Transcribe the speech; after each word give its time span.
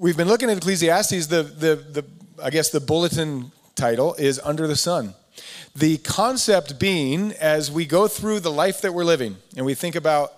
we've 0.00 0.16
been 0.16 0.28
looking 0.28 0.48
at 0.48 0.56
Ecclesiastes. 0.56 1.26
The, 1.26 1.42
the, 1.42 1.76
the, 1.76 2.04
I 2.42 2.48
guess 2.48 2.70
the 2.70 2.80
bulletin 2.80 3.52
title 3.74 4.14
is 4.14 4.40
Under 4.42 4.66
the 4.66 4.74
Sun. 4.74 5.14
The 5.76 5.98
concept 5.98 6.80
being, 6.80 7.32
as 7.32 7.70
we 7.70 7.84
go 7.84 8.08
through 8.08 8.40
the 8.40 8.50
life 8.50 8.80
that 8.80 8.92
we're 8.94 9.04
living 9.04 9.36
and 9.56 9.66
we 9.66 9.74
think 9.74 9.94
about 9.94 10.32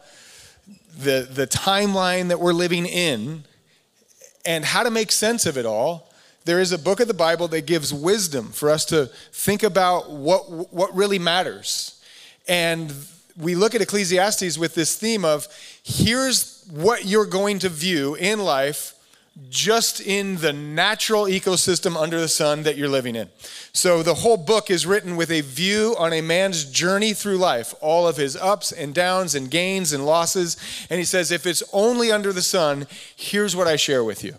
the, 0.99 1.29
the 1.31 1.47
timeline 1.47 2.29
that 2.29 2.41
we're 2.41 2.53
living 2.53 2.87
in 2.87 3.45
and 4.45 4.65
how 4.65 4.83
to 4.83 4.91
make 4.91 5.13
sense 5.13 5.47
of 5.47 5.57
it 5.57 5.65
all, 5.65 6.13
there 6.45 6.61
is 6.61 6.73
a 6.73 6.79
book 6.79 6.99
of 6.99 7.07
the 7.07 7.15
Bible 7.15 7.47
that 7.49 7.65
gives 7.65 7.95
wisdom 7.95 8.49
for 8.49 8.69
us 8.69 8.85
to 8.87 9.07
think 9.31 9.63
about 9.63 10.11
what, 10.11 10.73
what 10.73 10.93
really 10.93 11.21
matters. 11.21 12.03
And 12.49 12.93
we 13.39 13.55
look 13.55 13.77
at 13.77 13.81
Ecclesiastes 13.81 14.59
with 14.59 14.75
this 14.75 14.97
theme 14.97 15.25
of 15.25 15.47
here's 15.85 16.67
what 16.69 17.05
you're 17.05 17.27
going 17.27 17.61
to 17.61 17.69
view 17.69 18.17
in 18.17 18.41
life 18.41 18.95
just 19.49 20.01
in 20.01 20.37
the 20.37 20.53
natural 20.53 21.25
ecosystem 21.25 21.97
under 21.97 22.21
the 22.21 22.29
sun 22.29 22.65
that 22.65 22.77
you're 22.77 22.89
living 22.89 23.17
in. 23.17 23.31
So 23.73 24.03
the 24.03 24.15
whole 24.15 24.37
book 24.37 24.71
is 24.71 24.87
written 24.87 25.17
with 25.17 25.31
a 25.31 25.41
view 25.41 25.95
on 25.99 26.13
a 26.13 26.21
man's 26.21 26.65
journey 26.65 27.15
through 27.15 27.39
life, 27.39 27.75
all 27.81 28.07
of 28.07 28.19
his 28.19 28.37
ups 28.37 28.73
and 28.73 28.95
downs 28.95 29.35
and 29.35 29.51
gains 29.51 29.93
and 29.93 30.05
losses. 30.05 30.57
And 30.91 30.99
he 30.99 31.05
says, 31.05 31.33
if 31.33 31.47
it's 31.47 31.63
only 31.73 32.13
under 32.13 32.33
the 32.33 32.43
sun, 32.43 32.87
here's 33.17 33.57
what 33.57 33.67
I 33.67 33.77
share 33.77 34.05
with 34.05 34.23
you. 34.23 34.35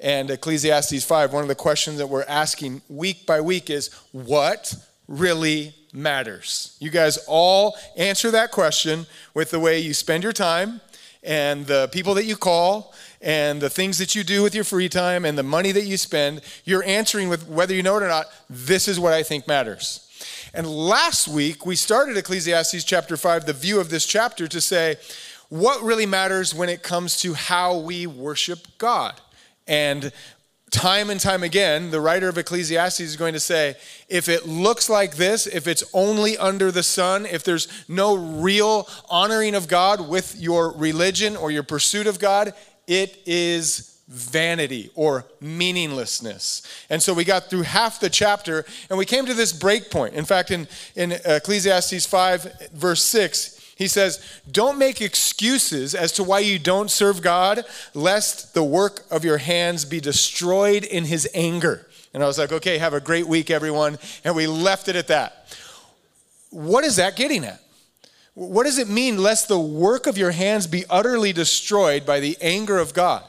And 0.00 0.30
Ecclesiastes 0.30 1.04
5, 1.04 1.32
one 1.32 1.42
of 1.42 1.48
the 1.48 1.54
questions 1.54 1.96
that 1.96 2.08
we're 2.08 2.24
asking 2.24 2.82
week 2.90 3.24
by 3.24 3.40
week 3.40 3.70
is, 3.70 3.88
what 4.12 4.74
really 5.08 5.74
matters? 5.94 6.76
You 6.78 6.90
guys 6.90 7.18
all 7.26 7.74
answer 7.96 8.30
that 8.32 8.50
question 8.50 9.06
with 9.32 9.50
the 9.50 9.60
way 9.60 9.78
you 9.78 9.94
spend 9.94 10.22
your 10.22 10.34
time 10.34 10.82
and 11.22 11.66
the 11.66 11.88
people 11.92 12.12
that 12.14 12.26
you 12.26 12.36
call 12.36 12.92
and 13.26 13.60
the 13.60 13.68
things 13.68 13.98
that 13.98 14.14
you 14.14 14.22
do 14.22 14.44
with 14.44 14.54
your 14.54 14.62
free 14.62 14.88
time 14.88 15.24
and 15.24 15.36
the 15.36 15.42
money 15.42 15.72
that 15.72 15.82
you 15.82 15.96
spend, 15.96 16.42
you're 16.64 16.84
answering 16.84 17.28
with 17.28 17.48
whether 17.48 17.74
you 17.74 17.82
know 17.82 17.96
it 17.96 18.04
or 18.04 18.08
not, 18.08 18.26
this 18.48 18.86
is 18.86 19.00
what 19.00 19.12
I 19.12 19.24
think 19.24 19.48
matters. 19.48 20.08
And 20.54 20.64
last 20.64 21.26
week, 21.26 21.66
we 21.66 21.74
started 21.74 22.16
Ecclesiastes 22.16 22.84
chapter 22.84 23.16
5, 23.16 23.44
the 23.44 23.52
view 23.52 23.80
of 23.80 23.90
this 23.90 24.06
chapter, 24.06 24.46
to 24.46 24.60
say 24.60 24.94
what 25.48 25.82
really 25.82 26.06
matters 26.06 26.54
when 26.54 26.68
it 26.68 26.84
comes 26.84 27.20
to 27.22 27.34
how 27.34 27.76
we 27.78 28.06
worship 28.06 28.60
God. 28.78 29.20
And 29.66 30.12
time 30.70 31.10
and 31.10 31.18
time 31.18 31.42
again, 31.42 31.90
the 31.90 32.00
writer 32.00 32.28
of 32.28 32.38
Ecclesiastes 32.38 33.00
is 33.00 33.16
going 33.16 33.32
to 33.32 33.40
say 33.40 33.74
if 34.08 34.28
it 34.28 34.46
looks 34.46 34.88
like 34.88 35.16
this, 35.16 35.48
if 35.48 35.66
it's 35.66 35.82
only 35.92 36.38
under 36.38 36.70
the 36.70 36.84
sun, 36.84 37.26
if 37.26 37.42
there's 37.42 37.66
no 37.88 38.14
real 38.14 38.88
honoring 39.10 39.56
of 39.56 39.66
God 39.66 40.08
with 40.08 40.36
your 40.40 40.70
religion 40.70 41.34
or 41.34 41.50
your 41.50 41.64
pursuit 41.64 42.06
of 42.06 42.20
God, 42.20 42.54
it 42.86 43.22
is 43.26 43.96
vanity 44.08 44.90
or 44.94 45.24
meaninglessness. 45.40 46.62
And 46.88 47.02
so 47.02 47.12
we 47.12 47.24
got 47.24 47.50
through 47.50 47.62
half 47.62 47.98
the 47.98 48.10
chapter 48.10 48.64
and 48.88 48.98
we 48.98 49.04
came 49.04 49.26
to 49.26 49.34
this 49.34 49.52
break 49.52 49.90
point. 49.90 50.14
In 50.14 50.24
fact, 50.24 50.50
in, 50.50 50.68
in 50.94 51.12
Ecclesiastes 51.12 52.06
5, 52.06 52.70
verse 52.72 53.02
6, 53.04 53.56
he 53.76 53.88
says, 53.88 54.24
Don't 54.50 54.78
make 54.78 55.02
excuses 55.02 55.94
as 55.94 56.12
to 56.12 56.24
why 56.24 56.38
you 56.38 56.58
don't 56.58 56.90
serve 56.90 57.20
God, 57.20 57.64
lest 57.94 58.54
the 58.54 58.64
work 58.64 59.04
of 59.10 59.24
your 59.24 59.38
hands 59.38 59.84
be 59.84 60.00
destroyed 60.00 60.84
in 60.84 61.04
his 61.04 61.28
anger. 61.34 61.86
And 62.14 62.22
I 62.22 62.26
was 62.26 62.38
like, 62.38 62.52
Okay, 62.52 62.78
have 62.78 62.94
a 62.94 63.00
great 63.00 63.26
week, 63.26 63.50
everyone. 63.50 63.98
And 64.24 64.34
we 64.34 64.46
left 64.46 64.88
it 64.88 64.96
at 64.96 65.08
that. 65.08 65.54
What 66.50 66.84
is 66.84 66.96
that 66.96 67.16
getting 67.16 67.44
at? 67.44 67.60
What 68.36 68.64
does 68.64 68.76
it 68.76 68.90
mean, 68.90 69.16
lest 69.16 69.48
the 69.48 69.58
work 69.58 70.06
of 70.06 70.18
your 70.18 70.32
hands 70.32 70.66
be 70.66 70.84
utterly 70.90 71.32
destroyed 71.32 72.04
by 72.04 72.20
the 72.20 72.36
anger 72.42 72.76
of 72.76 72.92
God? 72.92 73.24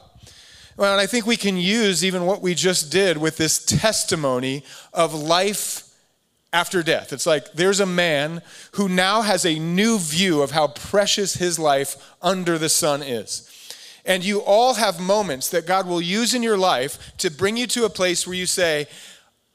Well, 0.76 0.92
and 0.92 1.00
I 1.00 1.08
think 1.08 1.26
we 1.26 1.38
can 1.38 1.56
use 1.56 2.04
even 2.04 2.26
what 2.26 2.42
we 2.42 2.54
just 2.54 2.92
did 2.92 3.18
with 3.18 3.38
this 3.38 3.64
testimony 3.64 4.66
of 4.94 5.14
life 5.14 5.90
after 6.52 6.84
death. 6.84 7.14
It's 7.14 7.26
like 7.26 7.54
there's 7.54 7.80
a 7.80 7.86
man 7.86 8.42
who 8.74 8.90
now 8.90 9.22
has 9.22 9.46
a 9.46 9.58
new 9.58 9.98
view 9.98 10.42
of 10.42 10.52
how 10.52 10.68
precious 10.68 11.36
his 11.36 11.58
life 11.58 11.96
under 12.22 12.58
the 12.58 12.68
sun 12.68 13.02
is. 13.02 13.50
And 14.06 14.26
you 14.26 14.40
all 14.42 14.74
have 14.74 15.00
moments 15.00 15.48
that 15.52 15.66
God 15.66 15.88
will 15.88 16.02
use 16.02 16.34
in 16.34 16.44
your 16.44 16.58
life 16.58 17.16
to 17.20 17.32
bring 17.32 17.56
you 17.56 17.68
to 17.68 17.86
a 17.86 17.90
place 17.90 18.28
where 18.28 18.36
you 18.36 18.46
say, 18.46 18.88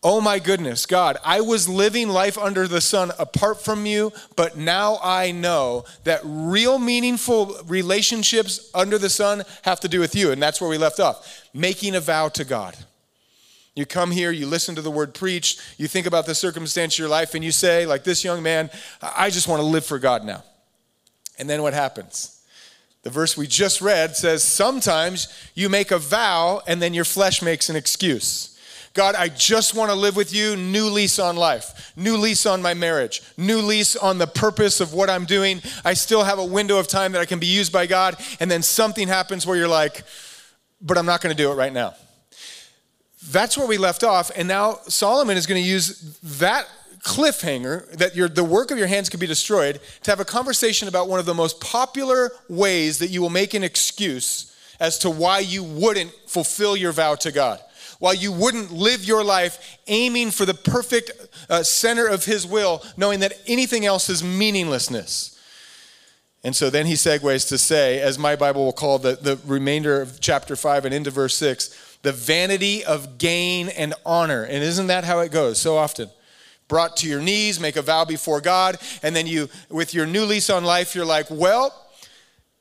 Oh 0.04 0.20
my 0.20 0.40
goodness, 0.40 0.84
God, 0.84 1.16
I 1.24 1.40
was 1.40 1.68
living 1.68 2.08
life 2.08 2.36
under 2.36 2.66
the 2.66 2.80
sun 2.80 3.12
apart 3.20 3.62
from 3.62 3.86
you, 3.86 4.12
but 4.34 4.56
now 4.56 4.98
I 5.00 5.30
know 5.30 5.84
that 6.02 6.20
real 6.24 6.80
meaningful 6.80 7.56
relationships 7.66 8.68
under 8.74 8.98
the 8.98 9.08
sun 9.08 9.44
have 9.62 9.78
to 9.80 9.88
do 9.88 10.00
with 10.00 10.16
you. 10.16 10.32
And 10.32 10.42
that's 10.42 10.60
where 10.60 10.70
we 10.70 10.78
left 10.78 10.98
off 10.98 11.48
making 11.54 11.94
a 11.94 12.00
vow 12.00 12.28
to 12.30 12.44
God. 12.44 12.76
You 13.74 13.86
come 13.86 14.10
here, 14.10 14.32
you 14.32 14.46
listen 14.46 14.74
to 14.74 14.82
the 14.82 14.90
word 14.90 15.14
preached, 15.14 15.60
you 15.78 15.86
think 15.86 16.06
about 16.06 16.26
the 16.26 16.34
circumstance 16.34 16.94
of 16.94 16.98
your 16.98 17.08
life, 17.08 17.34
and 17.34 17.44
you 17.44 17.52
say, 17.52 17.86
like 17.86 18.04
this 18.04 18.24
young 18.24 18.42
man, 18.42 18.70
I 19.00 19.30
just 19.30 19.48
want 19.48 19.60
to 19.60 19.66
live 19.66 19.86
for 19.86 19.98
God 19.98 20.24
now. 20.24 20.42
And 21.38 21.48
then 21.48 21.62
what 21.62 21.74
happens? 21.74 22.42
The 23.02 23.10
verse 23.10 23.36
we 23.36 23.46
just 23.46 23.80
read 23.80 24.16
says, 24.16 24.44
Sometimes 24.44 25.28
you 25.54 25.69
make 25.69 25.90
a 25.90 25.98
vow, 25.98 26.60
and 26.66 26.82
then 26.82 26.92
your 26.92 27.04
flesh 27.04 27.40
makes 27.40 27.70
an 27.70 27.76
excuse. 27.76 28.51
God, 28.94 29.14
I 29.14 29.28
just 29.28 29.75
want 29.75 29.91
to 29.91 29.94
live 29.94 30.16
with 30.16 30.34
you. 30.34 30.54
New 30.54 30.86
lease 30.86 31.19
on 31.19 31.36
life, 31.36 31.92
new 31.97 32.16
lease 32.16 32.44
on 32.44 32.60
my 32.60 32.75
marriage, 32.75 33.22
new 33.38 33.58
lease 33.58 33.97
on 33.97 34.19
the 34.19 34.26
purpose 34.26 34.80
of 34.80 34.92
what 34.92 35.08
I'm 35.08 35.25
doing. 35.25 35.62
I 35.84 35.94
still 35.94 36.25
have 36.25 36.38
a 36.38 36.44
window 36.44 36.78
of 36.78 36.88
time 36.88 37.12
that 37.12 37.20
I 37.20 37.25
can 37.25 37.38
be 37.38 37.47
used 37.47 37.72
by 37.72 37.86
God. 37.86 38.16
And 38.38 38.50
then 38.50 38.62
something 38.62 39.08
happens 39.08 39.47
where 39.47 39.56
you're 39.56 39.69
like, 39.69 40.04
but 40.81 40.98
I'm 40.98 41.06
not 41.06 41.22
going 41.22 41.34
to 41.34 41.42
do 41.42 41.50
it 41.50 41.54
right 41.54 41.72
now. 41.72 41.94
That's 43.31 43.56
where 43.56 43.66
we 43.66 43.78
left 43.78 44.04
off. 44.04 44.31
And 44.36 44.47
now 44.47 44.78
Solomon 44.88 45.36
is 45.36 45.47
going 45.47 45.62
to 45.62 45.66
use 45.66 46.19
that 46.38 46.69
cliffhanger 47.02 47.91
that 47.92 48.14
your, 48.14 48.28
the 48.28 48.44
work 48.44 48.70
of 48.70 48.78
your 48.78 48.86
hands 48.86 49.08
could 49.08 49.20
be 49.20 49.26
destroyed 49.26 49.81
to 50.02 50.10
have 50.10 50.20
a 50.20 50.25
conversation 50.25 50.86
about 50.86 51.08
one 51.08 51.19
of 51.19 51.26
the 51.26 51.34
most 51.34 51.60
popular 51.60 52.31
ways 52.48 52.98
that 52.98 53.08
you 53.08 53.22
will 53.22 53.31
make 53.31 53.54
an 53.54 53.64
excuse 53.64 54.54
as 54.78 54.98
to 54.98 55.08
why 55.08 55.38
you 55.38 55.64
wouldn't 55.64 56.12
fulfill 56.26 56.76
your 56.76 56.92
vow 56.92 57.14
to 57.14 57.32
God 57.32 57.60
while 58.02 58.12
you 58.12 58.32
wouldn't 58.32 58.72
live 58.72 59.04
your 59.04 59.22
life 59.22 59.78
aiming 59.86 60.32
for 60.32 60.44
the 60.44 60.54
perfect 60.54 61.12
uh, 61.48 61.62
center 61.62 62.04
of 62.04 62.24
His 62.24 62.44
will, 62.44 62.82
knowing 62.96 63.20
that 63.20 63.32
anything 63.46 63.86
else 63.86 64.08
is 64.08 64.24
meaninglessness. 64.24 65.40
And 66.42 66.56
so 66.56 66.68
then 66.68 66.86
he 66.86 66.94
segues 66.94 67.48
to 67.50 67.58
say, 67.58 68.00
as 68.00 68.18
my 68.18 68.34
Bible 68.34 68.64
will 68.64 68.72
call 68.72 68.98
the, 68.98 69.14
the 69.14 69.38
remainder 69.46 70.02
of 70.02 70.20
chapter 70.20 70.56
5 70.56 70.86
and 70.86 70.92
into 70.92 71.12
verse 71.12 71.36
6, 71.36 71.98
the 72.02 72.10
vanity 72.10 72.84
of 72.84 73.18
gain 73.18 73.68
and 73.68 73.94
honor. 74.04 74.42
And 74.42 74.64
isn't 74.64 74.88
that 74.88 75.04
how 75.04 75.20
it 75.20 75.30
goes 75.30 75.60
so 75.60 75.76
often? 75.76 76.10
Brought 76.66 76.96
to 76.96 77.08
your 77.08 77.20
knees, 77.20 77.60
make 77.60 77.76
a 77.76 77.82
vow 77.82 78.04
before 78.04 78.40
God, 78.40 78.78
and 79.04 79.14
then 79.14 79.28
you, 79.28 79.48
with 79.69 79.94
your 79.94 80.06
new 80.06 80.24
lease 80.24 80.50
on 80.50 80.64
life, 80.64 80.96
you're 80.96 81.04
like, 81.04 81.26
well, 81.30 81.72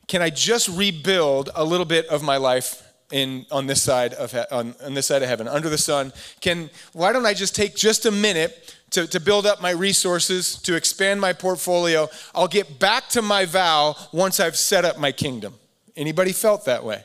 can 0.07 0.21
I 0.21 0.29
just 0.29 0.69
rebuild 0.69 1.49
a 1.55 1.65
little 1.65 1.87
bit 1.87 2.05
of 2.09 2.21
my 2.21 2.37
life 2.37 2.90
in 3.11 3.45
on 3.51 3.67
this 3.67 3.81
side 3.81 4.13
of 4.13 4.33
on, 4.51 4.75
on 4.83 4.93
this 4.93 5.07
side 5.07 5.21
of 5.21 5.29
heaven 5.29 5.47
under 5.47 5.69
the 5.69 5.77
sun. 5.77 6.13
Can 6.39 6.69
why 6.93 7.11
don't 7.13 7.25
i 7.25 7.33
just 7.33 7.55
take 7.55 7.75
just 7.75 8.05
a 8.05 8.11
minute 8.11 8.75
to, 8.91 9.07
to 9.07 9.19
build 9.19 9.45
up 9.45 9.61
my 9.61 9.71
resources 9.71 10.55
to 10.63 10.75
expand 10.75 11.21
my 11.21 11.33
portfolio? 11.33 12.07
I'll 12.33 12.47
get 12.47 12.79
back 12.79 13.09
to 13.09 13.21
my 13.21 13.45
vow 13.45 13.95
once 14.11 14.39
i've 14.39 14.57
set 14.57 14.85
up 14.85 14.97
my 14.97 15.11
kingdom. 15.11 15.53
Anybody 15.95 16.31
felt 16.31 16.65
that 16.65 16.83
way 16.83 17.03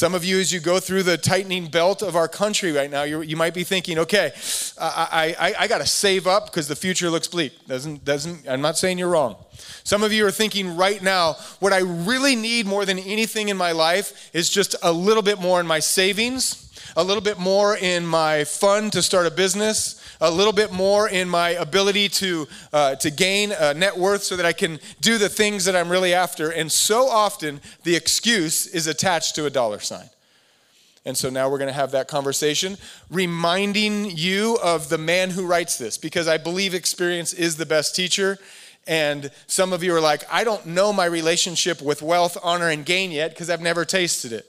some 0.00 0.14
of 0.14 0.24
you, 0.24 0.40
as 0.40 0.50
you 0.50 0.60
go 0.60 0.80
through 0.80 1.02
the 1.02 1.18
tightening 1.18 1.66
belt 1.66 2.00
of 2.00 2.16
our 2.16 2.26
country 2.26 2.72
right 2.72 2.90
now, 2.90 3.02
you 3.02 3.36
might 3.36 3.52
be 3.52 3.64
thinking, 3.64 3.98
okay, 3.98 4.32
I, 4.80 5.36
I, 5.38 5.54
I 5.58 5.68
got 5.68 5.82
to 5.82 5.86
save 5.86 6.26
up 6.26 6.46
because 6.46 6.68
the 6.68 6.74
future 6.74 7.10
looks 7.10 7.28
bleak. 7.28 7.52
Doesn't, 7.66 8.02
doesn't, 8.02 8.48
I'm 8.48 8.62
not 8.62 8.78
saying 8.78 8.96
you're 8.96 9.10
wrong. 9.10 9.36
Some 9.84 10.02
of 10.02 10.10
you 10.10 10.26
are 10.26 10.30
thinking 10.30 10.74
right 10.74 11.02
now, 11.02 11.34
what 11.58 11.74
I 11.74 11.80
really 11.80 12.34
need 12.34 12.64
more 12.64 12.86
than 12.86 12.98
anything 12.98 13.50
in 13.50 13.58
my 13.58 13.72
life 13.72 14.30
is 14.32 14.48
just 14.48 14.74
a 14.82 14.90
little 14.90 15.22
bit 15.22 15.38
more 15.38 15.60
in 15.60 15.66
my 15.66 15.80
savings 15.80 16.70
a 16.96 17.04
little 17.04 17.22
bit 17.22 17.38
more 17.38 17.76
in 17.76 18.04
my 18.04 18.44
fund 18.44 18.92
to 18.92 19.02
start 19.02 19.26
a 19.26 19.30
business, 19.30 19.99
a 20.20 20.30
little 20.30 20.52
bit 20.52 20.72
more 20.72 21.08
in 21.08 21.28
my 21.28 21.50
ability 21.50 22.08
to, 22.08 22.46
uh, 22.72 22.94
to 22.96 23.10
gain 23.10 23.52
a 23.52 23.74
net 23.74 23.96
worth 23.96 24.22
so 24.22 24.36
that 24.36 24.46
I 24.46 24.52
can 24.52 24.78
do 25.00 25.18
the 25.18 25.28
things 25.28 25.64
that 25.64 25.74
I'm 25.74 25.88
really 25.88 26.14
after. 26.14 26.50
And 26.50 26.70
so 26.70 27.08
often, 27.08 27.60
the 27.84 27.96
excuse 27.96 28.66
is 28.66 28.86
attached 28.86 29.34
to 29.36 29.46
a 29.46 29.50
dollar 29.50 29.80
sign. 29.80 30.10
And 31.06 31.16
so 31.16 31.30
now 31.30 31.48
we're 31.48 31.58
going 31.58 31.68
to 31.68 31.74
have 31.74 31.92
that 31.92 32.08
conversation, 32.08 32.76
reminding 33.10 34.10
you 34.10 34.58
of 34.62 34.90
the 34.90 34.98
man 34.98 35.30
who 35.30 35.46
writes 35.46 35.78
this, 35.78 35.96
because 35.96 36.28
I 36.28 36.36
believe 36.36 36.74
experience 36.74 37.32
is 37.32 37.56
the 37.56 37.64
best 37.64 37.96
teacher. 37.96 38.38
And 38.86 39.30
some 39.46 39.72
of 39.72 39.82
you 39.82 39.94
are 39.94 40.00
like, 40.00 40.24
I 40.30 40.44
don't 40.44 40.66
know 40.66 40.92
my 40.92 41.06
relationship 41.06 41.80
with 41.80 42.02
wealth, 42.02 42.36
honor, 42.42 42.68
and 42.68 42.84
gain 42.84 43.12
yet 43.12 43.30
because 43.30 43.48
I've 43.48 43.62
never 43.62 43.84
tasted 43.84 44.32
it. 44.32 44.46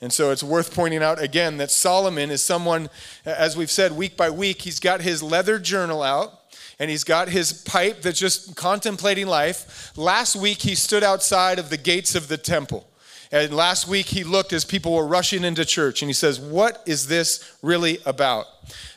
And 0.00 0.12
so 0.12 0.30
it's 0.30 0.42
worth 0.42 0.74
pointing 0.74 1.02
out 1.02 1.22
again 1.22 1.58
that 1.58 1.70
Solomon 1.70 2.30
is 2.30 2.42
someone, 2.42 2.88
as 3.26 3.56
we've 3.56 3.70
said 3.70 3.92
week 3.92 4.16
by 4.16 4.30
week, 4.30 4.62
he's 4.62 4.80
got 4.80 5.02
his 5.02 5.22
leather 5.22 5.58
journal 5.58 6.02
out 6.02 6.40
and 6.78 6.90
he's 6.90 7.04
got 7.04 7.28
his 7.28 7.52
pipe 7.52 8.00
that's 8.00 8.18
just 8.18 8.56
contemplating 8.56 9.26
life. 9.26 9.92
Last 9.98 10.34
week, 10.34 10.62
he 10.62 10.74
stood 10.74 11.04
outside 11.04 11.58
of 11.58 11.68
the 11.68 11.76
gates 11.76 12.14
of 12.14 12.28
the 12.28 12.38
temple 12.38 12.88
And 13.30 13.54
last 13.54 13.86
week 13.86 14.06
he 14.06 14.24
looked 14.24 14.54
as 14.54 14.64
people 14.64 14.94
were 14.94 15.06
rushing 15.06 15.44
into 15.44 15.66
church 15.66 16.00
and 16.00 16.08
he 16.08 16.14
says, 16.14 16.40
What 16.40 16.82
is 16.86 17.06
this 17.06 17.56
really 17.62 17.98
about? 18.06 18.46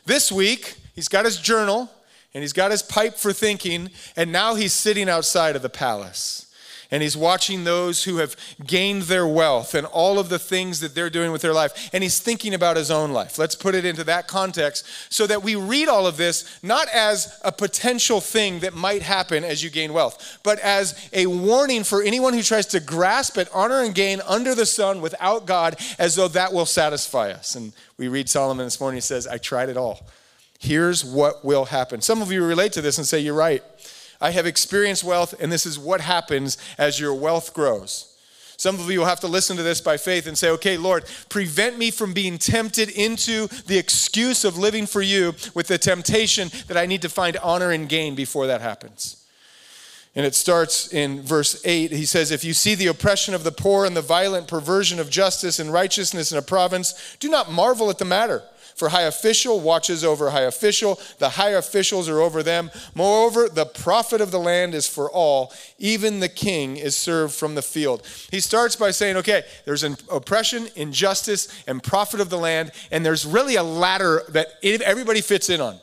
This 0.06 0.32
week, 0.32 0.76
he's 0.94 1.08
got 1.08 1.26
his 1.26 1.36
journal 1.36 1.90
and 2.32 2.42
he's 2.42 2.54
got 2.54 2.70
his 2.70 2.82
pipe 2.82 3.14
for 3.14 3.32
thinking, 3.32 3.90
and 4.16 4.32
now 4.32 4.56
he's 4.56 4.72
sitting 4.72 5.08
outside 5.08 5.54
of 5.54 5.62
the 5.62 5.68
palace 5.68 6.43
and 6.94 7.02
he's 7.02 7.16
watching 7.16 7.64
those 7.64 8.04
who 8.04 8.18
have 8.18 8.36
gained 8.64 9.02
their 9.02 9.26
wealth 9.26 9.74
and 9.74 9.84
all 9.84 10.20
of 10.20 10.28
the 10.28 10.38
things 10.38 10.78
that 10.78 10.94
they're 10.94 11.10
doing 11.10 11.32
with 11.32 11.42
their 11.42 11.52
life. 11.52 11.90
And 11.92 12.04
he's 12.04 12.20
thinking 12.20 12.54
about 12.54 12.76
his 12.76 12.88
own 12.88 13.10
life. 13.10 13.36
Let's 13.36 13.56
put 13.56 13.74
it 13.74 13.84
into 13.84 14.04
that 14.04 14.28
context 14.28 14.86
so 15.12 15.26
that 15.26 15.42
we 15.42 15.56
read 15.56 15.88
all 15.88 16.06
of 16.06 16.16
this 16.16 16.60
not 16.62 16.86
as 16.94 17.36
a 17.42 17.50
potential 17.50 18.20
thing 18.20 18.60
that 18.60 18.74
might 18.74 19.02
happen 19.02 19.42
as 19.42 19.60
you 19.60 19.70
gain 19.70 19.92
wealth, 19.92 20.38
but 20.44 20.60
as 20.60 21.10
a 21.12 21.26
warning 21.26 21.82
for 21.82 22.00
anyone 22.00 22.32
who 22.32 22.42
tries 22.42 22.66
to 22.66 22.78
grasp 22.78 23.38
at 23.38 23.52
honor 23.52 23.82
and 23.82 23.96
gain 23.96 24.20
under 24.24 24.54
the 24.54 24.64
sun 24.64 25.00
without 25.00 25.46
God 25.46 25.74
as 25.98 26.14
though 26.14 26.28
that 26.28 26.52
will 26.52 26.64
satisfy 26.64 27.32
us. 27.32 27.56
And 27.56 27.72
we 27.98 28.06
read 28.06 28.28
Solomon 28.28 28.66
this 28.66 28.78
morning, 28.78 28.98
he 28.98 29.00
says, 29.00 29.26
I 29.26 29.38
tried 29.38 29.68
it 29.68 29.76
all. 29.76 30.06
Here's 30.60 31.04
what 31.04 31.44
will 31.44 31.64
happen. 31.64 32.00
Some 32.02 32.22
of 32.22 32.30
you 32.30 32.44
relate 32.44 32.70
to 32.74 32.80
this 32.80 32.98
and 32.98 33.06
say, 33.06 33.18
You're 33.18 33.34
right. 33.34 33.64
I 34.20 34.30
have 34.30 34.46
experienced 34.46 35.04
wealth, 35.04 35.34
and 35.40 35.50
this 35.50 35.66
is 35.66 35.78
what 35.78 36.00
happens 36.00 36.58
as 36.78 36.98
your 37.00 37.14
wealth 37.14 37.54
grows. 37.54 38.14
Some 38.56 38.78
of 38.78 38.90
you 38.90 39.00
will 39.00 39.06
have 39.06 39.20
to 39.20 39.26
listen 39.26 39.56
to 39.56 39.62
this 39.62 39.80
by 39.80 39.96
faith 39.96 40.26
and 40.26 40.38
say, 40.38 40.50
okay, 40.50 40.76
Lord, 40.76 41.04
prevent 41.28 41.76
me 41.76 41.90
from 41.90 42.12
being 42.12 42.38
tempted 42.38 42.88
into 42.88 43.48
the 43.66 43.78
excuse 43.78 44.44
of 44.44 44.56
living 44.56 44.86
for 44.86 45.02
you 45.02 45.34
with 45.54 45.66
the 45.66 45.78
temptation 45.78 46.50
that 46.68 46.76
I 46.76 46.86
need 46.86 47.02
to 47.02 47.08
find 47.08 47.36
honor 47.38 47.72
and 47.72 47.88
gain 47.88 48.14
before 48.14 48.46
that 48.46 48.60
happens. 48.60 49.24
And 50.16 50.24
it 50.24 50.36
starts 50.36 50.92
in 50.92 51.22
verse 51.22 51.60
8. 51.64 51.90
He 51.90 52.04
says, 52.04 52.30
If 52.30 52.44
you 52.44 52.54
see 52.54 52.76
the 52.76 52.86
oppression 52.86 53.34
of 53.34 53.42
the 53.42 53.50
poor 53.50 53.84
and 53.84 53.96
the 53.96 54.02
violent 54.02 54.46
perversion 54.46 55.00
of 55.00 55.10
justice 55.10 55.58
and 55.58 55.72
righteousness 55.72 56.30
in 56.30 56.38
a 56.38 56.42
province, 56.42 57.16
do 57.18 57.28
not 57.28 57.50
marvel 57.50 57.90
at 57.90 57.98
the 57.98 58.04
matter 58.04 58.42
for 58.74 58.88
high 58.88 59.02
official 59.02 59.60
watches 59.60 60.04
over 60.04 60.30
high 60.30 60.42
official, 60.42 61.00
the 61.18 61.30
high 61.30 61.50
officials 61.50 62.08
are 62.08 62.20
over 62.20 62.42
them. 62.42 62.70
Moreover, 62.94 63.48
the 63.48 63.66
profit 63.66 64.20
of 64.20 64.30
the 64.30 64.38
land 64.38 64.74
is 64.74 64.86
for 64.86 65.10
all, 65.10 65.52
even 65.78 66.20
the 66.20 66.28
king 66.28 66.76
is 66.76 66.96
served 66.96 67.34
from 67.34 67.54
the 67.54 67.62
field. 67.62 68.06
He 68.30 68.40
starts 68.40 68.76
by 68.76 68.90
saying, 68.90 69.16
okay, 69.18 69.42
there's 69.64 69.84
an 69.84 69.96
oppression, 70.10 70.68
injustice, 70.76 71.64
and 71.66 71.82
profit 71.82 72.20
of 72.20 72.30
the 72.30 72.38
land, 72.38 72.72
and 72.90 73.04
there's 73.04 73.24
really 73.24 73.56
a 73.56 73.62
ladder 73.62 74.22
that 74.30 74.48
everybody 74.62 75.20
fits 75.20 75.48
in 75.50 75.60
on. 75.60 75.78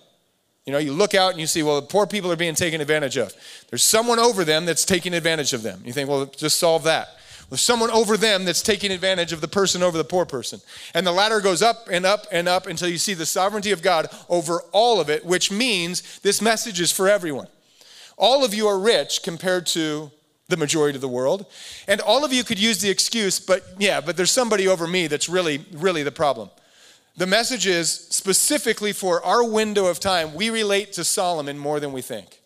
You 0.66 0.74
know, 0.74 0.80
you 0.80 0.94
look 0.94 1.16
out 1.16 1.32
and 1.32 1.40
you 1.40 1.48
see, 1.48 1.64
well, 1.64 1.82
the 1.82 1.88
poor 1.88 2.06
people 2.06 2.32
are 2.32 2.36
being 2.36 2.54
taken 2.54 2.82
advantage 2.82 3.18
of. 3.18 3.34
There's 3.70 3.84
someone 3.84 4.20
over 4.20 4.44
them 4.44 4.66
that's 4.66 4.86
taking 4.86 5.14
advantage 5.14 5.54
of 5.54 5.64
them. 5.64 5.82
You 5.84 5.92
think, 5.92 6.08
well, 6.08 6.28
just 6.28 6.58
solve 6.58 6.84
that. 6.84 7.10
There's 7.52 7.60
someone 7.60 7.92
over 7.92 8.16
them 8.16 8.46
that's 8.46 8.62
taking 8.62 8.92
advantage 8.92 9.34
of 9.34 9.42
the 9.42 9.48
person 9.50 9.84
over 9.84 9.98
the 9.98 10.06
poor 10.06 10.26
person. 10.26 10.62
And 10.94 11.06
the 11.06 11.12
ladder 11.12 11.42
goes 11.42 11.62
up 11.62 11.90
and 11.92 12.06
up 12.06 12.26
and 12.32 12.48
up 12.48 12.66
until 12.66 12.88
you 12.88 12.98
see 12.98 13.14
the 13.14 13.26
sovereignty 13.26 13.72
of 13.72 13.82
God 13.82 14.08
over 14.30 14.62
all 14.72 15.02
of 15.02 15.10
it, 15.10 15.26
which 15.26 15.52
means 15.52 16.20
this 16.20 16.42
message 16.42 16.80
is 16.80 16.94
for 16.94 17.10
everyone. 17.10 17.48
All 18.18 18.46
of 18.46 18.54
you 18.54 18.68
are 18.68 18.80
rich 18.80 19.22
compared 19.22 19.66
to 19.68 20.12
the 20.48 20.56
majority 20.56 20.96
of 20.96 21.02
the 21.02 21.10
world. 21.10 21.46
And 21.90 22.00
all 22.00 22.24
of 22.24 22.32
you 22.32 22.46
could 22.46 22.58
use 22.58 22.80
the 22.80 22.90
excuse, 22.90 23.38
but 23.42 23.66
yeah, 23.78 24.00
but 24.00 24.16
there's 24.16 24.32
somebody 24.32 24.70
over 24.70 24.88
me 24.88 25.08
that's 25.08 25.28
really, 25.28 25.66
really 25.74 26.04
the 26.04 26.12
problem. 26.12 26.50
The 27.18 27.28
message 27.28 27.68
is 27.68 27.92
specifically 27.92 28.94
for 28.94 29.22
our 29.26 29.44
window 29.44 29.88
of 29.88 30.00
time, 30.00 30.34
we 30.34 30.50
relate 30.50 30.94
to 30.94 31.04
Solomon 31.04 31.58
more 31.58 31.82
than 31.82 31.92
we 31.92 32.02
think. 32.02 32.41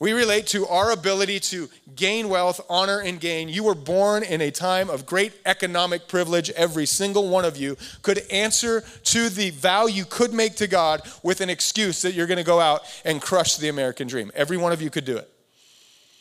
We 0.00 0.12
relate 0.12 0.48
to 0.48 0.66
our 0.66 0.90
ability 0.90 1.40
to 1.40 1.68
gain 1.94 2.28
wealth, 2.28 2.60
honor, 2.68 3.00
and 3.00 3.20
gain. 3.20 3.48
You 3.48 3.64
were 3.64 3.76
born 3.76 4.22
in 4.24 4.40
a 4.40 4.50
time 4.50 4.90
of 4.90 5.06
great 5.06 5.32
economic 5.46 6.08
privilege. 6.08 6.50
Every 6.50 6.84
single 6.84 7.28
one 7.28 7.44
of 7.44 7.56
you 7.56 7.76
could 8.02 8.22
answer 8.30 8.82
to 9.04 9.28
the 9.28 9.50
vow 9.50 9.86
you 9.86 10.04
could 10.04 10.34
make 10.34 10.56
to 10.56 10.66
God 10.66 11.02
with 11.22 11.40
an 11.40 11.48
excuse 11.48 12.02
that 12.02 12.12
you're 12.12 12.26
going 12.26 12.38
to 12.38 12.44
go 12.44 12.60
out 12.60 12.82
and 13.04 13.22
crush 13.22 13.56
the 13.56 13.68
American 13.68 14.08
dream. 14.08 14.32
Every 14.34 14.56
one 14.56 14.72
of 14.72 14.82
you 14.82 14.90
could 14.90 15.04
do 15.04 15.16
it. 15.16 15.30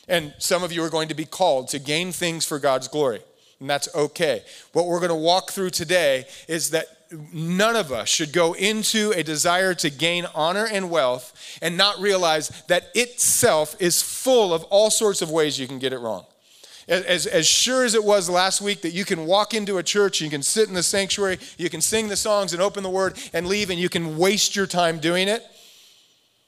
And 0.07 0.33
some 0.37 0.63
of 0.63 0.71
you 0.71 0.83
are 0.83 0.89
going 0.89 1.07
to 1.07 1.15
be 1.15 1.25
called 1.25 1.69
to 1.69 1.79
gain 1.79 2.11
things 2.11 2.45
for 2.45 2.59
God's 2.59 2.87
glory, 2.87 3.21
and 3.59 3.69
that's 3.69 3.93
okay. 3.95 4.43
What 4.73 4.85
we're 4.85 4.99
going 4.99 5.09
to 5.09 5.15
walk 5.15 5.51
through 5.51 5.69
today 5.71 6.25
is 6.47 6.71
that 6.71 7.02
none 7.31 7.75
of 7.75 7.91
us 7.91 8.09
should 8.09 8.31
go 8.33 8.53
into 8.53 9.11
a 9.15 9.23
desire 9.23 9.73
to 9.75 9.89
gain 9.89 10.25
honor 10.33 10.67
and 10.69 10.89
wealth 10.89 11.59
and 11.61 11.77
not 11.77 11.99
realize 11.99 12.49
that 12.67 12.89
itself 12.95 13.75
is 13.79 14.01
full 14.01 14.53
of 14.53 14.63
all 14.65 14.89
sorts 14.89 15.21
of 15.21 15.31
ways 15.31 15.59
you 15.59 15.67
can 15.67 15.79
get 15.79 15.93
it 15.93 15.99
wrong. 15.99 16.25
As, 16.87 17.27
as 17.27 17.47
sure 17.47 17.85
as 17.85 17.95
it 17.95 18.03
was 18.03 18.29
last 18.29 18.59
week 18.59 18.81
that 18.81 18.91
you 18.91 19.05
can 19.05 19.25
walk 19.25 19.53
into 19.53 19.77
a 19.77 19.83
church, 19.83 20.19
you 20.19 20.29
can 20.29 20.43
sit 20.43 20.67
in 20.67 20.73
the 20.73 20.83
sanctuary, 20.83 21.39
you 21.57 21.69
can 21.69 21.79
sing 21.79 22.09
the 22.09 22.17
songs 22.17 22.51
and 22.51 22.61
open 22.61 22.83
the 22.83 22.89
word 22.89 23.17
and 23.31 23.47
leave, 23.47 23.69
and 23.69 23.79
you 23.79 23.87
can 23.87 24.17
waste 24.17 24.55
your 24.55 24.67
time 24.67 24.99
doing 24.99 25.29
it. 25.29 25.43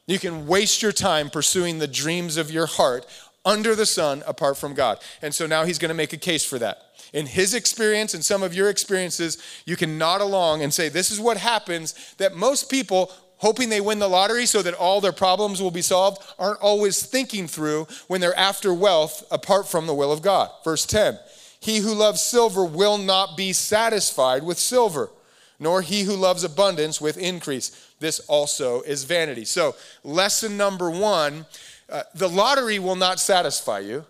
You 0.07 0.19
can 0.19 0.45
waste 0.45 0.83
your 0.83 0.91
time 0.91 1.29
pursuing 1.29 1.79
the 1.79 1.87
dreams 1.87 2.37
of 2.37 2.51
your 2.51 2.67
heart 2.67 3.07
under 3.45 3.75
the 3.75 3.85
sun 3.85 4.23
apart 4.25 4.57
from 4.57 4.73
God. 4.73 4.99
And 5.21 5.33
so 5.33 5.45
now 5.45 5.63
he's 5.65 5.79
going 5.79 5.89
to 5.89 5.95
make 5.95 6.13
a 6.13 6.17
case 6.17 6.43
for 6.43 6.59
that 6.59 6.85
in 7.15 7.25
his 7.25 7.53
experience 7.53 8.13
and 8.13 8.23
some 8.23 8.43
of 8.43 8.53
your 8.53 8.69
experiences, 8.69 9.41
you 9.65 9.77
can 9.77 9.97
nod 9.97 10.19
along 10.19 10.61
and 10.61 10.73
say, 10.73 10.89
This 10.89 11.11
is 11.11 11.19
what 11.19 11.37
happens 11.37 12.13
that 12.17 12.35
most 12.35 12.69
people, 12.69 13.11
hoping 13.37 13.69
they 13.69 13.81
win 13.81 13.99
the 13.99 14.09
lottery 14.09 14.45
so 14.45 14.61
that 14.61 14.73
all 14.73 14.99
their 14.99 15.13
problems 15.13 15.61
will 15.61 15.71
be 15.71 15.81
solved, 15.81 16.21
aren't 16.37 16.59
always 16.59 17.05
thinking 17.05 17.47
through 17.47 17.87
when 18.07 18.19
they're 18.19 18.37
after 18.37 18.73
wealth 18.73 19.25
apart 19.31 19.67
from 19.67 19.87
the 19.87 19.93
will 19.93 20.11
of 20.11 20.21
God. 20.21 20.49
Verse 20.63 20.85
10 20.85 21.17
He 21.59 21.77
who 21.77 21.93
loves 21.93 22.21
silver 22.21 22.65
will 22.65 22.97
not 22.97 23.37
be 23.37 23.53
satisfied 23.53 24.43
with 24.43 24.59
silver, 24.59 25.09
nor 25.57 25.81
he 25.81 26.03
who 26.03 26.15
loves 26.17 26.43
abundance 26.43 26.99
with 26.99 27.17
increase. 27.17 27.93
This 28.01 28.19
also 28.27 28.81
is 28.81 29.05
vanity. 29.05 29.45
So, 29.45 29.75
lesson 30.03 30.57
number 30.57 30.91
one 30.91 31.45
uh, 31.89 32.03
the 32.15 32.29
lottery 32.29 32.79
will 32.79 32.95
not 32.95 33.19
satisfy 33.19 33.79
you 33.79 34.05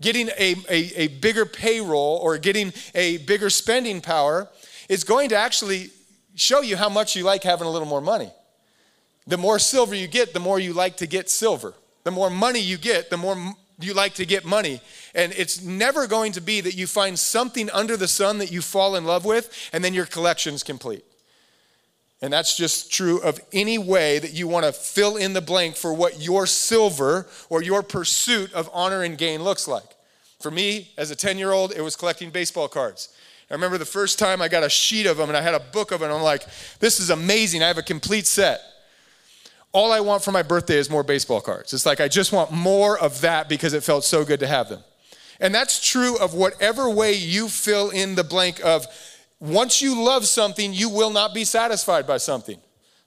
getting 0.00 0.28
a, 0.38 0.54
a, 0.68 0.92
a 0.96 1.08
bigger 1.08 1.46
payroll 1.46 2.18
or 2.22 2.38
getting 2.38 2.72
a 2.94 3.18
bigger 3.18 3.50
spending 3.50 4.00
power 4.00 4.48
is 4.88 5.04
going 5.04 5.30
to 5.30 5.36
actually 5.36 5.90
show 6.34 6.60
you 6.60 6.76
how 6.76 6.88
much 6.88 7.16
you 7.16 7.24
like 7.24 7.42
having 7.42 7.66
a 7.66 7.70
little 7.70 7.88
more 7.88 8.00
money. 8.00 8.30
The 9.26 9.38
more 9.38 9.58
silver 9.58 9.94
you 9.94 10.06
get, 10.06 10.34
the 10.34 10.40
more 10.40 10.60
you 10.60 10.72
like 10.72 10.98
to 10.98 11.06
get 11.06 11.30
silver. 11.30 11.74
The 12.04 12.10
more 12.10 12.30
money 12.30 12.60
you 12.60 12.76
get, 12.76 13.10
the 13.10 13.16
more 13.16 13.36
you 13.80 13.94
like 13.94 14.14
to 14.14 14.26
get 14.26 14.44
money. 14.44 14.80
And 15.14 15.32
it's 15.32 15.62
never 15.62 16.06
going 16.06 16.32
to 16.32 16.40
be 16.40 16.60
that 16.60 16.74
you 16.74 16.86
find 16.86 17.18
something 17.18 17.68
under 17.70 17.96
the 17.96 18.06
sun 18.06 18.38
that 18.38 18.52
you 18.52 18.62
fall 18.62 18.96
in 18.96 19.04
love 19.04 19.24
with 19.24 19.70
and 19.72 19.82
then 19.82 19.94
your 19.94 20.06
collection's 20.06 20.62
complete. 20.62 21.04
And 22.22 22.32
that's 22.32 22.56
just 22.56 22.90
true 22.90 23.20
of 23.20 23.40
any 23.52 23.76
way 23.76 24.18
that 24.18 24.32
you 24.32 24.48
want 24.48 24.64
to 24.64 24.72
fill 24.72 25.16
in 25.16 25.34
the 25.34 25.42
blank 25.42 25.76
for 25.76 25.92
what 25.92 26.20
your 26.20 26.46
silver 26.46 27.26
or 27.50 27.62
your 27.62 27.82
pursuit 27.82 28.52
of 28.54 28.70
honor 28.72 29.02
and 29.02 29.18
gain 29.18 29.42
looks 29.42 29.68
like. 29.68 29.84
For 30.40 30.50
me, 30.50 30.90
as 30.96 31.10
a 31.10 31.16
10 31.16 31.38
year 31.38 31.52
old, 31.52 31.72
it 31.72 31.82
was 31.82 31.94
collecting 31.94 32.30
baseball 32.30 32.68
cards. 32.68 33.10
I 33.50 33.54
remember 33.54 33.78
the 33.78 33.84
first 33.84 34.18
time 34.18 34.42
I 34.42 34.48
got 34.48 34.64
a 34.64 34.68
sheet 34.68 35.06
of 35.06 35.18
them 35.18 35.28
and 35.28 35.36
I 35.36 35.42
had 35.42 35.54
a 35.54 35.60
book 35.60 35.92
of 35.92 36.00
them. 36.00 36.10
I'm 36.10 36.22
like, 36.22 36.44
this 36.80 36.98
is 37.00 37.10
amazing. 37.10 37.62
I 37.62 37.68
have 37.68 37.78
a 37.78 37.82
complete 37.82 38.26
set. 38.26 38.60
All 39.72 39.92
I 39.92 40.00
want 40.00 40.24
for 40.24 40.32
my 40.32 40.42
birthday 40.42 40.76
is 40.76 40.88
more 40.88 41.02
baseball 41.02 41.40
cards. 41.40 41.74
It's 41.74 41.84
like 41.84 42.00
I 42.00 42.08
just 42.08 42.32
want 42.32 42.50
more 42.50 42.98
of 42.98 43.20
that 43.20 43.48
because 43.48 43.74
it 43.74 43.84
felt 43.84 44.04
so 44.04 44.24
good 44.24 44.40
to 44.40 44.46
have 44.46 44.68
them. 44.68 44.82
And 45.38 45.54
that's 45.54 45.86
true 45.86 46.18
of 46.18 46.32
whatever 46.32 46.88
way 46.88 47.12
you 47.12 47.48
fill 47.48 47.90
in 47.90 48.14
the 48.14 48.24
blank 48.24 48.64
of 48.64 48.86
once 49.40 49.82
you 49.82 50.02
love 50.02 50.26
something, 50.26 50.72
you 50.72 50.88
will 50.88 51.10
not 51.10 51.34
be 51.34 51.44
satisfied 51.44 52.06
by 52.06 52.16
something. 52.16 52.58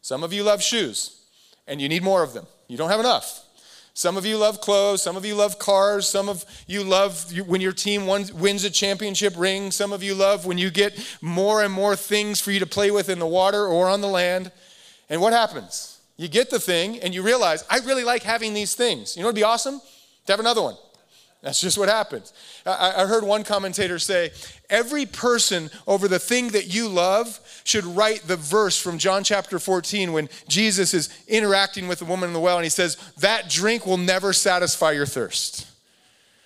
Some 0.01 0.23
of 0.23 0.31
you 0.31 0.43
love 0.43 0.61
shoes, 0.61 1.21
and 1.67 1.81
you 1.81 1.89
need 1.89 2.03
more 2.03 2.23
of 2.23 2.33
them. 2.33 2.45
You 2.67 2.77
don't 2.77 2.89
have 2.89 2.99
enough. 2.99 3.45
Some 3.93 4.15
of 4.15 4.25
you 4.25 4.37
love 4.37 4.61
clothes. 4.61 5.01
Some 5.01 5.17
of 5.17 5.25
you 5.25 5.35
love 5.35 5.59
cars. 5.59 6.07
Some 6.07 6.29
of 6.29 6.45
you 6.67 6.83
love 6.83 7.33
when 7.47 7.59
your 7.59 7.73
team 7.73 8.07
wins 8.07 8.63
a 8.63 8.69
championship 8.69 9.33
ring. 9.35 9.71
Some 9.71 9.91
of 9.91 10.01
you 10.01 10.15
love 10.15 10.45
when 10.45 10.57
you 10.57 10.69
get 10.69 10.97
more 11.21 11.63
and 11.63 11.73
more 11.73 11.97
things 11.97 12.39
for 12.39 12.51
you 12.51 12.59
to 12.59 12.65
play 12.65 12.91
with 12.91 13.09
in 13.09 13.19
the 13.19 13.27
water 13.27 13.67
or 13.67 13.89
on 13.89 13.99
the 13.99 14.07
land. 14.07 14.53
And 15.09 15.19
what 15.19 15.33
happens? 15.33 15.99
You 16.15 16.29
get 16.29 16.49
the 16.49 16.59
thing 16.59 16.99
and 16.99 17.13
you 17.13 17.21
realize, 17.21 17.65
I 17.69 17.79
really 17.79 18.05
like 18.05 18.23
having 18.23 18.53
these 18.53 18.73
things. 18.73 19.17
You 19.17 19.23
know 19.23 19.27
what 19.27 19.33
would 19.33 19.39
be 19.39 19.43
awesome? 19.43 19.81
To 20.27 20.31
have 20.31 20.39
another 20.39 20.61
one. 20.61 20.77
That's 21.41 21.61
just 21.61 21.77
what 21.77 21.87
happens. 21.87 22.33
I, 22.65 23.05
heard 23.05 23.23
one 23.23 23.45
commentator 23.45 23.97
say, 23.97 24.31
every 24.69 25.05
person 25.05 25.69
over 25.87 26.09
the 26.09 26.19
thing 26.19 26.49
that 26.49 26.73
you 26.73 26.89
love 26.89 27.39
should 27.63 27.85
write 27.85 28.23
the 28.23 28.35
verse 28.35 28.77
from 28.77 28.97
John 28.97 29.23
chapter 29.23 29.57
14 29.57 30.11
when 30.11 30.27
Jesus 30.49 30.93
is 30.93 31.07
interacting 31.29 31.87
with 31.87 31.99
the 31.99 32.05
woman 32.05 32.29
in 32.29 32.33
the 32.33 32.41
well 32.41 32.57
and 32.57 32.65
he 32.65 32.69
says, 32.69 32.97
That 33.19 33.49
drink 33.49 33.85
will 33.85 33.97
never 33.97 34.33
satisfy 34.33 34.91
your 34.91 35.05
thirst. 35.05 35.65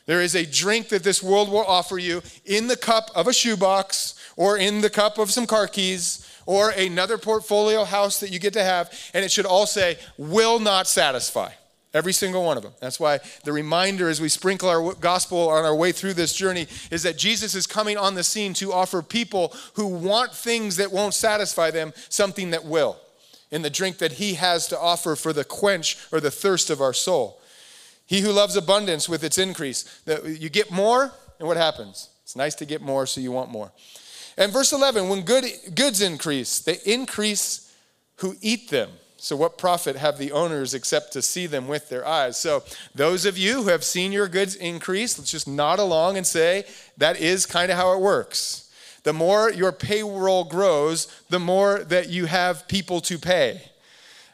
There 0.06 0.22
is 0.22 0.36
a 0.36 0.46
drink 0.46 0.90
that 0.90 1.04
this 1.04 1.24
world 1.24 1.50
will 1.50 1.66
offer 1.66 1.98
you 1.98 2.22
in 2.46 2.68
the 2.68 2.78
cup 2.78 3.10
of 3.16 3.28
a 3.28 3.34
shoebox 3.34 4.14
or 4.36 4.58
in 4.58 4.82
the 4.82 4.90
cup 4.92 5.18
of 5.18 5.32
some 5.32 5.48
car 5.48 5.68
keys 5.68 6.30
or 6.46 6.70
another 6.70 7.18
portfolio 7.18 7.84
house 7.84 8.20
that 8.20 8.30
you 8.30 8.38
get 8.38 8.54
to 8.54 8.64
have, 8.64 8.94
and 9.14 9.24
it 9.24 9.32
should 9.32 9.46
all 9.46 9.66
say, 9.66 9.98
will 10.18 10.60
not 10.60 10.88
satisfy. 10.88 11.50
Every 11.94 12.14
single 12.14 12.44
one 12.44 12.58
of 12.58 12.64
them. 12.64 12.74
That's 12.80 13.00
why 13.00 13.20
the 13.44 13.54
reminder 13.54 14.10
as 14.10 14.20
we 14.20 14.30
sprinkle 14.30 14.68
our 14.68 14.94
gospel 14.96 15.50
on 15.50 15.64
our 15.64 15.76
way 15.76 15.92
through 15.92 16.16
this 16.16 16.34
journey 16.34 16.68
is 16.90 17.04
that 17.04 17.18
Jesus 17.18 17.54
is 17.54 17.68
coming 17.68 17.98
on 17.98 18.16
the 18.16 18.24
scene 18.24 18.54
to 18.56 18.74
offer 18.74 19.04
people 19.04 19.54
who 19.76 19.86
want 19.86 20.34
things 20.34 20.78
that 20.78 20.92
won't 20.92 21.14
satisfy 21.14 21.70
them 21.70 21.94
something 22.10 22.50
that 22.50 22.66
will 22.66 22.98
in 23.52 23.62
the 23.62 23.70
drink 23.70 24.00
that 24.00 24.14
he 24.14 24.34
has 24.34 24.68
to 24.68 24.80
offer 24.80 25.16
for 25.16 25.32
the 25.32 25.44
quench 25.44 26.00
or 26.12 26.20
the 26.20 26.32
thirst 26.32 26.72
of 26.72 26.82
our 26.82 26.94
soul. 26.94 27.40
He 28.08 28.22
who 28.22 28.32
loves 28.32 28.56
abundance 28.56 29.08
with 29.08 29.24
its 29.24 29.38
increase. 29.38 29.84
That 30.06 30.26
You 30.26 30.50
get 30.50 30.72
more, 30.72 31.12
and 31.38 31.48
what 31.48 31.58
happens? 31.58 32.10
It's 32.24 32.36
nice 32.36 32.56
to 32.56 32.66
get 32.66 32.82
more, 32.82 33.06
so 33.06 33.22
you 33.22 33.32
want 33.32 33.52
more. 33.52 33.72
And 34.36 34.52
verse 34.52 34.74
11, 34.74 35.08
when 35.10 35.22
good, 35.22 35.46
goods 35.76 36.02
increase, 36.02 36.60
they 36.60 36.80
increase 36.86 37.72
who 38.18 38.36
eat 38.42 38.70
them. 38.70 38.90
So, 39.24 39.38
what 39.38 39.58
profit 39.58 39.96
have 39.96 40.18
the 40.18 40.34
owners 40.34 40.74
except 40.74 41.14
to 41.14 41.22
see 41.22 41.48
them 41.48 41.70
with 41.70 41.88
their 41.88 42.06
eyes? 42.06 42.36
So, 42.36 42.62
those 42.94 43.26
of 43.26 43.38
you 43.38 43.64
who 43.64 43.70
have 43.70 43.86
seen 43.86 44.12
your 44.12 44.28
goods 44.28 44.54
increase, 44.54 45.18
let's 45.18 45.32
just 45.32 45.48
nod 45.48 45.80
along 45.80 46.18
and 46.18 46.28
say 46.28 46.66
that 46.98 47.22
is 47.22 47.46
kind 47.46 47.72
of 47.72 47.78
how 47.78 47.94
it 47.94 48.02
works. 48.02 48.70
The 49.04 49.14
more 49.14 49.50
your 49.50 49.72
payroll 49.72 50.44
grows, 50.44 51.08
the 51.30 51.40
more 51.40 51.86
that 51.86 52.10
you 52.10 52.26
have 52.26 52.68
people 52.68 53.00
to 53.00 53.18
pay. 53.18 53.62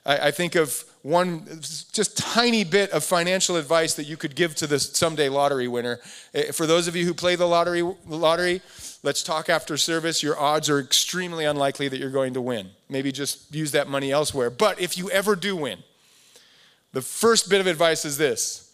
I, 0.08 0.30
I 0.30 0.32
think 0.32 0.56
of 0.56 0.84
one 1.04 1.46
just 1.60 2.18
tiny 2.18 2.64
bit 2.64 2.90
of 2.90 3.04
financial 3.04 3.58
advice 3.58 3.94
that 3.94 4.06
you 4.06 4.18
could 4.18 4.36
give 4.36 4.56
to 4.56 4.66
this 4.66 4.90
someday 4.90 5.30
lottery 5.30 5.68
winner. 5.68 6.00
Eh, 6.34 6.50
for 6.52 6.66
those 6.66 6.88
of 6.88 6.96
you 6.96 7.06
who 7.06 7.14
play 7.14 7.36
the 7.36 7.48
lottery, 7.48 7.84
lottery, 8.08 8.64
let's 9.04 9.24
talk 9.24 9.50
after 9.50 9.78
service. 9.78 10.22
Your 10.24 10.40
odds 10.40 10.70
are 10.70 10.80
extremely 10.80 11.46
unlikely 11.46 11.88
that 11.88 12.00
you're 12.00 12.10
going 12.10 12.34
to 12.34 12.42
win. 12.42 12.70
Maybe 12.90 13.12
just 13.12 13.54
use 13.54 13.72
that 13.72 13.88
money 13.88 14.12
elsewhere. 14.12 14.50
But 14.50 14.80
if 14.80 14.98
you 14.98 15.10
ever 15.12 15.36
do 15.36 15.56
win, 15.56 15.80
the 16.92 17.02
first 17.02 17.50
bit 17.50 17.62
of 17.62 17.68
advice 17.68 18.06
is 18.06 18.18
this 18.18 18.70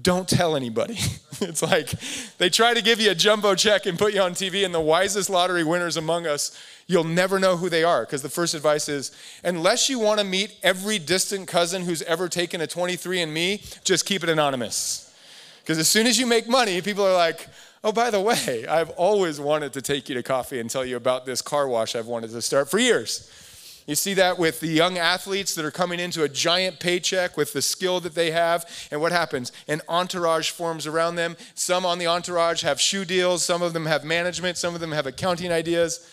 don't 0.00 0.26
tell 0.26 0.56
anybody. 0.56 0.94
it's 1.42 1.62
like 1.62 1.90
they 2.38 2.48
try 2.48 2.72
to 2.72 2.80
give 2.80 2.98
you 2.98 3.10
a 3.10 3.14
jumbo 3.14 3.54
check 3.54 3.84
and 3.84 3.98
put 3.98 4.14
you 4.14 4.22
on 4.22 4.32
TV, 4.32 4.64
and 4.64 4.74
the 4.74 4.80
wisest 4.80 5.28
lottery 5.28 5.64
winners 5.64 5.98
among 5.98 6.26
us, 6.26 6.58
you'll 6.86 7.04
never 7.04 7.38
know 7.38 7.58
who 7.58 7.68
they 7.68 7.84
are. 7.84 8.06
Because 8.06 8.22
the 8.22 8.30
first 8.30 8.54
advice 8.54 8.88
is 8.88 9.12
unless 9.44 9.90
you 9.90 9.98
want 9.98 10.18
to 10.18 10.24
meet 10.24 10.56
every 10.62 10.98
distant 10.98 11.46
cousin 11.46 11.82
who's 11.82 12.00
ever 12.02 12.28
taken 12.28 12.62
a 12.62 12.66
23andMe, 12.66 13.84
just 13.84 14.06
keep 14.06 14.22
it 14.22 14.30
anonymous. 14.30 15.14
Because 15.62 15.78
as 15.78 15.88
soon 15.88 16.06
as 16.06 16.18
you 16.18 16.26
make 16.26 16.48
money, 16.48 16.80
people 16.80 17.06
are 17.06 17.12
like, 17.12 17.46
oh, 17.84 17.92
by 17.92 18.10
the 18.10 18.20
way, 18.20 18.66
I've 18.70 18.90
always 18.90 19.40
wanted 19.40 19.72
to 19.74 19.82
take 19.82 20.08
you 20.08 20.14
to 20.14 20.22
coffee 20.22 20.60
and 20.60 20.70
tell 20.70 20.84
you 20.84 20.96
about 20.96 21.26
this 21.26 21.42
car 21.42 21.68
wash 21.68 21.94
I've 21.94 22.06
wanted 22.06 22.30
to 22.30 22.42
start 22.42 22.70
for 22.70 22.78
years. 22.78 23.30
You 23.86 23.96
see 23.96 24.14
that 24.14 24.38
with 24.38 24.60
the 24.60 24.68
young 24.68 24.96
athletes 24.96 25.54
that 25.56 25.64
are 25.64 25.72
coming 25.72 25.98
into 25.98 26.22
a 26.22 26.28
giant 26.28 26.78
paycheck 26.78 27.36
with 27.36 27.52
the 27.52 27.62
skill 27.62 27.98
that 28.00 28.14
they 28.14 28.30
have. 28.30 28.64
And 28.92 29.00
what 29.00 29.10
happens? 29.10 29.50
An 29.66 29.80
entourage 29.88 30.50
forms 30.50 30.86
around 30.86 31.16
them. 31.16 31.36
Some 31.54 31.84
on 31.84 31.98
the 31.98 32.06
entourage 32.06 32.62
have 32.62 32.80
shoe 32.80 33.04
deals, 33.04 33.44
some 33.44 33.60
of 33.60 33.72
them 33.72 33.86
have 33.86 34.04
management, 34.04 34.56
some 34.56 34.74
of 34.74 34.80
them 34.80 34.92
have 34.92 35.06
accounting 35.06 35.50
ideas. 35.50 36.08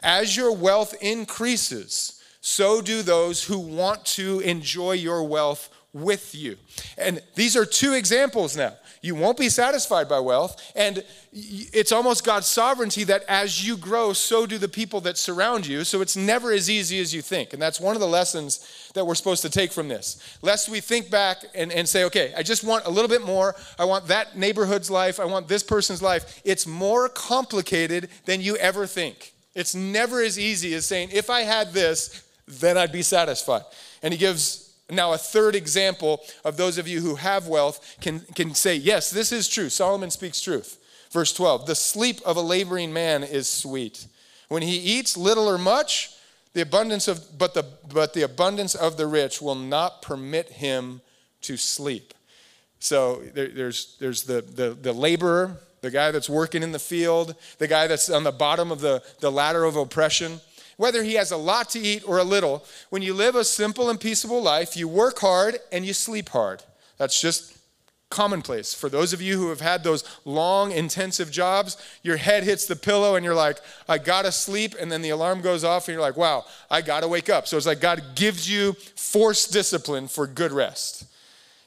As 0.00 0.36
your 0.36 0.50
wealth 0.52 0.94
increases, 1.00 2.20
so 2.40 2.82
do 2.82 3.02
those 3.02 3.44
who 3.44 3.58
want 3.58 4.04
to 4.04 4.40
enjoy 4.40 4.92
your 4.92 5.22
wealth 5.22 5.70
with 5.92 6.34
you. 6.34 6.56
And 6.98 7.22
these 7.36 7.56
are 7.56 7.64
two 7.64 7.92
examples 7.92 8.56
now. 8.56 8.74
You 9.04 9.16
won't 9.16 9.36
be 9.36 9.48
satisfied 9.48 10.08
by 10.08 10.20
wealth. 10.20 10.72
And 10.76 11.02
it's 11.32 11.90
almost 11.90 12.24
God's 12.24 12.46
sovereignty 12.46 13.02
that 13.04 13.24
as 13.26 13.66
you 13.66 13.76
grow, 13.76 14.12
so 14.12 14.46
do 14.46 14.58
the 14.58 14.68
people 14.68 15.00
that 15.00 15.18
surround 15.18 15.66
you. 15.66 15.82
So 15.82 16.02
it's 16.02 16.16
never 16.16 16.52
as 16.52 16.70
easy 16.70 17.00
as 17.00 17.12
you 17.12 17.20
think. 17.20 17.52
And 17.52 17.60
that's 17.60 17.80
one 17.80 17.96
of 17.96 18.00
the 18.00 18.06
lessons 18.06 18.90
that 18.94 19.04
we're 19.04 19.16
supposed 19.16 19.42
to 19.42 19.50
take 19.50 19.72
from 19.72 19.88
this. 19.88 20.38
Lest 20.40 20.68
we 20.68 20.78
think 20.78 21.10
back 21.10 21.38
and, 21.52 21.72
and 21.72 21.88
say, 21.88 22.04
okay, 22.04 22.32
I 22.36 22.44
just 22.44 22.62
want 22.62 22.86
a 22.86 22.90
little 22.90 23.08
bit 23.08 23.26
more. 23.26 23.56
I 23.76 23.86
want 23.86 24.06
that 24.06 24.38
neighborhood's 24.38 24.88
life. 24.88 25.18
I 25.18 25.24
want 25.24 25.48
this 25.48 25.64
person's 25.64 26.00
life. 26.00 26.40
It's 26.44 26.64
more 26.64 27.08
complicated 27.08 28.08
than 28.26 28.40
you 28.40 28.56
ever 28.58 28.86
think. 28.86 29.34
It's 29.56 29.74
never 29.74 30.22
as 30.22 30.38
easy 30.38 30.74
as 30.74 30.86
saying, 30.86 31.08
if 31.12 31.28
I 31.28 31.40
had 31.40 31.72
this, 31.72 32.24
then 32.46 32.78
I'd 32.78 32.92
be 32.92 33.02
satisfied. 33.02 33.62
And 34.00 34.14
he 34.14 34.18
gives 34.18 34.61
now, 34.92 35.12
a 35.12 35.18
third 35.18 35.54
example 35.54 36.20
of 36.44 36.56
those 36.56 36.78
of 36.78 36.86
you 36.86 37.00
who 37.00 37.14
have 37.16 37.46
wealth 37.46 37.96
can, 38.00 38.20
can 38.34 38.54
say, 38.54 38.76
yes, 38.76 39.10
this 39.10 39.32
is 39.32 39.48
true. 39.48 39.68
Solomon 39.68 40.10
speaks 40.10 40.40
truth. 40.40 40.78
Verse 41.10 41.32
12 41.32 41.66
The 41.66 41.74
sleep 41.74 42.20
of 42.24 42.36
a 42.36 42.42
laboring 42.42 42.92
man 42.92 43.22
is 43.22 43.48
sweet. 43.48 44.06
When 44.48 44.62
he 44.62 44.76
eats 44.76 45.16
little 45.16 45.48
or 45.48 45.58
much, 45.58 46.10
the 46.52 46.60
abundance 46.60 47.08
of, 47.08 47.38
but, 47.38 47.54
the, 47.54 47.64
but 47.92 48.12
the 48.12 48.22
abundance 48.22 48.74
of 48.74 48.96
the 48.96 49.06
rich 49.06 49.40
will 49.40 49.54
not 49.54 50.02
permit 50.02 50.50
him 50.50 51.00
to 51.42 51.56
sleep. 51.56 52.12
So 52.78 53.22
there, 53.32 53.48
there's, 53.48 53.96
there's 53.98 54.24
the, 54.24 54.42
the, 54.42 54.70
the 54.70 54.92
laborer, 54.92 55.58
the 55.80 55.90
guy 55.90 56.10
that's 56.10 56.28
working 56.28 56.62
in 56.62 56.72
the 56.72 56.78
field, 56.78 57.34
the 57.58 57.68
guy 57.68 57.86
that's 57.86 58.10
on 58.10 58.24
the 58.24 58.32
bottom 58.32 58.70
of 58.70 58.80
the, 58.80 59.02
the 59.20 59.30
ladder 59.30 59.64
of 59.64 59.76
oppression 59.76 60.40
whether 60.82 61.04
he 61.04 61.14
has 61.14 61.30
a 61.30 61.36
lot 61.36 61.70
to 61.70 61.78
eat 61.78 62.02
or 62.08 62.18
a 62.18 62.24
little, 62.24 62.64
when 62.90 63.02
you 63.02 63.14
live 63.14 63.36
a 63.36 63.44
simple 63.44 63.88
and 63.88 64.00
peaceable 64.00 64.42
life, 64.42 64.76
you 64.76 64.88
work 64.88 65.20
hard 65.20 65.60
and 65.70 65.86
you 65.86 65.92
sleep 65.92 66.30
hard. 66.30 66.60
That's 66.98 67.20
just 67.20 67.56
commonplace. 68.10 68.74
For 68.74 68.88
those 68.88 69.12
of 69.12 69.22
you 69.22 69.38
who 69.38 69.50
have 69.50 69.60
had 69.60 69.84
those 69.84 70.02
long, 70.24 70.72
intensive 70.72 71.30
jobs, 71.30 71.76
your 72.02 72.16
head 72.16 72.42
hits 72.42 72.66
the 72.66 72.74
pillow 72.74 73.14
and 73.14 73.24
you're 73.24 73.32
like, 73.32 73.58
I 73.88 73.98
gotta 73.98 74.32
sleep. 74.32 74.74
And 74.80 74.90
then 74.90 75.02
the 75.02 75.10
alarm 75.10 75.40
goes 75.40 75.62
off 75.62 75.86
and 75.86 75.94
you're 75.94 76.02
like, 76.02 76.16
wow, 76.16 76.46
I 76.68 76.82
gotta 76.82 77.06
wake 77.06 77.30
up. 77.30 77.46
So 77.46 77.56
it's 77.56 77.64
like 77.64 77.80
God 77.80 78.02
gives 78.16 78.50
you 78.50 78.72
forced 78.96 79.52
discipline 79.52 80.08
for 80.08 80.26
good 80.26 80.50
rest. 80.50 81.04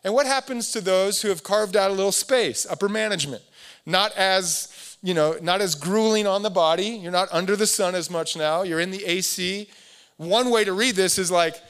And 0.04 0.14
what 0.14 0.26
happens 0.26 0.74
to 0.74 0.82
those 0.82 1.22
who 1.22 1.30
have 1.30 1.42
carved 1.42 1.78
out 1.78 1.90
a 1.90 1.94
little 1.94 2.12
space, 2.12 2.68
upper 2.70 2.90
management? 2.90 3.44
Not 3.86 4.12
as 4.18 4.68
you 5.06 5.14
know, 5.14 5.38
not 5.40 5.62
as 5.62 5.76
grueling 5.76 6.26
on 6.26 6.42
the 6.42 6.50
body. 6.50 6.88
You're 6.88 7.12
not 7.12 7.30
under 7.32 7.56
the 7.56 7.68
sun 7.68 7.94
as 7.94 8.10
much 8.10 8.36
now. 8.36 8.64
You're 8.64 8.80
in 8.80 8.90
the 8.90 9.06
AC. 9.06 9.70
One 10.18 10.50
way 10.50 10.64
to 10.64 10.74
read 10.74 10.96
this 10.96 11.20
is 11.20 11.30
like 11.30 11.62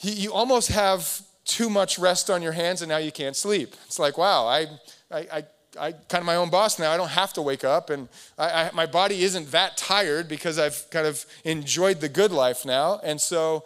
you 0.00 0.32
almost 0.32 0.68
have 0.70 1.22
too 1.44 1.70
much 1.70 2.00
rest 2.00 2.30
on 2.30 2.42
your 2.42 2.50
hands 2.50 2.82
and 2.82 2.88
now 2.88 2.96
you 2.96 3.12
can't 3.12 3.36
sleep. 3.36 3.76
It's 3.86 4.00
like, 4.00 4.18
wow, 4.18 4.48
I, 4.48 4.66
I, 5.08 5.18
I, 5.18 5.44
I 5.78 5.92
kind 5.92 6.20
of 6.20 6.24
my 6.24 6.34
own 6.34 6.50
boss 6.50 6.80
now. 6.80 6.90
I 6.90 6.96
don't 6.96 7.10
have 7.10 7.32
to 7.34 7.42
wake 7.42 7.62
up, 7.62 7.90
and 7.90 8.08
I, 8.36 8.64
I, 8.64 8.70
my 8.74 8.86
body 8.86 9.22
isn't 9.22 9.52
that 9.52 9.76
tired 9.76 10.26
because 10.26 10.58
I've 10.58 10.90
kind 10.90 11.06
of 11.06 11.24
enjoyed 11.44 12.00
the 12.00 12.08
good 12.08 12.32
life 12.32 12.66
now. 12.66 13.00
And 13.04 13.20
so 13.20 13.64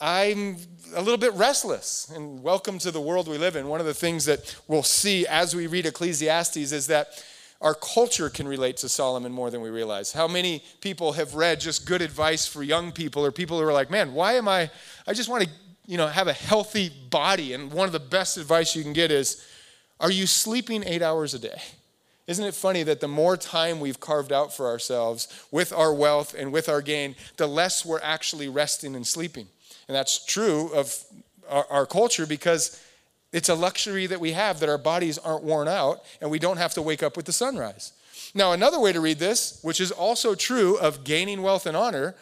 I'm 0.00 0.58
a 0.94 1.00
little 1.00 1.18
bit 1.18 1.32
restless. 1.32 2.12
And 2.14 2.42
welcome 2.42 2.78
to 2.80 2.90
the 2.90 3.00
world 3.00 3.26
we 3.26 3.38
live 3.38 3.56
in. 3.56 3.68
One 3.68 3.80
of 3.80 3.86
the 3.86 3.94
things 3.94 4.26
that 4.26 4.54
we'll 4.68 4.82
see 4.82 5.26
as 5.26 5.56
we 5.56 5.66
read 5.66 5.86
Ecclesiastes 5.86 6.72
is 6.72 6.88
that 6.88 7.08
our 7.60 7.74
culture 7.74 8.30
can 8.30 8.46
relate 8.46 8.76
to 8.78 8.88
Solomon 8.88 9.32
more 9.32 9.50
than 9.50 9.60
we 9.60 9.70
realize. 9.70 10.12
How 10.12 10.28
many 10.28 10.62
people 10.80 11.12
have 11.14 11.34
read 11.34 11.60
just 11.60 11.86
good 11.86 12.02
advice 12.02 12.46
for 12.46 12.62
young 12.62 12.92
people 12.92 13.24
or 13.24 13.32
people 13.32 13.58
who 13.58 13.66
are 13.66 13.72
like, 13.72 13.90
man, 13.90 14.14
why 14.14 14.34
am 14.34 14.46
I, 14.46 14.70
I 15.06 15.12
just 15.12 15.28
want 15.28 15.44
to, 15.44 15.50
you 15.86 15.96
know, 15.96 16.06
have 16.06 16.28
a 16.28 16.32
healthy 16.32 16.90
body. 17.10 17.54
And 17.54 17.72
one 17.72 17.86
of 17.86 17.92
the 17.92 17.98
best 17.98 18.36
advice 18.36 18.76
you 18.76 18.82
can 18.82 18.92
get 18.92 19.10
is, 19.10 19.44
are 19.98 20.10
you 20.10 20.26
sleeping 20.26 20.84
eight 20.86 21.02
hours 21.02 21.34
a 21.34 21.38
day? 21.38 21.60
Isn't 22.28 22.44
it 22.44 22.54
funny 22.54 22.82
that 22.84 23.00
the 23.00 23.08
more 23.08 23.36
time 23.36 23.80
we've 23.80 23.98
carved 23.98 24.32
out 24.32 24.54
for 24.54 24.66
ourselves 24.66 25.46
with 25.50 25.72
our 25.72 25.92
wealth 25.92 26.34
and 26.38 26.52
with 26.52 26.68
our 26.68 26.82
gain, 26.82 27.16
the 27.38 27.46
less 27.46 27.84
we're 27.84 28.02
actually 28.02 28.48
resting 28.48 28.94
and 28.94 29.06
sleeping? 29.06 29.48
And 29.88 29.96
that's 29.96 30.24
true 30.26 30.70
of 30.74 30.94
our, 31.48 31.66
our 31.70 31.86
culture 31.86 32.26
because 32.26 32.80
it's 33.32 33.48
a 33.48 33.54
luxury 33.54 34.06
that 34.06 34.20
we 34.20 34.32
have 34.32 34.60
that 34.60 34.68
our 34.68 34.78
bodies 34.78 35.18
aren't 35.18 35.44
worn 35.44 35.68
out 35.68 36.04
and 36.20 36.30
we 36.30 36.38
don't 36.38 36.56
have 36.56 36.74
to 36.74 36.82
wake 36.82 37.02
up 37.02 37.16
with 37.16 37.26
the 37.26 37.32
sunrise. 37.32 37.92
Now, 38.34 38.52
another 38.52 38.80
way 38.80 38.92
to 38.92 39.00
read 39.00 39.18
this, 39.18 39.60
which 39.62 39.80
is 39.80 39.90
also 39.90 40.34
true 40.34 40.78
of 40.78 41.04
gaining 41.04 41.42
wealth 41.42 41.66
and 41.66 41.76
honor, 41.76 42.14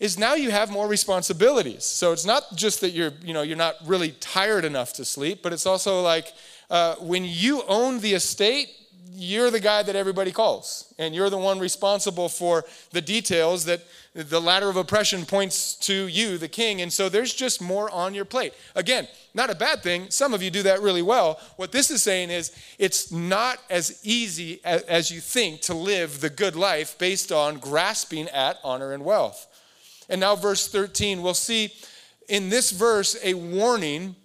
is 0.00 0.16
now 0.18 0.34
you 0.34 0.50
have 0.50 0.70
more 0.70 0.86
responsibilities. 0.86 1.84
So 1.84 2.12
it's 2.12 2.24
not 2.24 2.44
just 2.54 2.80
that 2.82 2.90
you're, 2.90 3.12
you 3.22 3.34
know, 3.34 3.42
you're 3.42 3.56
not 3.56 3.76
really 3.84 4.12
tired 4.12 4.64
enough 4.64 4.92
to 4.94 5.04
sleep, 5.04 5.40
but 5.42 5.52
it's 5.52 5.66
also 5.66 6.02
like 6.02 6.32
uh, 6.70 6.94
when 6.96 7.24
you 7.24 7.62
own 7.66 8.00
the 8.00 8.14
estate, 8.14 8.68
you're 9.10 9.50
the 9.50 9.60
guy 9.60 9.82
that 9.82 9.96
everybody 9.96 10.30
calls, 10.30 10.94
and 10.98 11.14
you're 11.14 11.30
the 11.30 11.38
one 11.38 11.58
responsible 11.58 12.28
for 12.28 12.64
the 12.92 13.00
details 13.00 13.64
that 13.64 13.80
the 14.14 14.40
ladder 14.40 14.68
of 14.68 14.76
oppression 14.76 15.26
points 15.26 15.74
to 15.74 16.06
you, 16.06 16.38
the 16.38 16.48
king, 16.48 16.80
and 16.80 16.92
so 16.92 17.08
there's 17.08 17.34
just 17.34 17.60
more 17.60 17.90
on 17.90 18.14
your 18.14 18.24
plate. 18.24 18.54
Again, 18.76 19.08
not 19.34 19.50
a 19.50 19.54
bad 19.54 19.82
thing. 19.82 20.10
Some 20.10 20.34
of 20.34 20.42
you 20.42 20.50
do 20.50 20.62
that 20.62 20.82
really 20.82 21.02
well. 21.02 21.40
What 21.56 21.72
this 21.72 21.90
is 21.90 22.02
saying 22.02 22.30
is 22.30 22.52
it's 22.78 23.10
not 23.10 23.58
as 23.70 24.00
easy 24.04 24.60
as, 24.64 25.10
you 25.10 25.20
think 25.20 25.62
to 25.62 25.74
live 25.74 26.20
the 26.20 26.30
good 26.30 26.54
life 26.54 26.98
based 26.98 27.32
on 27.32 27.58
grasping 27.58 28.28
at 28.28 28.58
honor 28.62 28.92
and 28.92 29.04
wealth. 29.04 29.46
And 30.08 30.20
now, 30.20 30.36
verse 30.36 30.68
13, 30.68 31.22
we'll 31.22 31.34
see 31.34 31.72
in 32.28 32.50
this 32.50 32.70
verse 32.70 33.16
a 33.22 33.34
warning 33.34 34.16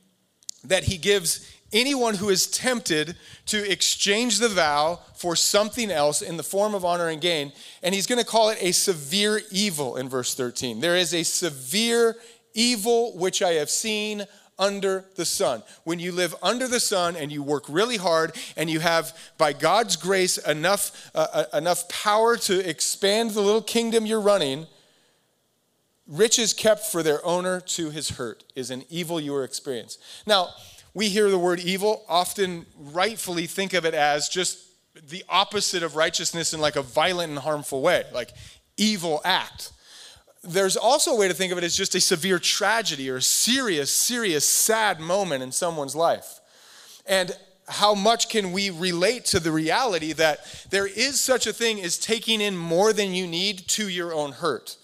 that 0.63 0.83
he 0.83 0.97
gives 0.97 1.49
anyone 1.73 2.15
who 2.15 2.29
is 2.29 2.47
tempted 2.47 3.15
to 3.47 3.71
exchange 3.71 4.39
the 4.39 4.47
vow 4.47 4.99
for 5.15 5.35
something 5.35 5.91
else 5.91 6.21
in 6.21 6.37
the 6.37 6.43
form 6.43 6.73
of 6.73 6.85
honor 6.85 7.09
and 7.09 7.19
gain. 7.19 7.51
And 7.81 7.93
he's 7.93 8.07
going 8.07 8.19
to 8.19 8.25
call 8.25 8.49
it 8.49 8.57
a 8.61 8.71
severe 8.71 9.41
evil 9.51 9.97
in 9.97 10.07
verse 10.07 10.35
13. 10.35 10.79
There 10.79 10.95
is 10.95 11.13
a 11.13 11.23
severe 11.23 12.15
evil 12.53 13.17
which 13.17 13.41
I 13.41 13.53
have 13.53 13.69
seen 13.69 14.25
under 14.59 15.05
the 15.15 15.25
sun. 15.25 15.63
When 15.83 15.99
you 15.99 16.11
live 16.11 16.35
under 16.41 16.67
the 16.67 16.79
sun 16.79 17.15
and 17.15 17.31
you 17.31 17.41
work 17.41 17.65
really 17.67 17.97
hard 17.97 18.35
and 18.55 18.69
you 18.69 18.79
have, 18.79 19.17
by 19.37 19.53
God's 19.53 19.95
grace, 19.95 20.37
enough, 20.37 21.11
uh, 21.15 21.27
uh, 21.33 21.57
enough 21.57 21.89
power 21.89 22.37
to 22.37 22.69
expand 22.69 23.31
the 23.31 23.41
little 23.41 23.61
kingdom 23.61 24.05
you're 24.05 24.21
running, 24.21 24.67
riches 26.07 26.53
kept 26.53 26.85
for 26.85 27.01
their 27.01 27.25
owner 27.25 27.59
to 27.61 27.89
his 27.89 28.11
hurt 28.11 28.43
is 28.55 28.69
an 28.69 28.83
evil 28.89 29.19
you 29.19 29.31
will 29.31 29.43
experience. 29.43 29.97
Now, 30.27 30.49
we 30.93 31.09
hear 31.09 31.29
the 31.29 31.39
word 31.39 31.59
evil, 31.59 32.03
often 32.07 32.65
rightfully 32.77 33.47
think 33.47 33.73
of 33.73 33.85
it 33.85 33.93
as 33.93 34.29
just 34.29 34.59
the 35.09 35.23
opposite 35.27 35.83
of 35.83 35.95
righteousness 35.95 36.53
in 36.53 36.61
like 36.61 36.75
a 36.75 36.81
violent 36.81 37.31
and 37.31 37.39
harmful 37.39 37.81
way, 37.81 38.03
like 38.13 38.31
evil 38.77 39.21
act 39.25 39.71
there's 40.43 40.75
also 40.75 41.11
a 41.11 41.15
way 41.15 41.27
to 41.27 41.33
think 41.33 41.51
of 41.51 41.57
it 41.57 41.63
as 41.63 41.75
just 41.75 41.95
a 41.95 42.01
severe 42.01 42.37
tragedy 42.37 43.09
or 43.09 43.17
a 43.17 43.21
serious, 43.21 43.93
serious, 43.93 44.47
sad 44.47 44.99
moment 44.99 45.41
in 45.41 45.51
someone's 45.51 45.95
life. 45.95 46.41
And 47.05 47.35
how 47.67 47.95
much 47.95 48.27
can 48.27 48.51
we 48.51 48.69
relate 48.69 49.23
to 49.25 49.39
the 49.39 49.51
reality 49.51 50.11
that 50.13 50.65
there 50.69 50.85
is 50.85 51.23
such 51.23 51.47
a 51.47 51.53
thing 51.53 51.81
as 51.81 51.97
taking 51.97 52.41
in 52.41 52.57
more 52.57 52.91
than 52.91 53.13
you 53.13 53.25
need 53.25 53.67
to 53.69 53.87
your 53.87 54.13
own 54.13 54.33
hurt? 54.33 54.75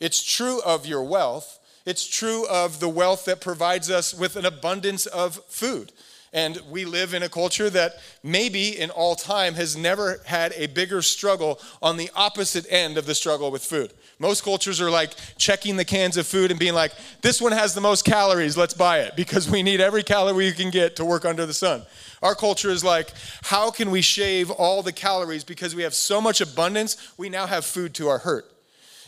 It's 0.00 0.22
true 0.22 0.60
of 0.62 0.84
your 0.84 1.02
wealth, 1.02 1.55
it's 1.86 2.06
true 2.06 2.46
of 2.48 2.80
the 2.80 2.88
wealth 2.88 3.24
that 3.24 3.40
provides 3.40 3.90
us 3.90 4.12
with 4.12 4.36
an 4.36 4.44
abundance 4.44 5.06
of 5.06 5.36
food. 5.48 5.92
And 6.32 6.60
we 6.68 6.84
live 6.84 7.14
in 7.14 7.22
a 7.22 7.28
culture 7.28 7.70
that 7.70 7.94
maybe 8.22 8.78
in 8.78 8.90
all 8.90 9.14
time 9.14 9.54
has 9.54 9.76
never 9.76 10.20
had 10.26 10.52
a 10.54 10.66
bigger 10.66 11.00
struggle 11.00 11.60
on 11.80 11.96
the 11.96 12.10
opposite 12.14 12.66
end 12.68 12.98
of 12.98 13.06
the 13.06 13.14
struggle 13.14 13.50
with 13.50 13.64
food. 13.64 13.92
Most 14.18 14.42
cultures 14.42 14.80
are 14.80 14.90
like 14.90 15.14
checking 15.38 15.76
the 15.76 15.84
cans 15.84 16.16
of 16.16 16.26
food 16.26 16.50
and 16.50 16.58
being 16.58 16.74
like, 16.74 16.92
this 17.22 17.40
one 17.40 17.52
has 17.52 17.74
the 17.74 17.80
most 17.80 18.04
calories, 18.04 18.56
let's 18.56 18.74
buy 18.74 19.00
it 19.00 19.14
because 19.16 19.48
we 19.48 19.62
need 19.62 19.80
every 19.80 20.02
calorie 20.02 20.46
you 20.46 20.52
can 20.52 20.70
get 20.70 20.96
to 20.96 21.04
work 21.04 21.24
under 21.24 21.46
the 21.46 21.54
sun. 21.54 21.86
Our 22.22 22.34
culture 22.34 22.70
is 22.70 22.82
like, 22.82 23.12
how 23.42 23.70
can 23.70 23.90
we 23.90 24.02
shave 24.02 24.50
all 24.50 24.82
the 24.82 24.92
calories 24.92 25.44
because 25.44 25.74
we 25.74 25.84
have 25.84 25.94
so 25.94 26.20
much 26.20 26.40
abundance, 26.40 27.14
we 27.16 27.28
now 27.28 27.46
have 27.46 27.64
food 27.64 27.94
to 27.94 28.08
our 28.08 28.18
hurt. 28.18 28.55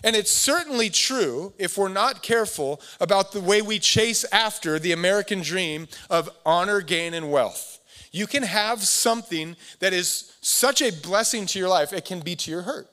And 0.05 0.14
it's 0.14 0.31
certainly 0.31 0.90
true 0.90 1.52
if 1.59 1.76
we're 1.76 1.88
not 1.88 2.23
careful 2.23 2.81
about 3.00 3.33
the 3.33 3.40
way 3.40 3.62
we 3.62 3.78
chase 3.78 4.25
after 4.33 4.78
the 4.78 4.93
American 4.93 5.40
dream 5.40 5.88
of 6.09 6.31
honor, 6.47 6.81
gain, 6.81 7.14
and 7.14 7.31
wealth. 7.31 7.81
You 8.12 8.26
can 8.26 8.43
have 8.43 8.83
something 8.83 9.57
that 9.81 9.93
is 9.93 10.33
such 10.40 10.81
a 10.81 10.93
blessing 10.93 11.47
to 11.47 11.59
your 11.59 11.69
life, 11.69 11.93
it 11.93 12.05
can 12.05 12.21
be 12.21 12.37
to 12.37 12.50
your 12.50 12.62
hurt. 12.62 12.88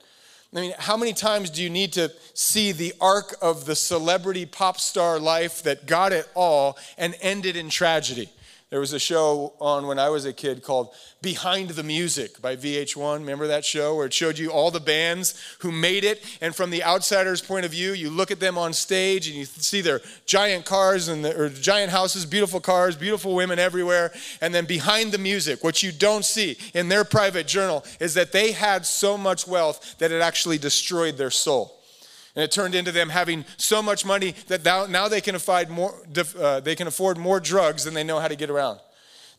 I 0.53 0.61
mean, 0.61 0.73
how 0.77 0.95
many 0.95 1.11
times 1.11 1.49
do 1.49 1.61
you 1.61 1.69
need 1.69 1.93
to 1.93 2.11
see 2.33 2.71
the 2.71 2.93
arc 3.01 3.35
of 3.41 3.65
the 3.65 3.75
celebrity 3.75 4.45
pop 4.45 4.79
star 4.79 5.19
life 5.19 5.63
that 5.63 5.85
got 5.85 6.13
it 6.13 6.29
all 6.33 6.77
and 6.97 7.15
ended 7.21 7.57
in 7.57 7.69
tragedy? 7.69 8.29
There 8.71 8.79
was 8.79 8.93
a 8.93 8.99
show 8.99 9.53
on 9.61 9.85
when 9.85 9.99
I 9.99 10.09
was 10.09 10.25
a 10.25 10.33
kid 10.33 10.63
called 10.63 10.89
Behind 11.21 11.69
the 11.69 11.83
Music 11.83 12.41
by 12.41 12.55
VH1. 12.55 13.19
Remember 13.19 13.45
that 13.45 13.63
show 13.63 13.95
where 13.95 14.07
it 14.07 14.13
showed 14.13 14.39
you 14.39 14.51
all 14.51 14.71
the 14.71 14.79
bands 14.79 15.39
who 15.59 15.71
made 15.71 16.03
it? 16.03 16.25
And 16.41 16.55
from 16.55 16.71
the 16.71 16.83
outsider's 16.83 17.43
point 17.43 17.65
of 17.65 17.71
view, 17.71 17.93
you 17.93 18.09
look 18.09 18.31
at 18.31 18.39
them 18.39 18.57
on 18.57 18.73
stage 18.73 19.27
and 19.27 19.37
you 19.37 19.45
see 19.45 19.81
their 19.81 20.01
giant 20.25 20.65
cars 20.65 21.09
and 21.09 21.23
or 21.23 21.49
giant 21.49 21.91
houses, 21.91 22.25
beautiful 22.25 22.59
cars, 22.59 22.95
beautiful 22.95 23.35
women 23.35 23.59
everywhere. 23.59 24.11
And 24.41 24.53
then 24.53 24.65
behind 24.65 25.11
the 25.11 25.19
music, 25.19 25.63
what 25.63 25.83
you 25.83 25.91
don't 25.91 26.25
see 26.25 26.57
in 26.73 26.89
their 26.89 27.03
private 27.03 27.45
journal 27.45 27.85
is 27.99 28.15
that 28.15 28.31
they 28.31 28.51
had 28.51 28.87
so 28.87 29.15
much 29.15 29.47
wealth 29.47 29.99
that 29.99 30.11
it 30.11 30.21
actually 30.23 30.57
destroyed 30.57 31.17
their 31.17 31.31
soul. 31.31 31.74
And 32.35 32.43
it 32.43 32.51
turned 32.51 32.75
into 32.75 32.91
them 32.91 33.09
having 33.09 33.45
so 33.57 33.81
much 33.81 34.05
money 34.05 34.35
that 34.47 34.65
now 34.89 35.07
they 35.07 35.21
can 35.21 35.35
afford 35.35 35.69
more, 35.69 35.95
uh, 36.37 36.59
they 36.59 36.75
can 36.75 36.87
afford 36.87 37.17
more 37.17 37.39
drugs 37.39 37.85
than 37.85 37.93
they 37.93 38.03
know 38.03 38.19
how 38.19 38.27
to 38.27 38.35
get 38.35 38.49
around. 38.49 38.79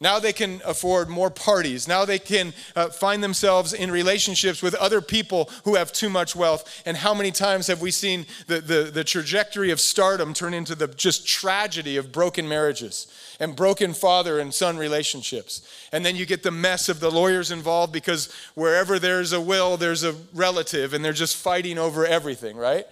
Now 0.00 0.18
they 0.18 0.32
can 0.32 0.60
afford 0.64 1.08
more 1.08 1.30
parties. 1.30 1.88
Now 1.88 2.04
they 2.04 2.18
can 2.18 2.52
uh, 2.74 2.88
find 2.88 3.22
themselves 3.24 3.72
in 3.72 3.90
relationships 3.90 4.62
with 4.62 4.74
other 4.74 5.00
people 5.00 5.48
who 5.64 5.74
have 5.76 5.92
too 5.92 6.10
much 6.10 6.36
wealth. 6.36 6.82
And 6.84 6.96
how 6.96 7.14
many 7.14 7.30
times 7.30 7.66
have 7.68 7.80
we 7.80 7.90
seen 7.90 8.26
the, 8.46 8.60
the, 8.60 8.82
the 8.84 9.04
trajectory 9.04 9.70
of 9.70 9.80
stardom 9.80 10.34
turn 10.34 10.52
into 10.52 10.74
the 10.74 10.88
just 10.88 11.26
tragedy 11.26 11.96
of 11.96 12.12
broken 12.12 12.46
marriages 12.46 13.06
and 13.40 13.56
broken 13.56 13.94
father 13.94 14.38
and 14.38 14.52
son 14.52 14.76
relationships? 14.76 15.66
And 15.92 16.04
then 16.04 16.14
you 16.14 16.26
get 16.26 16.42
the 16.42 16.50
mess 16.50 16.90
of 16.90 17.00
the 17.00 17.10
lawyers 17.10 17.50
involved 17.50 17.92
because 17.92 18.30
wherever 18.54 18.98
there's 18.98 19.32
a 19.32 19.40
will, 19.40 19.78
there's 19.78 20.04
a 20.04 20.14
relative, 20.34 20.92
and 20.92 21.02
they're 21.02 21.14
just 21.14 21.36
fighting 21.36 21.78
over 21.78 22.04
everything, 22.04 22.58
right? 22.58 22.86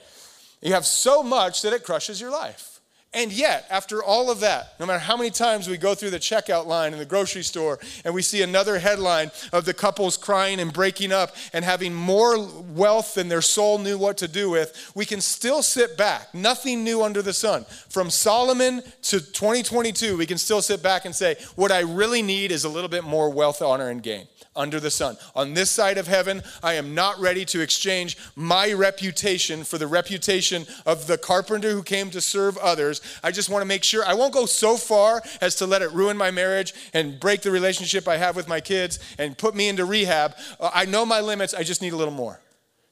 You 0.62 0.72
have 0.72 0.86
so 0.86 1.22
much 1.22 1.60
that 1.62 1.74
it 1.74 1.84
crushes 1.84 2.18
your 2.18 2.30
life. 2.30 2.73
And 3.14 3.33
yet, 3.33 3.66
after 3.70 4.03
all 4.03 4.31
of 4.31 4.40
that, 4.40 4.74
no 4.81 4.87
matter 4.87 4.98
how 4.98 5.16
many 5.16 5.31
times 5.31 5.68
we 5.68 5.77
go 5.77 5.94
through 5.94 6.11
the 6.11 6.18
checkout 6.18 6.66
line 6.66 6.92
in 6.92 6.98
the 6.98 7.05
grocery 7.05 7.44
store 7.44 7.79
and 8.05 8.12
we 8.12 8.22
see 8.22 8.42
another 8.42 8.81
headline 8.81 9.31
of 9.53 9.64
the 9.64 9.72
couples 9.72 10.16
crying 10.16 10.59
and 10.59 10.72
breaking 10.72 11.12
up 11.12 11.37
and 11.53 11.64
having 11.64 11.94
more 11.94 12.44
wealth 12.44 13.14
than 13.14 13.29
their 13.29 13.40
soul 13.40 13.79
knew 13.79 13.96
what 13.96 14.18
to 14.18 14.27
do 14.27 14.50
with, 14.50 14.92
we 14.96 15.05
can 15.05 15.20
still 15.20 15.62
sit 15.62 15.96
back. 15.96 16.35
Nothing 16.35 16.83
new 16.83 17.05
under 17.05 17.22
the 17.22 17.33
sun. 17.33 17.64
From 17.88 18.11
Solomon 18.11 18.83
to 19.03 19.20
2022, 19.20 20.16
we 20.16 20.27
can 20.27 20.38
still 20.38 20.61
sit 20.61 20.83
back 20.83 21.05
and 21.05 21.14
say, 21.14 21.37
what 21.55 21.70
I 21.70 21.81
really 21.81 22.22
need 22.22 22.50
is 22.50 22.64
a 22.64 22.68
little 22.68 22.90
bit 22.90 23.05
more 23.05 23.31
wealth, 23.31 23.62
honor, 23.62 23.90
and 23.90 24.03
gain 24.03 24.27
under 24.56 24.80
the 24.80 24.90
sun. 24.90 25.16
On 25.34 25.54
this 25.54 25.70
side 25.70 25.98
of 25.98 26.06
heaven, 26.06 26.42
I 26.62 26.74
am 26.74 26.94
not 26.94 27.18
ready 27.18 27.44
to 27.46 27.60
exchange 27.60 28.16
my 28.36 28.72
reputation 28.72 29.64
for 29.64 29.78
the 29.78 29.86
reputation 29.86 30.66
of 30.86 31.06
the 31.06 31.18
carpenter 31.18 31.72
who 31.72 31.82
came 31.82 32.10
to 32.10 32.20
serve 32.20 32.56
others. 32.58 33.00
I 33.22 33.30
just 33.30 33.50
want 33.50 33.62
to 33.62 33.66
make 33.66 33.84
sure 33.84 34.04
I 34.04 34.14
won't 34.14 34.34
go 34.34 34.46
so 34.46 34.76
far 34.76 35.22
as 35.40 35.56
to 35.56 35.66
let 35.66 35.82
it 35.82 35.92
ruin 35.92 36.16
my 36.16 36.30
marriage 36.30 36.74
and 36.92 37.18
break 37.18 37.42
the 37.42 37.50
relationship 37.50 38.06
I 38.08 38.16
have 38.16 38.36
with 38.36 38.48
my 38.48 38.60
kids 38.60 38.98
and 39.18 39.36
put 39.36 39.54
me 39.54 39.68
into 39.68 39.84
rehab. 39.84 40.34
Uh, 40.60 40.70
I 40.72 40.84
know 40.84 41.04
my 41.04 41.20
limits, 41.20 41.54
I 41.54 41.62
just 41.62 41.82
need 41.82 41.92
a 41.92 41.96
little 41.96 42.14
more. 42.14 42.40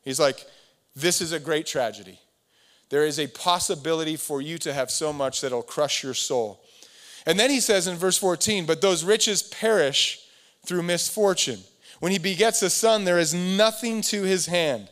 He's 0.03 0.21
like, 0.21 0.45
This 0.95 1.21
is 1.21 1.33
a 1.33 1.41
great 1.41 1.67
tragedy. 1.67 2.19
There 2.91 3.07
is 3.07 3.19
a 3.19 3.27
possibility 3.27 4.17
for 4.17 4.43
you 4.43 4.59
to 4.59 4.73
have 4.73 4.91
so 4.91 5.13
much 5.13 5.41
that'll 5.41 5.63
crush 5.63 6.03
your 6.03 6.13
soul. 6.13 6.63
And 7.25 7.39
then 7.39 7.51
he 7.51 7.61
says 7.61 7.87
in 7.87 7.97
verse 7.97 8.19
14, 8.19 8.67
But 8.67 8.81
those 8.81 9.05
riches 9.05 9.43
perish 9.43 10.22
through 10.65 10.83
misfortune. 10.83 11.61
When 12.01 12.13
he 12.13 12.19
begets 12.19 12.63
a 12.63 12.71
son, 12.71 13.05
there 13.05 13.19
is 13.19 13.35
nothing 13.35 14.03
to 14.03 14.23
his 14.23 14.47
hand. 14.47 14.89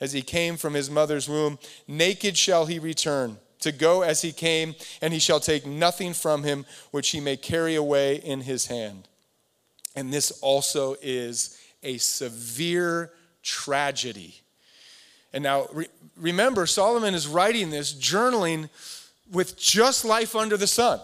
As 0.00 0.12
he 0.12 0.22
came 0.22 0.56
from 0.56 0.74
his 0.74 0.90
mother's 0.90 1.28
womb, 1.28 1.58
naked 1.86 2.36
shall 2.36 2.66
he 2.66 2.78
return, 2.78 3.38
to 3.60 3.72
go 3.72 4.02
as 4.02 4.22
he 4.22 4.32
came, 4.32 4.74
and 5.00 5.12
he 5.12 5.18
shall 5.18 5.40
take 5.40 5.66
nothing 5.66 6.12
from 6.12 6.42
him 6.42 6.66
which 6.90 7.10
he 7.10 7.20
may 7.20 7.36
carry 7.36 7.74
away 7.74 8.16
in 8.16 8.42
his 8.42 8.66
hand. 8.66 9.08
And 9.96 10.12
this 10.12 10.30
also 10.42 10.96
is 11.00 11.58
a 11.82 11.98
severe 11.98 13.12
tragedy. 13.42 14.42
And 15.32 15.44
now 15.44 15.66
re- 15.72 15.88
remember, 16.16 16.66
Solomon 16.66 17.14
is 17.14 17.26
writing 17.26 17.70
this, 17.70 17.94
journaling 17.94 18.68
with 19.30 19.58
just 19.58 20.04
life 20.04 20.36
under 20.36 20.56
the 20.56 20.66
sun. 20.66 21.00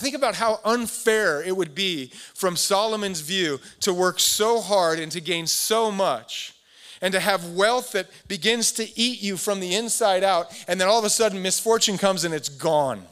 Think 0.00 0.14
about 0.14 0.34
how 0.34 0.60
unfair 0.64 1.42
it 1.42 1.54
would 1.54 1.74
be 1.74 2.10
from 2.34 2.56
Solomon's 2.56 3.20
view 3.20 3.60
to 3.80 3.92
work 3.92 4.18
so 4.18 4.60
hard 4.60 4.98
and 4.98 5.12
to 5.12 5.20
gain 5.20 5.46
so 5.46 5.90
much 5.90 6.54
and 7.02 7.12
to 7.12 7.20
have 7.20 7.50
wealth 7.50 7.92
that 7.92 8.08
begins 8.26 8.72
to 8.72 8.98
eat 8.98 9.20
you 9.20 9.36
from 9.36 9.60
the 9.60 9.74
inside 9.74 10.24
out, 10.24 10.52
and 10.66 10.80
then 10.80 10.88
all 10.88 10.98
of 10.98 11.04
a 11.04 11.10
sudden 11.10 11.42
misfortune 11.42 11.98
comes 11.98 12.24
and 12.24 12.32
it's 12.32 12.48
gone. 12.48 13.02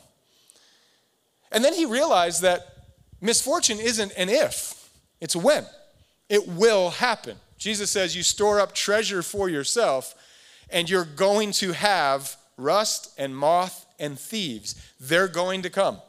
And 1.53 1.63
then 1.63 1.75
he 1.75 1.85
realized 1.85 2.41
that 2.41 2.67
misfortune 3.21 3.79
isn't 3.79 4.13
an 4.17 4.31
if, 4.31 4.91
it's 5.21 5.35
a 5.35 5.39
when. 5.39 5.67
It 6.31 6.49
will 6.49 6.91
happen. 6.91 7.37
Jesus 7.59 7.91
says, 7.91 8.17
You 8.17 8.23
store 8.23 8.61
up 8.61 8.75
treasure 8.75 9.23
for 9.23 9.51
yourself, 9.51 10.15
and 10.71 10.89
you're 10.89 11.05
going 11.05 11.53
to 11.53 11.73
have 11.73 12.37
rust 12.57 13.13
and 13.19 13.37
moth 13.37 13.85
and 13.99 14.19
thieves. 14.19 14.75
They're 14.99 15.29
going 15.29 15.63
to 15.63 15.71
come. 15.71 16.01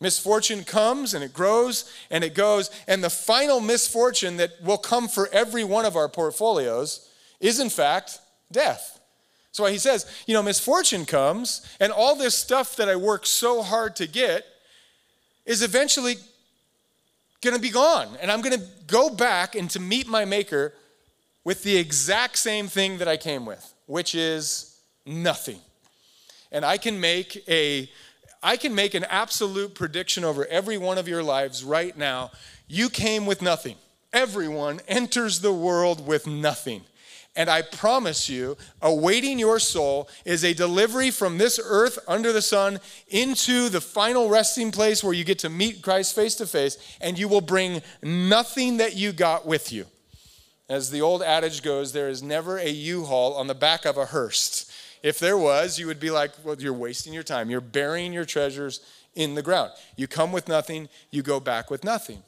Misfortune 0.00 0.64
comes 0.64 1.14
and 1.14 1.24
it 1.24 1.32
grows 1.32 1.90
and 2.10 2.22
it 2.22 2.34
goes. 2.34 2.70
And 2.86 3.02
the 3.02 3.10
final 3.10 3.60
misfortune 3.60 4.36
that 4.36 4.62
will 4.62 4.78
come 4.78 5.08
for 5.08 5.28
every 5.32 5.64
one 5.64 5.84
of 5.84 5.96
our 5.96 6.08
portfolios 6.08 7.08
is, 7.40 7.60
in 7.60 7.70
fact, 7.70 8.18
death. 8.52 9.00
That's 9.46 9.60
why 9.60 9.70
he 9.72 9.78
says, 9.78 10.04
you 10.26 10.34
know, 10.34 10.42
misfortune 10.42 11.06
comes 11.06 11.66
and 11.80 11.90
all 11.90 12.14
this 12.14 12.36
stuff 12.36 12.76
that 12.76 12.90
I 12.90 12.96
work 12.96 13.24
so 13.24 13.62
hard 13.62 13.96
to 13.96 14.06
get 14.06 14.44
is 15.46 15.62
eventually 15.62 16.16
going 17.40 17.56
to 17.56 17.62
be 17.62 17.70
gone. 17.70 18.08
And 18.20 18.30
I'm 18.30 18.42
going 18.42 18.58
to 18.58 18.66
go 18.86 19.08
back 19.08 19.54
and 19.54 19.70
to 19.70 19.80
meet 19.80 20.06
my 20.08 20.26
maker 20.26 20.74
with 21.42 21.62
the 21.62 21.76
exact 21.76 22.36
same 22.36 22.66
thing 22.66 22.98
that 22.98 23.08
I 23.08 23.16
came 23.16 23.46
with, 23.46 23.72
which 23.86 24.14
is 24.14 24.78
nothing. 25.06 25.60
And 26.52 26.64
I 26.64 26.76
can 26.76 27.00
make 27.00 27.42
a 27.48 27.88
I 28.46 28.56
can 28.56 28.76
make 28.76 28.94
an 28.94 29.02
absolute 29.02 29.74
prediction 29.74 30.22
over 30.22 30.46
every 30.46 30.78
one 30.78 30.98
of 30.98 31.08
your 31.08 31.24
lives 31.24 31.64
right 31.64 31.98
now. 31.98 32.30
You 32.68 32.88
came 32.88 33.26
with 33.26 33.42
nothing. 33.42 33.74
Everyone 34.12 34.80
enters 34.86 35.40
the 35.40 35.52
world 35.52 36.06
with 36.06 36.28
nothing. 36.28 36.82
And 37.34 37.50
I 37.50 37.62
promise 37.62 38.28
you, 38.28 38.56
awaiting 38.80 39.40
your 39.40 39.58
soul 39.58 40.08
is 40.24 40.44
a 40.44 40.54
delivery 40.54 41.10
from 41.10 41.38
this 41.38 41.58
earth 41.60 41.98
under 42.06 42.32
the 42.32 42.40
sun 42.40 42.78
into 43.08 43.68
the 43.68 43.80
final 43.80 44.28
resting 44.28 44.70
place 44.70 45.02
where 45.02 45.12
you 45.12 45.24
get 45.24 45.40
to 45.40 45.48
meet 45.48 45.82
Christ 45.82 46.14
face 46.14 46.36
to 46.36 46.46
face, 46.46 46.78
and 47.00 47.18
you 47.18 47.26
will 47.26 47.40
bring 47.40 47.82
nothing 48.00 48.76
that 48.76 48.94
you 48.94 49.10
got 49.10 49.44
with 49.44 49.72
you. 49.72 49.86
As 50.68 50.92
the 50.92 51.00
old 51.00 51.20
adage 51.20 51.64
goes, 51.64 51.92
there 51.92 52.08
is 52.08 52.22
never 52.22 52.58
a 52.58 52.68
U 52.68 53.06
haul 53.06 53.34
on 53.34 53.48
the 53.48 53.54
back 53.56 53.84
of 53.84 53.96
a 53.96 54.06
hearse. 54.06 54.70
If 55.02 55.18
there 55.18 55.38
was, 55.38 55.78
you 55.78 55.86
would 55.86 56.00
be 56.00 56.10
like, 56.10 56.32
well, 56.44 56.56
you're 56.58 56.72
wasting 56.72 57.12
your 57.12 57.22
time. 57.22 57.50
You're 57.50 57.60
burying 57.60 58.12
your 58.12 58.24
treasures 58.24 58.80
in 59.14 59.34
the 59.34 59.42
ground. 59.42 59.72
You 59.96 60.06
come 60.06 60.32
with 60.32 60.48
nothing, 60.48 60.88
you 61.10 61.22
go 61.22 61.40
back 61.40 61.70
with 61.70 61.84
nothing. 61.84 62.22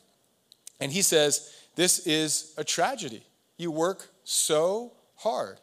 And 0.80 0.92
he 0.92 1.02
says, 1.02 1.54
This 1.76 2.06
is 2.06 2.54
a 2.56 2.64
tragedy. 2.64 3.22
You 3.56 3.70
work 3.70 4.08
so 4.24 4.92
hard. 5.16 5.58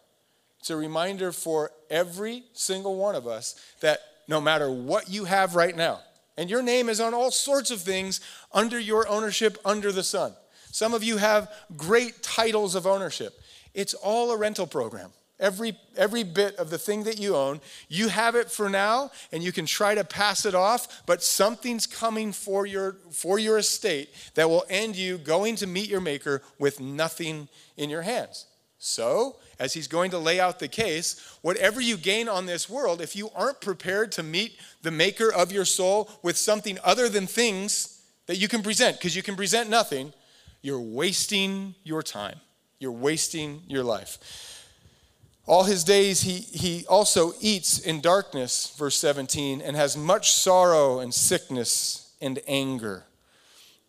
It's 0.60 0.70
a 0.70 0.76
reminder 0.76 1.32
for 1.32 1.72
every 1.89 2.44
single 2.54 2.96
one 2.96 3.15
of 3.15 3.28
us 3.28 3.60
that 3.82 4.00
no 4.28 4.41
matter 4.41 4.72
what 4.72 5.10
you 5.10 5.26
have 5.26 5.56
right 5.56 5.76
now, 5.76 6.00
and 6.38 6.50
your 6.50 6.62
name 6.62 6.89
is 6.89 7.00
on 7.00 7.13
all 7.13 7.32
sorts 7.32 7.72
of 7.72 7.82
things 7.82 8.20
under 8.52 8.80
your 8.80 9.08
ownership 9.08 9.58
under 9.63 9.91
the 9.91 10.04
sun. 10.04 10.34
Some 10.72 10.94
of 10.94 11.04
you 11.04 11.18
have 11.18 11.52
great 11.78 12.22
titles 12.22 12.76
of 12.76 12.86
ownership. 12.86 13.39
It's 13.74 13.94
all 13.94 14.32
a 14.32 14.38
rental 14.38 14.68
program. 14.68 15.12
Every, 15.38 15.78
every 15.98 16.24
bit 16.24 16.56
of 16.56 16.69
the 16.69 16.78
thing 16.78 17.04
that 17.04 17.19
you 17.19 17.36
own, 17.36 17.60
you 17.89 18.08
have 18.08 18.36
it 18.36 18.50
for 18.50 18.69
now 18.69 19.12
and 19.34 19.43
you 19.43 19.52
can 19.52 19.65
try 19.65 19.93
to 19.93 20.06
pass 20.06 20.45
it 20.45 20.56
off, 20.56 21.04
but 21.06 21.21
something's 21.21 21.86
coming 21.86 22.32
for 22.32 22.65
your, 22.65 22.95
for 23.12 23.38
your 23.38 23.58
estate 23.58 24.10
that 24.36 24.50
will 24.50 24.63
end 24.69 24.95
you 24.95 25.17
going 25.17 25.58
to 25.58 25.67
meet 25.67 25.89
your 25.89 26.00
maker 26.00 26.41
with 26.58 26.80
nothing 26.80 27.50
in 27.76 27.89
your 27.89 28.04
hands. 28.04 28.45
So, 28.78 29.38
as 29.60 29.74
he's 29.74 29.88
going 29.88 30.12
to 30.12 30.19
lay 30.19 30.39
out 30.39 30.60
the 30.60 30.67
case, 30.67 31.38
whatever 31.41 31.82
you 31.82 31.98
gain 31.98 32.30
on 32.30 32.45
this 32.45 32.69
world, 32.69 33.02
if 33.02 33.15
you 33.15 33.30
aren't 33.36 33.60
prepared 33.60 34.12
to 34.13 34.24
meet 34.24 34.58
the 34.84 34.91
maker 34.91 35.34
of 35.34 35.52
your 35.52 35.65
soul 35.65 36.10
with 36.21 36.38
something 36.38 36.78
other 36.84 37.10
than 37.10 37.26
things 37.26 38.02
that 38.28 38.38
you 38.38 38.48
can 38.48 38.62
present, 38.62 38.98
because 38.98 39.15
you 39.15 39.24
can 39.24 39.36
present 39.36 39.69
nothing, 39.69 40.13
you're 40.62 40.80
wasting 40.80 41.76
your 41.84 42.04
time. 42.04 42.39
You're 42.80 42.91
wasting 42.91 43.63
your 43.67 43.84
life. 43.84 44.17
All 45.48 45.64
his 45.64 45.84
days 45.84 46.22
he, 46.22 46.40
he 46.40 46.86
also 46.88 47.34
eats 47.40 47.78
in 47.80 48.02
darkness, 48.02 48.76
verse 48.78 48.98
17, 48.98 49.62
and 49.62 49.76
has 49.76 49.96
much 49.96 50.34
sorrow 50.34 51.00
and 51.00 51.14
sickness 51.14 52.14
and 52.20 52.40
anger. 52.48 53.06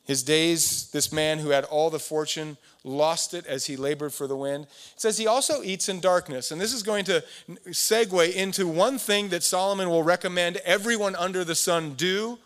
His 0.04 0.22
days, 0.22 0.90
this 0.90 1.10
man 1.10 1.38
who 1.38 1.50
had 1.50 1.64
all 1.64 1.90
the 1.90 1.98
fortune 1.98 2.58
lost 2.84 3.34
it 3.34 3.44
as 3.46 3.66
he 3.66 3.76
labored 3.76 4.12
for 4.12 4.28
the 4.28 4.36
wind. 4.36 4.64
It 4.64 5.00
says 5.00 5.18
he 5.18 5.26
also 5.26 5.62
eats 5.64 5.88
in 5.88 5.98
darkness. 5.98 6.52
And 6.52 6.60
this 6.60 6.72
is 6.72 6.84
going 6.84 7.04
to 7.06 7.24
segue 7.70 8.32
into 8.32 8.68
one 8.68 8.98
thing 8.98 9.30
that 9.30 9.42
Solomon 9.42 9.90
will 9.90 10.04
recommend 10.04 10.58
everyone 10.58 11.16
under 11.16 11.42
the 11.42 11.56
sun 11.56 11.94
do. 11.94 12.38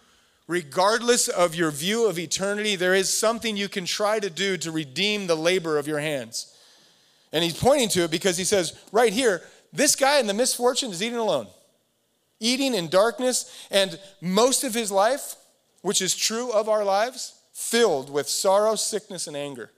Regardless 0.47 1.29
of 1.29 1.55
your 1.55 1.71
view 1.71 2.09
of 2.09 2.19
eternity, 2.19 2.77
there 2.77 2.95
is 2.95 3.13
something 3.13 3.57
you 3.57 3.69
can 3.69 3.85
try 3.85 4.19
to 4.19 4.31
do 4.31 4.57
to 4.57 4.71
redeem 4.71 5.27
the 5.27 5.37
labor 5.37 5.79
of 5.79 5.87
your 5.87 6.01
hands. 6.01 6.55
And 7.33 7.45
he's 7.45 7.59
pointing 7.59 7.89
to 7.91 8.05
it 8.05 8.11
because 8.11 8.37
he 8.37 8.45
says, 8.45 8.79
right 8.93 9.13
here, 9.13 9.43
this 9.73 9.95
guy 9.95 10.19
in 10.19 10.27
the 10.27 10.35
misfortune 10.35 10.91
is 10.91 11.03
eating 11.03 11.19
alone, 11.19 11.47
eating 12.41 12.75
in 12.75 12.89
darkness, 12.89 13.67
and 13.71 13.99
most 14.21 14.65
of 14.65 14.75
his 14.75 14.91
life, 14.91 15.37
which 15.83 16.03
is 16.03 16.17
true 16.17 16.51
of 16.51 16.69
our 16.69 16.85
lives, 16.85 17.41
filled 17.53 18.11
with 18.11 18.29
sorrow, 18.29 18.75
sickness, 18.75 19.27
and 19.27 19.37
anger. 19.37 19.71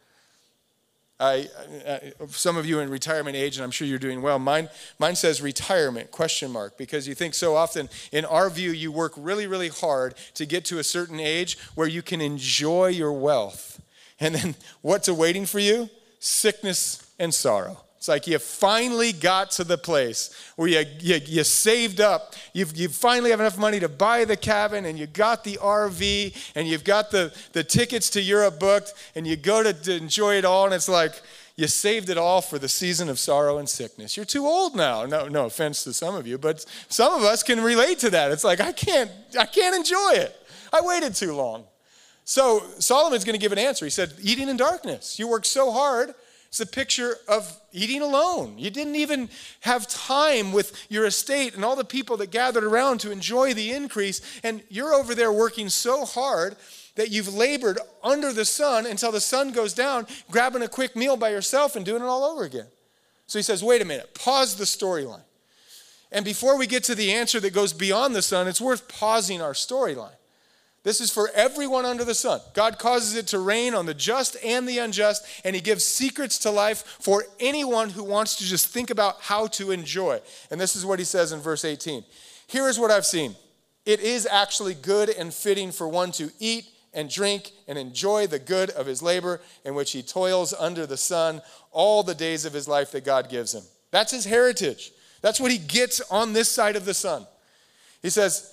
I, 1.21 1.49
I, 1.87 2.13
some 2.29 2.57
of 2.57 2.67
you 2.67 2.81
in 2.81 2.91
retirement 2.91 3.37
age, 3.37 3.57
and 3.57 3.65
I'm 3.65 3.71
sure 3.71 3.87
you're 3.87 3.99
doing 3.99 4.23
well. 4.23 4.41
Mine, 4.41 4.69
mine 4.99 5.15
says 5.15 5.41
retirement 5.41 6.11
question 6.11 6.51
mark 6.51 6.77
because 6.77 7.07
you 7.07 7.15
think 7.15 7.35
so 7.35 7.55
often 7.55 7.89
in 8.11 8.25
our 8.25 8.51
view 8.51 8.73
you 8.73 8.91
work 8.91 9.13
really, 9.17 9.47
really 9.47 9.69
hard 9.69 10.17
to 10.35 10.47
get 10.47 10.65
to 10.65 10.81
a 10.81 10.85
certain 10.85 11.21
age 11.21 11.59
where 11.77 11.87
you 11.87 12.03
can 12.03 12.21
enjoy 12.21 12.89
your 12.89 13.13
wealth, 13.13 13.81
and 14.19 14.35
then 14.35 14.55
what's 14.81 15.07
awaiting 15.07 15.47
for 15.47 15.61
you? 15.61 15.89
Sickness 16.19 17.12
and 17.23 17.33
sorrow. 17.33 17.79
It's 17.97 18.09
like 18.09 18.27
you 18.27 18.41
finally 18.41 19.13
got 19.13 19.53
to 19.53 19.65
the 19.65 19.79
place 19.79 20.35
where 20.57 20.67
you, 20.67 20.85
you, 20.99 21.21
you 21.25 21.45
saved 21.45 22.01
up. 22.01 22.35
You've, 22.53 22.77
you 22.77 22.89
finally 22.89 23.31
have 23.31 23.39
enough 23.39 23.57
money 23.57 23.79
to 23.79 23.89
buy 23.89 24.25
the 24.25 24.37
cabin 24.37 24.87
and 24.87 24.99
you 24.99 25.07
got 25.07 25.45
the 25.45 25.57
RV 25.63 26.53
and 26.57 26.67
you've 26.67 26.83
got 26.83 27.13
the, 27.13 27.33
the 27.53 27.63
tickets 27.63 28.11
to 28.11 28.21
Europe 28.21 28.59
booked 28.59 28.95
and 29.15 29.25
you 29.25 29.37
go 29.37 29.63
to, 29.63 29.73
to 29.73 29.97
enjoy 29.97 30.35
it 30.35 30.45
all. 30.45 30.65
And 30.65 30.75
it's 30.75 30.89
like 30.89 31.13
you 31.55 31.69
saved 31.69 32.11
it 32.11 32.19
all 32.19 32.41
for 32.41 32.59
the 32.59 32.69
season 32.69 33.09
of 33.09 33.21
sorrow 33.21 33.59
and 33.59 33.69
sickness. 33.69 34.17
You're 34.17 34.27
too 34.27 34.47
old 34.47 34.75
now. 34.75 35.07
No, 35.07 35.29
no 35.29 35.47
offense 35.47 35.85
to 35.85 35.93
some 35.93 36.17
of 36.17 36.27
you, 36.27 36.39
but 36.39 36.67
some 36.89 37.15
of 37.15 37.23
us 37.23 37.45
can 37.45 37.61
relate 37.61 38.01
to 38.01 38.11
that. 38.11 38.33
It's 38.33 38.43
like, 38.43 38.61
I 38.61 38.73
can't, 38.73 39.13
I 39.39 39.47
can't 39.47 39.77
enjoy 39.77 40.15
it. 40.15 40.37
I 40.73 40.81
waited 40.81 41.15
too 41.15 41.35
long. 41.35 41.67
So 42.25 42.65
Solomon's 42.81 43.25
going 43.25 43.39
to 43.39 43.41
give 43.41 43.53
an 43.53 43.59
answer. 43.59 43.85
He 43.85 43.91
said, 43.91 44.13
Eating 44.21 44.49
in 44.49 44.57
darkness. 44.57 45.21
You 45.21 45.29
work 45.29 45.45
so 45.45 45.71
hard 45.71 46.15
it's 46.53 46.61
a 46.61 46.67
picture 46.67 47.17
of 47.29 47.59
eating 47.73 48.03
alone. 48.03 48.59
You 48.59 48.69
didn't 48.69 48.97
even 48.97 49.31
have 49.61 49.89
time 49.89 50.53
with 50.53 50.87
your 50.91 51.07
estate 51.07 51.55
and 51.55 51.65
all 51.65 51.77
the 51.77 51.83
people 51.83 52.19
that 52.19 52.31
gathered 52.31 52.63
around 52.63 52.99
to 53.01 53.11
enjoy 53.11 53.55
the 53.55 53.73
increase. 53.73 54.21
And 54.45 54.63
you're 54.69 54.93
over 54.93 55.15
there 55.15 55.33
working 55.33 55.71
so 55.71 56.05
hard 56.05 56.57
that 56.97 57.11
you've 57.11 57.33
labored 57.33 57.79
under 58.05 58.35
the 58.35 58.45
sun 58.45 58.85
until 58.85 59.11
the 59.11 59.19
sun 59.19 59.53
goes 59.53 59.73
down, 59.73 60.07
grabbing 60.31 60.61
a 60.61 60.69
quick 60.69 60.95
meal 60.95 61.17
by 61.17 61.31
yourself 61.31 61.75
and 61.75 61.87
doing 61.87 62.03
it 62.03 62.07
all 62.07 62.23
over 62.23 62.45
again. 62.45 62.67
So 63.27 63.39
he 63.39 63.43
says, 63.43 63.65
wait 63.65 63.81
a 63.81 63.87
minute, 63.87 64.13
pause 64.13 64.57
the 64.57 64.65
storyline. 64.65 65.25
And 66.11 66.23
before 66.23 66.59
we 66.59 66.67
get 66.67 66.85
to 66.85 66.95
the 66.95 67.15
answer 67.15 67.41
that 67.41 67.55
goes 67.55 67.73
beyond 67.73 68.15
the 68.15 68.21
sun, 68.21 68.47
it's 68.47 68.61
worth 68.61 68.89
pausing 68.89 69.41
our 69.41 69.55
storyline. 69.55 70.17
This 70.85 71.01
is 71.01 71.13
for 71.13 71.31
everyone 71.35 71.85
under 71.85 72.05
the 72.05 72.15
sun. 72.15 72.41
God 72.55 72.79
causes 72.79 73.17
it 73.17 73.29
to 73.29 73.39
rain 73.39 73.73
on 73.75 73.87
the 73.87 73.95
just 73.95 74.37
and 74.45 74.69
the 74.69 74.79
unjust, 74.79 75.25
and 75.45 75.55
He 75.55 75.63
gives 75.63 75.85
secrets 75.85 76.39
to 76.41 76.51
life 76.51 76.85
for 77.01 77.25
anyone 77.39 77.91
who 77.91 78.03
wants 78.03 78.37
to 78.37 78.45
just 78.45 78.69
think 78.69 78.91
about 78.91 79.21
how 79.21 79.47
to 79.49 79.71
enjoy. 79.71 80.21
And 80.51 80.61
this 80.61 80.75
is 80.75 80.85
what 80.85 80.99
He 80.99 81.05
says 81.05 81.31
in 81.33 81.41
verse 81.41 81.65
18 81.65 82.05
Here 82.49 82.69
is 82.69 82.79
what 82.79 82.91
I've 82.91 83.07
seen 83.07 83.37
it 83.85 84.01
is 84.01 84.27
actually 84.31 84.75
good 84.75 85.09
and 85.11 85.33
fitting 85.33 85.73
for 85.73 85.89
one 85.89 86.13
to 86.13 86.31
eat 86.39 86.67
and 86.95 87.09
drink 87.09 87.51
and 87.67 87.79
enjoy 87.79 88.27
the 88.27 88.39
good 88.39 88.71
of 88.71 88.87
his 88.87 89.03
labor 89.03 89.41
in 89.65 89.75
which 89.75 89.93
he 89.93 90.03
toils 90.03 90.53
under 90.53 90.87
the 90.87 90.97
sun 90.97 91.41
all 91.71 92.03
the 92.03 92.15
days 92.15 92.45
of 92.45 92.53
his 92.53 92.69
life 92.69 92.93
that 92.93 93.05
God 93.05 93.29
gives 93.29 93.55
him. 93.55 93.63
That's 93.91 94.13
his 94.13 94.25
heritage. 94.25 94.93
That's 95.21 95.41
what 95.41 95.51
he 95.51 95.59
gets 95.59 96.01
on 96.11 96.33
this 96.33 96.49
side 96.49 96.77
of 96.77 96.85
the 96.85 96.95
sun. 96.95 97.27
He 98.03 98.11
says, 98.11 98.52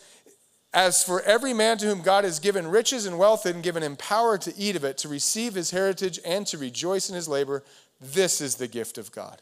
as 0.74 1.04
for 1.04 1.22
every 1.22 1.54
man 1.54 1.78
to 1.80 1.88
whom 1.88 2.02
God 2.02 2.24
has 2.24 2.40
given 2.40 2.68
riches 2.68 3.06
and 3.06 3.18
wealth 3.18 3.46
and 3.46 3.64
given 3.64 3.82
him 3.84 3.96
power 3.96 4.38
to 4.38 4.56
eat 4.58 4.76
of 4.76 4.84
it, 4.84 4.98
to 5.00 5.08
receive 5.08 5.56
his 5.56 5.72
heritage 5.72 6.20
and 6.24 6.46
to 6.48 6.58
rejoice 6.58 7.10
in 7.10 7.16
his 7.16 7.28
labor, 7.28 7.64
this 8.00 8.40
is 8.40 8.56
the 8.56 8.68
gift 8.68 8.98
of 8.98 9.12
God. 9.12 9.42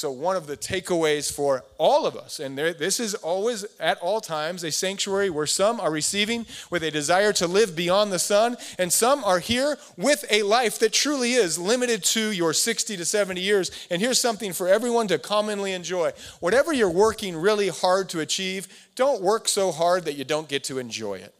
So, 0.00 0.10
one 0.10 0.34
of 0.34 0.46
the 0.46 0.56
takeaways 0.56 1.30
for 1.30 1.62
all 1.76 2.06
of 2.06 2.16
us, 2.16 2.40
and 2.40 2.56
there, 2.56 2.72
this 2.72 2.98
is 2.98 3.14
always 3.16 3.66
at 3.78 3.98
all 3.98 4.22
times 4.22 4.64
a 4.64 4.72
sanctuary 4.72 5.28
where 5.28 5.44
some 5.44 5.78
are 5.78 5.90
receiving 5.90 6.46
with 6.70 6.82
a 6.82 6.90
desire 6.90 7.34
to 7.34 7.46
live 7.46 7.76
beyond 7.76 8.10
the 8.10 8.18
sun, 8.18 8.56
and 8.78 8.90
some 8.90 9.22
are 9.24 9.40
here 9.40 9.76
with 9.98 10.24
a 10.30 10.42
life 10.42 10.78
that 10.78 10.94
truly 10.94 11.34
is 11.34 11.58
limited 11.58 12.02
to 12.04 12.32
your 12.32 12.54
60 12.54 12.96
to 12.96 13.04
70 13.04 13.42
years. 13.42 13.70
And 13.90 14.00
here's 14.00 14.18
something 14.18 14.54
for 14.54 14.68
everyone 14.68 15.06
to 15.08 15.18
commonly 15.18 15.74
enjoy. 15.74 16.12
Whatever 16.40 16.72
you're 16.72 16.88
working 16.88 17.36
really 17.36 17.68
hard 17.68 18.08
to 18.08 18.20
achieve, 18.20 18.68
don't 18.96 19.20
work 19.20 19.48
so 19.48 19.70
hard 19.70 20.06
that 20.06 20.14
you 20.14 20.24
don't 20.24 20.48
get 20.48 20.64
to 20.64 20.78
enjoy 20.78 21.16
it. 21.16 21.34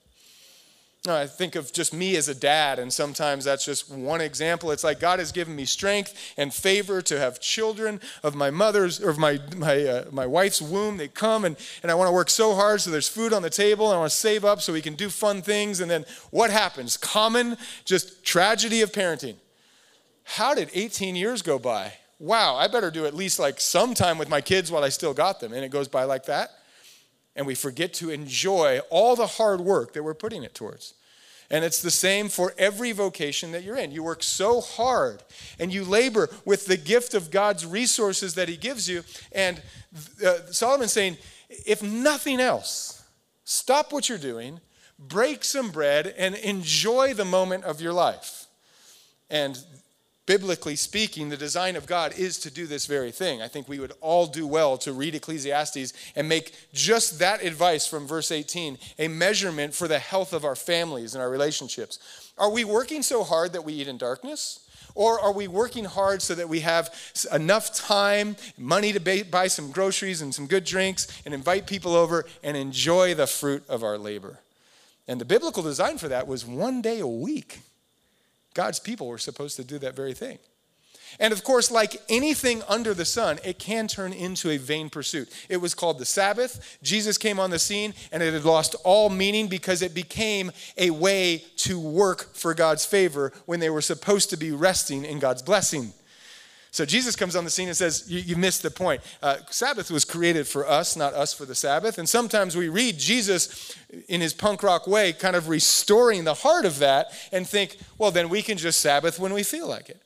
I 1.09 1.27
think 1.27 1.55
of 1.57 1.73
just 1.73 1.95
me 1.95 2.17
as 2.17 2.29
a 2.29 2.35
dad, 2.35 2.79
and 2.79 2.93
sometimes 2.93 3.45
that's 3.45 3.65
just 3.65 3.91
one 3.91 4.21
example. 4.21 4.71
It's 4.71 4.85
like 4.85 5.01
God 5.01 5.19
has 5.19 5.33
given 5.33 5.57
me 5.57 5.65
strength 5.65 6.35
and 6.37 6.53
favor 6.53 7.01
to 7.01 7.19
have 7.19 7.41
children 7.41 8.03
of 8.23 8.35
my 8.35 8.51
mother's 8.51 9.01
or 9.01 9.09
of 9.09 9.17
my 9.17 9.39
my 9.57 9.83
uh, 9.83 10.05
my 10.11 10.27
wife's 10.27 10.61
womb. 10.61 10.99
They 10.99 11.09
come 11.09 11.47
and 11.47 11.57
and 11.83 11.91
I 11.91 11.95
want 11.95 12.09
to 12.09 12.13
work 12.13 12.29
so 12.29 12.55
hard 12.55 12.83
so 12.83 12.91
there's 12.91 13.09
food 13.09 13.33
on 13.33 13.41
the 13.41 13.49
table, 13.49 13.87
and 13.87 13.97
I 13.97 13.99
want 13.99 14.11
to 14.11 14.17
save 14.17 14.45
up 14.45 14.61
so 14.61 14.75
we 14.75 14.83
can 14.83 14.95
do 14.95 15.09
fun 15.09 15.41
things. 15.41 15.81
And 15.81 15.91
then 15.91 16.05
what 16.31 16.51
happens? 16.51 16.99
Common, 16.99 17.57
just 17.87 18.23
tragedy 18.23 18.83
of 18.83 18.93
parenting. 18.93 19.37
How 20.25 20.55
did 20.55 20.69
18 20.75 21.17
years 21.17 21.41
go 21.41 21.59
by? 21.59 21.95
Wow, 22.19 22.57
I 22.57 22.69
better 22.69 22.91
do 22.91 23.07
at 23.07 23.15
least 23.15 23.39
like 23.39 23.59
some 23.59 23.95
time 23.95 24.19
with 24.19 24.29
my 24.29 24.43
kids 24.43 24.71
while 24.71 24.85
I 24.85 24.91
still 24.91 25.15
got 25.15 25.41
them, 25.41 25.55
and 25.55 25.65
it 25.65 25.71
goes 25.71 25.89
by 25.89 26.05
like 26.05 26.27
that 26.27 26.51
and 27.41 27.47
we 27.47 27.55
forget 27.55 27.95
to 27.95 28.11
enjoy 28.11 28.81
all 28.91 29.17
the 29.17 29.27
hard 29.27 29.63
work 29.63 29.95
that 29.95 30.03
we're 30.03 30.13
putting 30.13 30.43
it 30.43 30.55
towards. 30.55 30.93
And 31.51 31.65
it's 31.65 31.81
the 31.81 31.91
same 31.91 32.29
for 32.29 32.53
every 32.59 32.93
vocation 32.93 33.53
that 33.53 33.63
you're 33.63 33.79
in. 33.79 33.93
You 33.93 34.03
work 34.03 34.23
so 34.23 34.61
hard 34.61 35.23
and 35.59 35.73
you 35.73 35.83
labor 35.83 36.29
with 36.45 36.67
the 36.67 36.77
gift 36.77 37.15
of 37.15 37.31
God's 37.31 37.65
resources 37.65 38.35
that 38.35 38.51
He 38.51 38.59
gives 38.59 38.91
you. 38.91 39.05
And 39.33 39.63
uh, 40.23 40.51
Solomon's 40.51 40.93
saying, 40.93 41.17
if 41.49 41.83
nothing 41.83 42.41
else, 42.41 43.03
stop 43.45 43.91
what 43.91 44.11
you're 44.11 44.19
doing, 44.19 44.61
break 44.99 45.43
some 45.43 45.71
bread, 45.71 46.15
and 46.19 46.35
enjoy 46.35 47.15
the 47.15 47.25
moment 47.25 47.65
of 47.65 47.81
your 47.81 47.95
life. 47.95 48.49
And 49.31 49.59
biblically 50.31 50.77
speaking, 50.77 51.29
the 51.29 51.37
design 51.37 51.75
of 51.75 51.87
God 51.87 52.17
is 52.17 52.39
to 52.39 52.53
do 52.53 52.65
this 52.65 52.87
very 52.87 53.11
thing. 53.11 53.43
I 53.43 53.49
think 53.49 53.69
we 53.69 53.81
would 53.81 53.95
all 54.01 54.29
do 54.29 54.47
well 54.47 54.79
to 54.79 54.93
read 54.93 55.17
Ecclesiastes 55.17 55.93
and 56.15 56.29
make 56.29 56.55
just 56.73 57.19
that 57.19 57.43
advice 57.43 57.85
from 57.85 58.07
verse 58.07 58.31
18 58.31 58.79
a 59.01 59.09
measurement 59.09 59.75
for 59.75 59.89
the 59.89 59.99
health 59.99 60.33
of 60.33 60.45
our 60.45 60.55
families 60.55 61.17
and 61.17 61.21
our 61.21 61.29
relationships. 61.29 62.31
Are 62.39 62.49
we 62.49 62.63
working 62.63 63.03
so 63.03 63.25
hard 63.25 63.55
that 63.55 63.65
we 63.65 63.73
eat 63.73 63.89
in 63.89 63.99
darkness? 63.99 64.61
Or 64.95 65.19
are 65.19 65.33
we 65.33 65.49
working 65.49 65.85
hard 65.85 66.23
so 66.23 66.37
that 66.37 66.49
we 66.49 66.61
have 66.61 66.95
enough 67.33 67.75
time, 67.75 68.37
money 68.57 68.93
to 68.93 69.25
buy 69.25 69.49
some 69.49 69.73
groceries 69.73 70.23
and 70.23 70.33
some 70.33 70.47
good 70.47 70.63
drinks, 70.63 71.09
and 71.25 71.35
invite 71.35 71.67
people 71.67 71.97
over 71.97 72.25
and 72.45 72.57
enjoy 72.57 73.17
the 73.17 73.27
fruit 73.27 73.65
of 73.69 73.83
our 73.83 73.99
labor? 73.99 74.39
And 75.09 75.21
the 75.21 75.25
biblical 75.25 75.65
design 75.65 75.99
for 75.99 76.07
that 76.07 76.29
was 76.29 76.47
one 76.47 76.83
day 76.83 77.01
a 77.01 77.07
week. 77.09 77.63
God's 78.55 78.81
people 78.81 79.07
were 79.07 79.19
supposed 79.19 79.57
to 79.57 79.65
do 79.65 79.79
that 79.79 79.95
very 79.95 80.15
thing. 80.15 80.39
And 81.19 81.33
of 81.33 81.43
course, 81.43 81.71
like 81.71 82.01
anything 82.09 82.63
under 82.69 82.95
the 82.95 83.05
sun, 83.05 83.41
it 83.45 83.59
can 83.59 83.89
turn 83.89 84.13
into 84.13 84.51
a 84.51 84.59
vain 84.59 84.91
pursuit. 84.91 85.29
It 85.49 85.57
was 85.57 85.75
called 85.75 85.99
the 85.99 86.05
Sabbath. 86.05 86.79
Jesus 86.83 87.19
came 87.19 87.41
on 87.41 87.51
the 87.51 87.59
scene 87.59 87.95
and 88.13 88.23
it 88.23 88.33
had 88.33 88.45
lost 88.45 88.77
all 88.85 89.11
meaning 89.11 89.49
because 89.49 89.83
it 89.83 89.95
became 89.95 90.53
a 90.77 90.91
way 90.91 91.45
to 91.57 91.81
work 91.81 92.35
for 92.35 92.55
God's 92.55 92.85
favor 92.85 93.33
when 93.47 93.59
they 93.59 93.71
were 93.71 93.81
supposed 93.81 94.31
to 94.31 94.37
be 94.37 94.53
resting 94.53 95.05
in 95.05 95.19
God's 95.19 95.43
blessing. 95.43 95.93
So 96.73 96.85
Jesus 96.85 97.17
comes 97.17 97.35
on 97.35 97.45
the 97.45 97.51
scene 97.51 97.69
and 97.69 97.77
says, 97.77 98.05
You, 98.09 98.21
you 98.21 98.37
missed 98.37 98.63
the 98.63 98.71
point. 98.71 99.01
Uh, 99.23 99.39
Sabbath 99.51 99.91
was 99.91 100.05
created 100.05 100.47
for 100.47 100.69
us, 100.69 100.97
not 100.97 101.15
us 101.15 101.35
for 101.35 101.45
the 101.45 101.55
Sabbath. 101.55 101.99
And 101.99 102.09
sometimes 102.09 102.57
we 102.57 102.69
read 102.69 102.99
Jesus 102.99 103.77
in 104.09 104.21
his 104.21 104.33
punk 104.33 104.63
rock 104.63 104.87
way, 104.87 105.13
kind 105.13 105.35
of 105.35 105.49
restoring 105.49 106.25
the 106.25 106.35
heart 106.35 106.65
of 106.65 106.79
that, 106.79 107.13
and 107.33 107.47
think, 107.47 107.77
Well, 107.99 108.11
then 108.11 108.29
we 108.29 108.43
can 108.43 108.57
just 108.57 108.81
Sabbath 108.81 109.19
when 109.19 109.33
we 109.33 109.43
feel 109.43 109.69
like 109.69 109.89
it. 109.89 110.01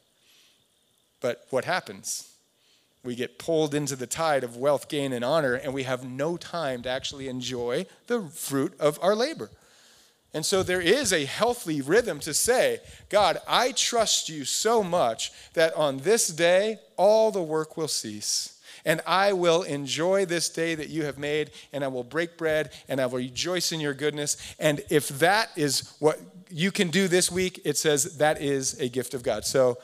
But 1.21 1.47
what 1.51 1.65
happens? 1.65 2.31
We 3.05 3.15
get 3.15 3.39
pulled 3.39 3.75
into 3.75 3.97
the 3.97 4.07
tide 4.07 4.45
of 4.45 4.57
wealth, 4.57 4.89
gain, 4.89 5.13
and 5.13 5.25
honor, 5.25 5.55
and 5.55 5.75
we 5.75 5.83
have 5.83 6.05
no 6.05 6.39
time 6.39 6.81
to 6.83 6.89
actually 6.89 7.29
enjoy 7.29 7.85
the 8.07 8.23
fruit 8.23 8.73
of 8.81 8.99
our 9.03 9.15
labor. 9.15 9.51
And 10.35 10.45
so 10.45 10.65
there 10.65 10.81
is 10.81 11.13
a 11.13 11.25
healthy 11.25 11.81
rhythm 11.81 12.19
to 12.21 12.35
say, 12.35 12.81
God, 13.09 13.39
I 13.47 13.71
trust 13.71 14.29
you 14.29 14.45
so 14.45 14.83
much 14.83 15.33
that 15.55 15.73
on 15.75 15.99
this 15.99 16.27
day, 16.27 16.81
all 16.97 17.31
the 17.31 17.43
work 17.43 17.77
will 17.77 17.89
cease. 17.89 18.61
And 18.85 19.01
I 19.07 19.33
will 19.33 19.63
enjoy 19.63 20.27
this 20.27 20.49
day 20.49 20.75
that 20.75 20.89
you 20.91 21.05
have 21.05 21.19
made, 21.19 21.53
and 21.73 21.85
I 21.85 21.89
will 21.89 22.03
break 22.03 22.37
bread, 22.37 22.73
and 22.89 23.01
I 23.01 23.07
will 23.07 23.19
rejoice 23.19 23.71
in 23.71 23.81
your 23.81 23.95
goodness. 23.95 24.37
And 24.59 24.83
if 24.91 25.09
that 25.21 25.51
is 25.57 25.95
what 26.01 26.21
you 26.51 26.73
can 26.73 26.89
do 26.91 27.07
this 27.07 27.31
week, 27.31 27.61
it 27.65 27.79
says 27.79 28.19
that 28.19 28.43
is 28.43 28.79
a 28.81 28.89
gift 28.89 29.15
of 29.15 29.23
God. 29.23 29.45
So 29.45 29.79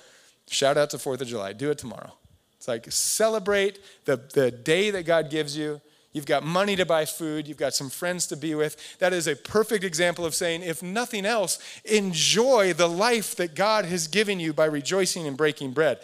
shout 0.48 0.76
out 0.76 0.90
to 0.90 0.98
4th 0.98 1.20
of 1.20 1.28
July. 1.28 1.52
Do 1.52 1.70
it 1.70 1.78
tomorrow. 1.78 2.12
It's 2.56 2.68
like 2.68 2.90
celebrate 2.90 3.78
the, 4.04 4.16
the 4.16 4.50
day 4.50 4.90
that 4.90 5.04
God 5.04 5.30
gives 5.30 5.56
you 5.56 5.80
You've 6.12 6.26
got 6.26 6.42
money 6.42 6.74
to 6.76 6.84
buy 6.84 7.04
food. 7.04 7.46
You've 7.46 7.56
got 7.56 7.74
some 7.74 7.88
friends 7.88 8.26
to 8.28 8.36
be 8.36 8.54
with. 8.54 8.98
That 8.98 9.12
is 9.12 9.28
a 9.28 9.36
perfect 9.36 9.84
example 9.84 10.24
of 10.24 10.34
saying, 10.34 10.62
if 10.62 10.82
nothing 10.82 11.24
else, 11.24 11.58
enjoy 11.84 12.72
the 12.72 12.88
life 12.88 13.36
that 13.36 13.54
God 13.54 13.84
has 13.84 14.08
given 14.08 14.40
you 14.40 14.52
by 14.52 14.64
rejoicing 14.64 15.26
and 15.26 15.36
breaking 15.36 15.72
bread. 15.72 16.00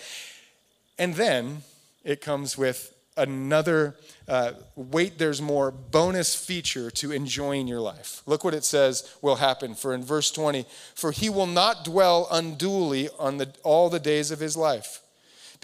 And 0.98 1.14
then 1.14 1.62
it 2.04 2.20
comes 2.20 2.56
with 2.56 2.92
another 3.16 3.96
uh, 4.28 4.52
wait, 4.74 5.18
there's 5.18 5.40
more 5.40 5.70
bonus 5.70 6.34
feature 6.34 6.90
to 6.90 7.12
enjoying 7.12 7.68
your 7.68 7.80
life. 7.80 8.22
Look 8.26 8.44
what 8.44 8.54
it 8.54 8.64
says 8.64 9.16
will 9.22 9.36
happen. 9.36 9.74
For 9.74 9.94
in 9.94 10.02
verse 10.02 10.30
20, 10.30 10.66
for 10.94 11.12
he 11.12 11.30
will 11.30 11.46
not 11.46 11.84
dwell 11.84 12.28
unduly 12.30 13.08
on 13.18 13.38
the, 13.38 13.52
all 13.62 13.88
the 13.88 14.00
days 14.00 14.30
of 14.30 14.40
his 14.40 14.56
life 14.56 15.00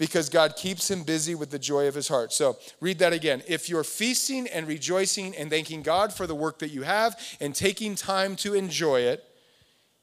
because 0.03 0.27
God 0.27 0.57
keeps 0.57 0.91
him 0.91 1.03
busy 1.03 1.33
with 1.33 1.49
the 1.49 1.57
joy 1.57 1.87
of 1.87 1.95
his 1.95 2.09
heart. 2.09 2.33
So 2.33 2.57
read 2.81 2.99
that 2.99 3.13
again. 3.13 3.41
If 3.47 3.69
you're 3.69 3.85
feasting 3.85 4.47
and 4.47 4.67
rejoicing 4.67 5.33
and 5.33 5.49
thanking 5.49 5.81
God 5.81 6.11
for 6.11 6.27
the 6.27 6.35
work 6.35 6.59
that 6.59 6.71
you 6.71 6.81
have 6.81 7.17
and 7.39 7.55
taking 7.55 7.95
time 7.95 8.35
to 8.35 8.53
enjoy 8.53 8.99
it, 8.99 9.23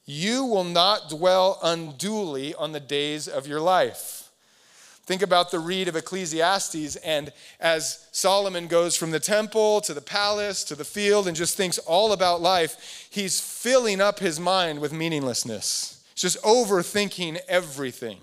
you 0.07 0.43
will 0.47 0.65
not 0.65 1.11
dwell 1.11 1.59
unduly 1.63 2.55
on 2.55 2.73
the 2.73 2.81
days 2.81 3.29
of 3.29 3.47
your 3.47 3.61
life. 3.61 4.31
Think 5.05 5.21
about 5.21 5.51
the 5.51 5.59
read 5.59 5.87
of 5.87 5.97
Ecclesiastes, 5.97 6.97
and 6.97 7.31
as 7.61 8.07
Solomon 8.11 8.69
goes 8.69 8.97
from 8.97 9.11
the 9.11 9.21
temple 9.21 9.83
to 9.83 9.93
the 9.93 10.01
palace 10.01 10.65
to 10.65 10.75
the 10.75 10.83
field 10.83 11.29
and 11.29 11.37
just 11.37 11.59
thinks 11.59 11.77
all 11.77 12.13
about 12.13 12.41
life, 12.41 13.07
he's 13.11 13.39
filling 13.39 14.01
up 14.01 14.19
his 14.19 14.41
mind 14.41 14.79
with 14.79 14.95
meaninglessness. 14.95 16.03
He's 16.15 16.23
just 16.23 16.43
overthinking 16.43 17.41
everything. 17.49 18.21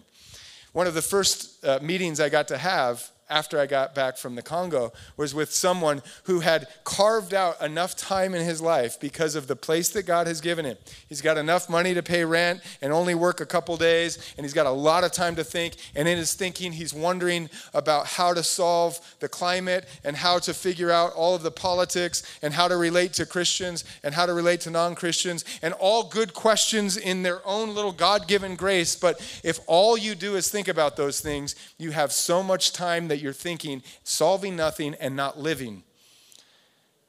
One 0.78 0.86
of 0.86 0.94
the 0.94 1.02
first 1.02 1.66
uh, 1.66 1.80
meetings 1.82 2.20
I 2.20 2.30
got 2.30 2.50
to 2.50 2.58
have 2.60 3.10
after 3.30 3.60
I 3.60 3.66
got 3.66 3.94
back 3.94 4.18
from 4.18 4.36
the 4.36 4.42
Congo 4.42 4.94
was 5.18 5.36
with 5.36 5.52
someone 5.52 6.02
who 6.24 6.40
had 6.40 6.68
carved 6.84 7.34
out 7.34 7.62
enough 7.62 7.96
time 7.96 8.34
in 8.34 8.46
his 8.46 8.62
life 8.62 9.00
because 9.00 9.36
of 9.36 9.48
the 9.48 9.56
place 9.56 9.90
that 9.90 10.04
God 10.04 10.28
has 10.28 10.42
given 10.42 10.66
him. 10.66 10.78
He's 11.10 11.22
got 11.22 11.38
enough 11.38 11.70
money 11.70 11.94
to 11.94 12.04
pay 12.04 12.24
rent 12.24 12.62
and 12.82 12.94
only 12.94 13.16
work 13.16 13.42
a 13.42 13.46
couple 13.46 13.76
days, 13.78 14.34
and 14.38 14.46
he's 14.46 14.54
got 14.54 14.66
a 14.66 14.72
lot 14.72 15.04
of 15.04 15.12
time 15.12 15.36
to 15.36 15.44
think. 15.44 15.76
And 15.96 16.08
in 16.08 16.18
his 16.18 16.34
thinking, 16.34 16.72
he's 16.72 16.94
wondering 16.94 17.50
about 17.74 18.08
how 18.08 18.34
to 18.34 18.44
solve 18.44 19.00
the 19.20 19.30
climate 19.30 19.88
and 20.04 20.16
how 20.16 20.40
to 20.40 20.54
figure 20.54 20.92
out 20.92 21.14
all 21.14 21.36
of 21.36 21.44
the 21.44 21.52
politics 21.52 22.24
and 22.42 22.54
how 22.54 22.68
to 22.68 22.78
relate 22.78 23.14
to 23.14 23.26
Christians 23.26 23.84
and 24.04 24.14
how 24.14 24.26
to 24.26 24.34
relate 24.34 24.62
to 24.62 24.72
non 24.72 24.96
Christians, 24.96 25.44
and 25.62 25.74
all 25.76 26.04
good 26.04 26.34
questions 26.34 26.98
in 26.98 27.24
their 27.24 27.46
own 27.46 27.76
little 27.76 27.92
God 27.92 28.28
given 28.28 28.56
grace. 28.56 28.96
But 28.96 29.20
if 29.44 29.60
all 29.68 29.98
you 29.98 30.16
do 30.16 30.36
is 30.36 30.50
think 30.50 30.68
about 30.68 30.96
those 30.96 31.20
things, 31.20 31.56
you 31.78 31.92
have 31.92 32.12
so 32.12 32.42
much 32.42 32.74
time 32.74 33.08
that 33.08 33.17
that 33.18 33.24
you're 33.24 33.34
thinking, 33.34 33.82
solving 34.04 34.56
nothing 34.56 34.94
and 35.00 35.16
not 35.16 35.40
living, 35.40 35.82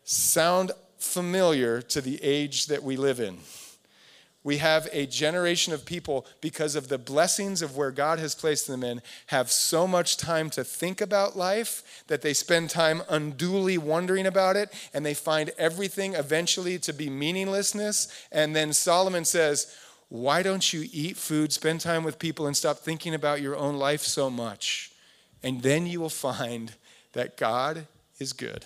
sound 0.04 0.72
familiar 0.96 1.82
to 1.82 2.00
the 2.00 2.18
age 2.22 2.66
that 2.66 2.82
we 2.82 2.96
live 2.96 3.20
in. 3.20 3.36
We 4.42 4.56
have 4.56 4.88
a 4.90 5.04
generation 5.04 5.74
of 5.74 5.84
people, 5.84 6.24
because 6.40 6.76
of 6.76 6.88
the 6.88 6.96
blessings 6.96 7.60
of 7.60 7.76
where 7.76 7.90
God 7.90 8.18
has 8.20 8.34
placed 8.34 8.66
them 8.66 8.82
in, 8.82 9.02
have 9.26 9.50
so 9.50 9.86
much 9.86 10.16
time 10.16 10.48
to 10.50 10.64
think 10.64 11.02
about 11.02 11.36
life 11.36 12.02
that 12.06 12.22
they 12.22 12.32
spend 12.32 12.70
time 12.70 13.02
unduly 13.10 13.76
wondering 13.76 14.26
about 14.26 14.56
it 14.56 14.72
and 14.94 15.04
they 15.04 15.12
find 15.12 15.50
everything 15.58 16.14
eventually 16.14 16.78
to 16.78 16.94
be 16.94 17.10
meaninglessness. 17.10 18.08
And 18.32 18.56
then 18.56 18.72
Solomon 18.72 19.26
says, 19.26 19.76
Why 20.08 20.42
don't 20.42 20.72
you 20.72 20.88
eat 20.90 21.18
food, 21.18 21.52
spend 21.52 21.82
time 21.82 22.02
with 22.02 22.18
people, 22.18 22.46
and 22.46 22.56
stop 22.56 22.78
thinking 22.78 23.12
about 23.12 23.42
your 23.42 23.56
own 23.56 23.76
life 23.76 24.00
so 24.00 24.30
much? 24.30 24.92
And 25.42 25.62
then 25.62 25.86
you 25.86 26.00
will 26.00 26.08
find 26.08 26.72
that 27.12 27.36
God 27.36 27.86
is 28.18 28.32
good 28.32 28.64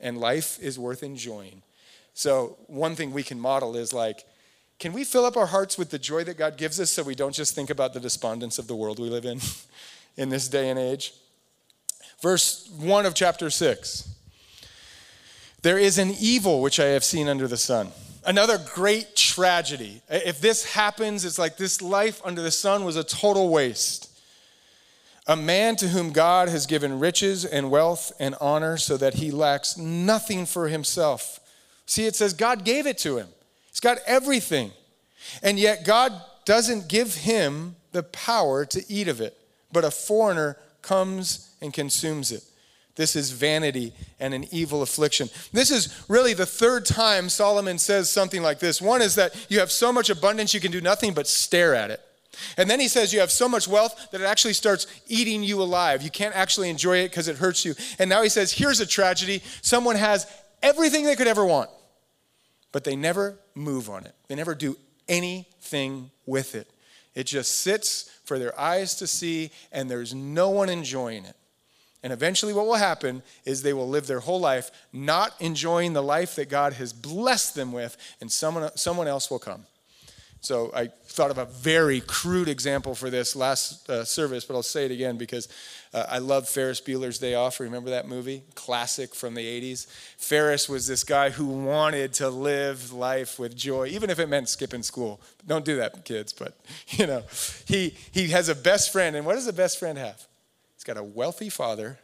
and 0.00 0.18
life 0.18 0.58
is 0.60 0.78
worth 0.78 1.02
enjoying. 1.02 1.62
So, 2.14 2.56
one 2.66 2.94
thing 2.94 3.12
we 3.12 3.22
can 3.22 3.40
model 3.40 3.76
is 3.76 3.92
like, 3.92 4.26
can 4.78 4.92
we 4.92 5.04
fill 5.04 5.24
up 5.24 5.36
our 5.36 5.46
hearts 5.46 5.78
with 5.78 5.90
the 5.90 5.98
joy 5.98 6.24
that 6.24 6.36
God 6.36 6.56
gives 6.58 6.80
us 6.80 6.90
so 6.90 7.02
we 7.02 7.14
don't 7.14 7.34
just 7.34 7.54
think 7.54 7.70
about 7.70 7.94
the 7.94 8.00
despondence 8.00 8.58
of 8.58 8.66
the 8.66 8.74
world 8.74 8.98
we 8.98 9.08
live 9.08 9.24
in 9.24 9.40
in 10.16 10.28
this 10.28 10.48
day 10.48 10.68
and 10.68 10.78
age? 10.78 11.14
Verse 12.20 12.68
1 12.78 13.06
of 13.06 13.14
chapter 13.14 13.48
6. 13.48 14.08
There 15.62 15.78
is 15.78 15.98
an 15.98 16.12
evil 16.20 16.60
which 16.60 16.80
I 16.80 16.86
have 16.86 17.04
seen 17.04 17.28
under 17.28 17.46
the 17.46 17.56
sun. 17.56 17.90
Another 18.26 18.58
great 18.74 19.16
tragedy. 19.16 20.02
If 20.08 20.40
this 20.40 20.64
happens, 20.64 21.24
it's 21.24 21.38
like 21.38 21.56
this 21.56 21.80
life 21.80 22.20
under 22.24 22.42
the 22.42 22.50
sun 22.50 22.84
was 22.84 22.96
a 22.96 23.04
total 23.04 23.48
waste. 23.48 24.11
A 25.32 25.36
man 25.36 25.76
to 25.76 25.88
whom 25.88 26.12
God 26.12 26.50
has 26.50 26.66
given 26.66 26.98
riches 26.98 27.46
and 27.46 27.70
wealth 27.70 28.12
and 28.20 28.34
honor 28.38 28.76
so 28.76 28.98
that 28.98 29.14
he 29.14 29.30
lacks 29.30 29.78
nothing 29.78 30.44
for 30.44 30.68
himself. 30.68 31.40
See, 31.86 32.04
it 32.04 32.14
says 32.14 32.34
God 32.34 32.66
gave 32.66 32.86
it 32.86 32.98
to 32.98 33.16
him, 33.16 33.28
he's 33.70 33.80
got 33.80 33.96
everything. 34.06 34.72
And 35.42 35.58
yet, 35.58 35.86
God 35.86 36.12
doesn't 36.44 36.86
give 36.86 37.14
him 37.14 37.76
the 37.92 38.02
power 38.02 38.66
to 38.66 38.84
eat 38.92 39.08
of 39.08 39.22
it, 39.22 39.34
but 39.72 39.86
a 39.86 39.90
foreigner 39.90 40.58
comes 40.82 41.54
and 41.62 41.72
consumes 41.72 42.30
it. 42.30 42.44
This 42.96 43.16
is 43.16 43.30
vanity 43.30 43.94
and 44.20 44.34
an 44.34 44.44
evil 44.52 44.82
affliction. 44.82 45.30
This 45.50 45.70
is 45.70 46.04
really 46.08 46.34
the 46.34 46.44
third 46.44 46.84
time 46.84 47.30
Solomon 47.30 47.78
says 47.78 48.10
something 48.10 48.42
like 48.42 48.58
this. 48.58 48.82
One 48.82 49.00
is 49.00 49.14
that 49.14 49.34
you 49.48 49.60
have 49.60 49.72
so 49.72 49.94
much 49.94 50.10
abundance 50.10 50.52
you 50.52 50.60
can 50.60 50.72
do 50.72 50.82
nothing 50.82 51.14
but 51.14 51.26
stare 51.26 51.74
at 51.74 51.90
it. 51.90 52.02
And 52.56 52.68
then 52.68 52.80
he 52.80 52.88
says 52.88 53.12
you 53.12 53.20
have 53.20 53.30
so 53.30 53.48
much 53.48 53.68
wealth 53.68 54.08
that 54.10 54.20
it 54.20 54.24
actually 54.24 54.54
starts 54.54 54.86
eating 55.08 55.42
you 55.42 55.62
alive. 55.62 56.02
You 56.02 56.10
can't 56.10 56.34
actually 56.34 56.70
enjoy 56.70 56.98
it 56.98 57.10
because 57.10 57.28
it 57.28 57.36
hurts 57.36 57.64
you. 57.64 57.74
And 57.98 58.08
now 58.08 58.22
he 58.22 58.28
says, 58.28 58.52
here's 58.52 58.80
a 58.80 58.86
tragedy. 58.86 59.42
Someone 59.62 59.96
has 59.96 60.26
everything 60.62 61.04
they 61.04 61.16
could 61.16 61.26
ever 61.26 61.44
want, 61.44 61.70
but 62.72 62.84
they 62.84 62.96
never 62.96 63.38
move 63.54 63.90
on 63.90 64.06
it. 64.06 64.14
They 64.28 64.34
never 64.34 64.54
do 64.54 64.76
anything 65.08 66.10
with 66.26 66.54
it. 66.54 66.70
It 67.14 67.24
just 67.24 67.58
sits 67.58 68.10
for 68.24 68.38
their 68.38 68.58
eyes 68.58 68.94
to 68.96 69.06
see, 69.06 69.50
and 69.70 69.90
there's 69.90 70.14
no 70.14 70.48
one 70.50 70.68
enjoying 70.68 71.24
it. 71.24 71.36
And 72.02 72.12
eventually, 72.12 72.52
what 72.52 72.66
will 72.66 72.74
happen 72.74 73.22
is 73.44 73.62
they 73.62 73.72
will 73.72 73.88
live 73.88 74.06
their 74.06 74.20
whole 74.20 74.40
life 74.40 74.70
not 74.92 75.34
enjoying 75.40 75.92
the 75.92 76.02
life 76.02 76.34
that 76.36 76.48
God 76.48 76.72
has 76.74 76.92
blessed 76.92 77.54
them 77.54 77.70
with, 77.70 77.96
and 78.20 78.32
someone, 78.32 78.70
someone 78.76 79.06
else 79.06 79.30
will 79.30 79.38
come 79.38 79.66
So 80.42 80.72
I 80.74 80.88
thought 81.04 81.30
of 81.30 81.38
a 81.38 81.44
very 81.44 82.00
crude 82.00 82.48
example 82.48 82.96
for 82.96 83.10
this 83.10 83.36
last 83.36 83.88
uh, 83.88 84.04
service, 84.04 84.44
but 84.44 84.54
I'll 84.54 84.64
say 84.64 84.84
it 84.84 84.90
again 84.90 85.16
because 85.16 85.46
uh, 85.94 86.06
I 86.08 86.18
love 86.18 86.48
Ferris 86.48 86.80
Bueller's 86.80 87.18
Day 87.20 87.36
Off. 87.36 87.60
Remember 87.60 87.90
that 87.90 88.08
movie? 88.08 88.42
Classic 88.56 89.14
from 89.14 89.34
the 89.34 89.44
80s. 89.44 89.86
Ferris 90.18 90.68
was 90.68 90.88
this 90.88 91.04
guy 91.04 91.30
who 91.30 91.46
wanted 91.46 92.12
to 92.14 92.28
live 92.28 92.92
life 92.92 93.38
with 93.38 93.56
joy, 93.56 93.86
even 93.86 94.10
if 94.10 94.18
it 94.18 94.28
meant 94.28 94.48
skipping 94.48 94.82
school. 94.82 95.20
Don't 95.46 95.64
do 95.64 95.76
that, 95.76 96.04
kids, 96.04 96.32
but 96.32 96.58
you 96.88 97.06
know, 97.06 97.22
he, 97.64 97.96
he 98.10 98.28
has 98.30 98.48
a 98.48 98.56
best 98.56 98.92
friend. 98.92 99.14
And 99.14 99.24
what 99.24 99.36
does 99.36 99.46
a 99.46 99.52
best 99.52 99.78
friend 99.78 99.96
have? 99.96 100.26
He's 100.74 100.82
got 100.82 100.96
a 100.96 101.04
wealthy 101.04 101.50
father 101.50 102.00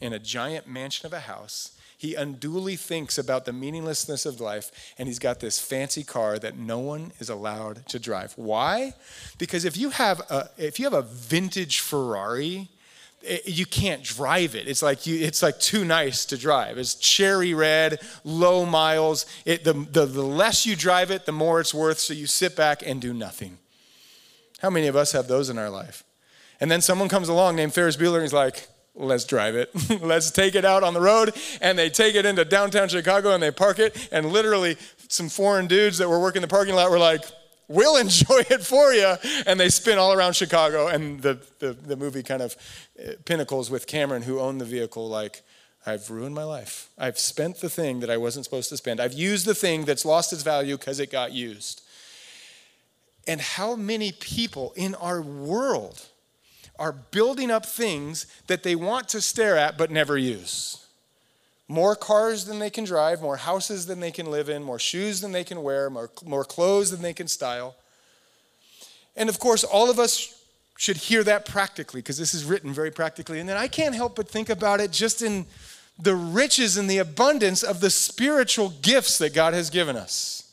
in 0.00 0.12
a 0.12 0.20
giant 0.20 0.68
mansion 0.68 1.06
of 1.06 1.12
a 1.12 1.20
house 1.20 1.76
he 2.00 2.14
unduly 2.14 2.76
thinks 2.76 3.18
about 3.18 3.44
the 3.44 3.52
meaninglessness 3.52 4.24
of 4.24 4.40
life, 4.40 4.94
and 4.96 5.06
he's 5.06 5.18
got 5.18 5.38
this 5.38 5.58
fancy 5.60 6.02
car 6.02 6.38
that 6.38 6.56
no 6.56 6.78
one 6.78 7.12
is 7.18 7.28
allowed 7.28 7.86
to 7.88 7.98
drive. 7.98 8.32
Why? 8.36 8.94
Because 9.36 9.66
if 9.66 9.76
you 9.76 9.90
have 9.90 10.20
a, 10.30 10.48
if 10.56 10.78
you 10.78 10.86
have 10.86 10.94
a 10.94 11.02
vintage 11.02 11.80
Ferrari, 11.80 12.70
it, 13.20 13.46
you 13.46 13.66
can't 13.66 14.02
drive 14.02 14.54
it. 14.54 14.66
It's 14.66 14.80
like 14.80 15.06
you, 15.06 15.22
it's 15.22 15.42
like 15.42 15.60
too 15.60 15.84
nice 15.84 16.24
to 16.24 16.38
drive. 16.38 16.78
It's 16.78 16.94
cherry 16.94 17.52
red, 17.52 18.00
low 18.24 18.64
miles. 18.64 19.26
It, 19.44 19.64
the, 19.64 19.74
the, 19.74 20.06
the 20.06 20.24
less 20.24 20.64
you 20.64 20.76
drive 20.76 21.10
it, 21.10 21.26
the 21.26 21.32
more 21.32 21.60
it's 21.60 21.74
worth. 21.74 21.98
So 21.98 22.14
you 22.14 22.26
sit 22.26 22.56
back 22.56 22.82
and 22.82 23.02
do 23.02 23.12
nothing. 23.12 23.58
How 24.62 24.70
many 24.70 24.86
of 24.86 24.96
us 24.96 25.12
have 25.12 25.28
those 25.28 25.50
in 25.50 25.58
our 25.58 25.68
life? 25.68 26.02
And 26.62 26.70
then 26.70 26.80
someone 26.80 27.10
comes 27.10 27.28
along 27.28 27.56
named 27.56 27.74
Ferris 27.74 27.98
Bueller 27.98 28.14
and 28.14 28.22
he's 28.22 28.32
like, 28.32 28.68
let's 29.00 29.24
drive 29.24 29.56
it. 29.56 29.70
let's 30.02 30.30
take 30.30 30.54
it 30.54 30.64
out 30.64 30.82
on 30.82 30.94
the 30.94 31.00
road. 31.00 31.34
And 31.60 31.78
they 31.78 31.90
take 31.90 32.14
it 32.14 32.26
into 32.26 32.44
downtown 32.44 32.88
Chicago 32.88 33.32
and 33.32 33.42
they 33.42 33.50
park 33.50 33.78
it. 33.78 34.08
And 34.12 34.26
literally, 34.26 34.76
some 35.08 35.28
foreign 35.28 35.66
dudes 35.66 35.98
that 35.98 36.08
were 36.08 36.20
working 36.20 36.42
the 36.42 36.48
parking 36.48 36.74
lot 36.74 36.90
were 36.90 36.98
like, 36.98 37.24
we'll 37.68 37.96
enjoy 38.00 38.42
it 38.50 38.62
for 38.62 38.92
you. 38.92 39.14
And 39.46 39.58
they 39.58 39.68
spin 39.68 39.98
all 39.98 40.12
around 40.12 40.34
Chicago. 40.34 40.88
And 40.88 41.20
the, 41.20 41.40
the, 41.58 41.72
the 41.72 41.96
movie 41.96 42.22
kind 42.22 42.42
of 42.42 42.56
uh, 42.98 43.12
pinnacles 43.24 43.70
with 43.70 43.86
Cameron, 43.86 44.22
who 44.22 44.38
owned 44.38 44.60
the 44.60 44.66
vehicle, 44.66 45.08
like, 45.08 45.42
I've 45.86 46.10
ruined 46.10 46.34
my 46.34 46.44
life. 46.44 46.90
I've 46.98 47.18
spent 47.18 47.60
the 47.60 47.70
thing 47.70 48.00
that 48.00 48.10
I 48.10 48.18
wasn't 48.18 48.44
supposed 48.44 48.68
to 48.68 48.76
spend. 48.76 49.00
I've 49.00 49.14
used 49.14 49.46
the 49.46 49.54
thing 49.54 49.86
that's 49.86 50.04
lost 50.04 50.30
its 50.32 50.42
value 50.42 50.76
because 50.76 51.00
it 51.00 51.10
got 51.10 51.32
used. 51.32 51.82
And 53.26 53.40
how 53.40 53.76
many 53.76 54.12
people 54.12 54.72
in 54.76 54.94
our 54.96 55.22
world 55.22 56.06
are 56.80 56.92
building 56.92 57.50
up 57.50 57.66
things 57.66 58.26
that 58.46 58.62
they 58.62 58.74
want 58.74 59.08
to 59.10 59.20
stare 59.20 59.56
at 59.56 59.76
but 59.76 59.90
never 59.90 60.16
use. 60.16 60.86
More 61.68 61.94
cars 61.94 62.46
than 62.46 62.58
they 62.58 62.70
can 62.70 62.84
drive, 62.84 63.22
more 63.22 63.36
houses 63.36 63.86
than 63.86 64.00
they 64.00 64.10
can 64.10 64.30
live 64.30 64.48
in, 64.48 64.64
more 64.64 64.78
shoes 64.78 65.20
than 65.20 65.30
they 65.30 65.44
can 65.44 65.62
wear, 65.62 65.88
more, 65.90 66.10
more 66.24 66.44
clothes 66.44 66.90
than 66.90 67.02
they 67.02 67.12
can 67.12 67.28
style. 67.28 67.76
And 69.14 69.28
of 69.28 69.38
course, 69.38 69.62
all 69.62 69.90
of 69.90 69.98
us 70.00 70.42
should 70.78 70.96
hear 70.96 71.22
that 71.22 71.44
practically 71.44 72.00
because 72.00 72.16
this 72.16 72.32
is 72.32 72.44
written 72.44 72.72
very 72.72 72.90
practically. 72.90 73.38
And 73.38 73.48
then 73.48 73.58
I 73.58 73.68
can't 73.68 73.94
help 73.94 74.16
but 74.16 74.28
think 74.28 74.48
about 74.48 74.80
it 74.80 74.90
just 74.90 75.20
in 75.20 75.44
the 75.98 76.16
riches 76.16 76.78
and 76.78 76.88
the 76.88 76.98
abundance 76.98 77.62
of 77.62 77.80
the 77.80 77.90
spiritual 77.90 78.70
gifts 78.80 79.18
that 79.18 79.34
God 79.34 79.52
has 79.52 79.68
given 79.68 79.94
us. 79.94 80.49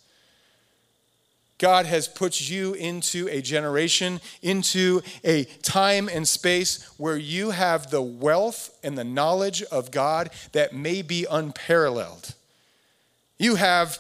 God 1.58 1.88
has 1.88 2.08
put 2.08 2.50
you 2.50 2.74
into 2.76 3.28
a 3.30 3.42
generation, 3.42 4.22
into 4.42 5.02
a 5.24 5.46
time 5.64 6.08
and 6.08 6.28
space 6.28 6.84
where 6.98 7.18
you 7.18 7.50
have 7.50 7.90
the 7.90 8.02
wealth 8.02 8.78
and 8.84 8.98
the 8.98 9.04
knowledge 9.04 9.64
of 9.64 9.90
God 9.90 10.30
that 10.52 10.76
may 10.76 11.02
be 11.02 11.26
unparalleled. 11.30 12.36
You 13.40 13.56
have 13.56 13.98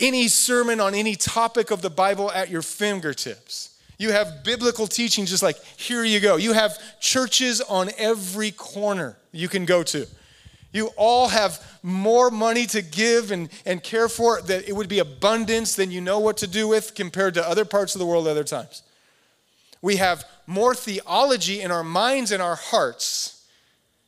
any 0.00 0.28
sermon 0.28 0.80
on 0.80 0.94
any 0.94 1.14
topic 1.14 1.70
of 1.70 1.82
the 1.82 1.90
Bible 1.90 2.30
at 2.32 2.50
your 2.50 2.62
fingertips. 2.62 3.78
You 3.98 4.12
have 4.12 4.44
biblical 4.44 4.86
teaching 4.86 5.26
just 5.26 5.42
like, 5.42 5.62
here 5.76 6.04
you 6.04 6.20
go. 6.20 6.36
You 6.36 6.52
have 6.52 6.78
churches 7.00 7.60
on 7.60 7.90
every 7.98 8.52
corner 8.52 9.16
you 9.32 9.48
can 9.48 9.64
go 9.64 9.82
to. 9.82 10.06
You 10.78 10.90
all 10.96 11.26
have 11.26 11.60
more 11.82 12.30
money 12.30 12.64
to 12.66 12.82
give 12.82 13.32
and, 13.32 13.48
and 13.66 13.82
care 13.82 14.08
for, 14.08 14.40
that 14.42 14.68
it 14.68 14.72
would 14.76 14.88
be 14.88 15.00
abundance 15.00 15.74
than 15.74 15.90
you 15.90 16.00
know 16.00 16.20
what 16.20 16.36
to 16.36 16.46
do 16.46 16.68
with 16.68 16.94
compared 16.94 17.34
to 17.34 17.46
other 17.46 17.64
parts 17.64 17.96
of 17.96 17.98
the 17.98 18.06
world 18.06 18.28
other 18.28 18.44
times. 18.44 18.84
We 19.82 19.96
have 19.96 20.24
more 20.46 20.76
theology 20.76 21.60
in 21.60 21.72
our 21.72 21.82
minds 21.82 22.30
and 22.30 22.40
our 22.40 22.54
hearts 22.54 23.44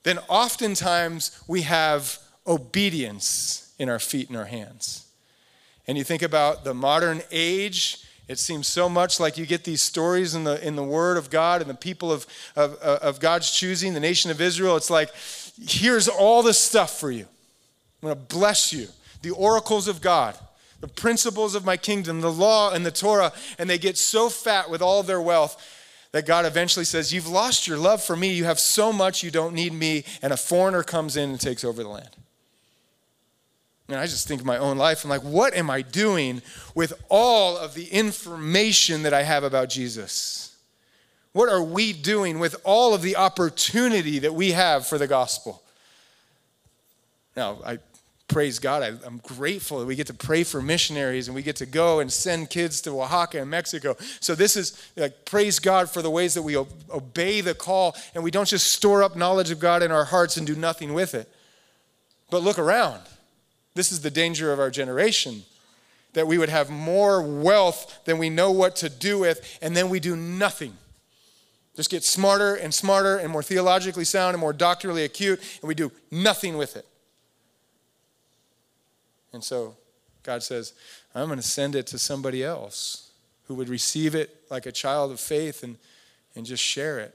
than 0.04 0.18
oftentimes 0.28 1.42
we 1.48 1.62
have 1.62 2.18
obedience 2.46 3.74
in 3.80 3.88
our 3.88 3.98
feet 3.98 4.28
and 4.28 4.38
our 4.38 4.44
hands. 4.44 5.06
And 5.88 5.98
you 5.98 6.04
think 6.04 6.22
about 6.22 6.62
the 6.62 6.72
modern 6.72 7.22
age, 7.32 8.04
it 8.28 8.38
seems 8.38 8.68
so 8.68 8.88
much 8.88 9.18
like 9.18 9.36
you 9.36 9.44
get 9.44 9.64
these 9.64 9.82
stories 9.82 10.36
in 10.36 10.44
the, 10.44 10.64
in 10.64 10.76
the 10.76 10.84
Word 10.84 11.16
of 11.16 11.30
God 11.30 11.60
and 11.62 11.68
the 11.68 11.74
people 11.74 12.12
of, 12.12 12.28
of, 12.54 12.74
of 12.76 13.18
God's 13.18 13.50
choosing, 13.50 13.92
the 13.92 13.98
nation 13.98 14.30
of 14.30 14.40
Israel. 14.40 14.76
It's 14.76 14.88
like 14.88 15.10
here's 15.60 16.08
all 16.08 16.42
the 16.42 16.54
stuff 16.54 16.98
for 16.98 17.10
you. 17.10 17.26
I'm 18.02 18.08
going 18.08 18.14
to 18.14 18.34
bless 18.34 18.72
you. 18.72 18.88
The 19.22 19.30
oracles 19.30 19.88
of 19.88 20.00
God, 20.00 20.36
the 20.80 20.88
principles 20.88 21.54
of 21.54 21.64
my 21.64 21.76
kingdom, 21.76 22.20
the 22.20 22.32
law 22.32 22.72
and 22.72 22.84
the 22.86 22.90
Torah, 22.90 23.32
and 23.58 23.68
they 23.68 23.78
get 23.78 23.98
so 23.98 24.28
fat 24.28 24.70
with 24.70 24.80
all 24.80 25.02
their 25.02 25.20
wealth 25.20 25.62
that 26.12 26.26
God 26.26 26.46
eventually 26.46 26.84
says, 26.84 27.12
You've 27.12 27.28
lost 27.28 27.68
your 27.68 27.76
love 27.76 28.02
for 28.02 28.16
me. 28.16 28.32
You 28.32 28.44
have 28.44 28.58
so 28.58 28.92
much, 28.92 29.22
you 29.22 29.30
don't 29.30 29.54
need 29.54 29.72
me. 29.72 30.04
And 30.22 30.32
a 30.32 30.36
foreigner 30.36 30.82
comes 30.82 31.16
in 31.16 31.30
and 31.30 31.40
takes 31.40 31.64
over 31.64 31.82
the 31.82 31.88
land. 31.88 32.16
And 33.90 33.98
I 33.98 34.06
just 34.06 34.28
think 34.28 34.40
of 34.40 34.46
my 34.46 34.58
own 34.58 34.78
life. 34.78 35.04
I'm 35.04 35.10
like, 35.10 35.22
what 35.22 35.54
am 35.54 35.68
I 35.68 35.82
doing 35.82 36.42
with 36.74 36.92
all 37.08 37.56
of 37.56 37.74
the 37.74 37.86
information 37.86 39.02
that 39.02 39.12
I 39.12 39.24
have 39.24 39.42
about 39.42 39.68
Jesus? 39.68 40.49
What 41.32 41.48
are 41.48 41.62
we 41.62 41.92
doing 41.92 42.38
with 42.38 42.56
all 42.64 42.94
of 42.94 43.02
the 43.02 43.16
opportunity 43.16 44.18
that 44.20 44.34
we 44.34 44.52
have 44.52 44.86
for 44.86 44.98
the 44.98 45.06
gospel? 45.06 45.62
Now, 47.36 47.58
I 47.64 47.78
praise 48.26 48.58
God. 48.58 48.82
I, 48.82 49.06
am 49.06 49.20
grateful 49.22 49.80
that 49.80 49.86
we 49.86 49.94
get 49.94 50.06
to 50.08 50.14
pray 50.14 50.44
for 50.44 50.62
missionaries 50.62 51.28
and 51.28 51.34
we 51.34 51.42
get 51.42 51.56
to 51.56 51.66
go 51.66 52.00
and 52.00 52.12
send 52.12 52.50
kids 52.50 52.80
to 52.82 52.90
Oaxaca 53.00 53.40
and 53.40 53.50
Mexico. 53.50 53.96
So, 54.20 54.34
this 54.34 54.56
is 54.56 54.90
like, 54.96 55.24
praise 55.24 55.58
God 55.58 55.90
for 55.90 56.02
the 56.02 56.10
ways 56.10 56.34
that 56.34 56.42
we 56.42 56.56
obey 56.56 57.40
the 57.40 57.54
call 57.54 57.94
and 58.14 58.24
we 58.24 58.30
don't 58.30 58.48
just 58.48 58.72
store 58.72 59.02
up 59.02 59.16
knowledge 59.16 59.50
of 59.50 59.60
God 59.60 59.82
in 59.82 59.90
our 59.92 60.04
hearts 60.04 60.36
and 60.36 60.46
do 60.46 60.54
nothing 60.56 60.94
with 60.94 61.14
it. 61.14 61.28
But 62.30 62.42
look 62.42 62.58
around. 62.58 63.02
This 63.74 63.92
is 63.92 64.00
the 64.00 64.10
danger 64.10 64.52
of 64.52 64.58
our 64.58 64.70
generation 64.70 65.42
that 66.12 66.26
we 66.26 66.38
would 66.38 66.48
have 66.48 66.70
more 66.70 67.22
wealth 67.22 68.00
than 68.04 68.18
we 68.18 68.30
know 68.30 68.50
what 68.50 68.74
to 68.76 68.88
do 68.88 69.18
with, 69.18 69.58
and 69.62 69.76
then 69.76 69.88
we 69.88 70.00
do 70.00 70.16
nothing. 70.16 70.76
Just 71.76 71.90
get 71.90 72.04
smarter 72.04 72.54
and 72.54 72.74
smarter 72.74 73.16
and 73.16 73.30
more 73.30 73.42
theologically 73.42 74.04
sound 74.04 74.34
and 74.34 74.40
more 74.40 74.52
doctrinally 74.52 75.04
acute, 75.04 75.40
and 75.60 75.68
we 75.68 75.74
do 75.74 75.92
nothing 76.10 76.56
with 76.56 76.76
it. 76.76 76.86
And 79.32 79.42
so 79.42 79.76
God 80.22 80.42
says, 80.42 80.72
I'm 81.14 81.26
going 81.26 81.38
to 81.38 81.42
send 81.42 81.74
it 81.74 81.86
to 81.88 81.98
somebody 81.98 82.42
else 82.42 83.10
who 83.44 83.54
would 83.54 83.68
receive 83.68 84.14
it 84.14 84.36
like 84.50 84.66
a 84.66 84.72
child 84.72 85.12
of 85.12 85.20
faith 85.20 85.62
and, 85.62 85.76
and 86.34 86.44
just 86.44 86.62
share 86.62 86.98
it. 86.98 87.14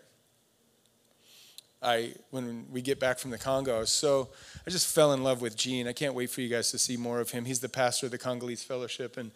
I, 1.82 2.13
when 2.32 2.65
we 2.72 2.82
get 2.82 3.00
back 3.00 3.20
from 3.20 3.32
the 3.32 3.38
Congo, 3.38 3.86
so, 3.86 4.30
I 4.65 4.72
just 4.72 4.94
fell 4.94 5.13
in 5.13 5.24
love 5.24 5.41
with 5.41 5.56
Gene. 5.56 5.88
I 5.88 5.94
can't 5.94 6.15
wait 6.15 6.32
for 6.32 6.41
you 6.41 6.50
guys 6.50 6.72
to 6.72 6.80
see 6.80 6.98
more 6.98 7.20
of 7.20 7.30
him. 7.30 7.46
He's 7.46 7.60
the 7.60 7.70
pastor 7.70 8.08
of 8.08 8.12
the 8.12 8.18
Congolese 8.18 8.63
Fellowship, 8.63 9.18
and 9.18 9.30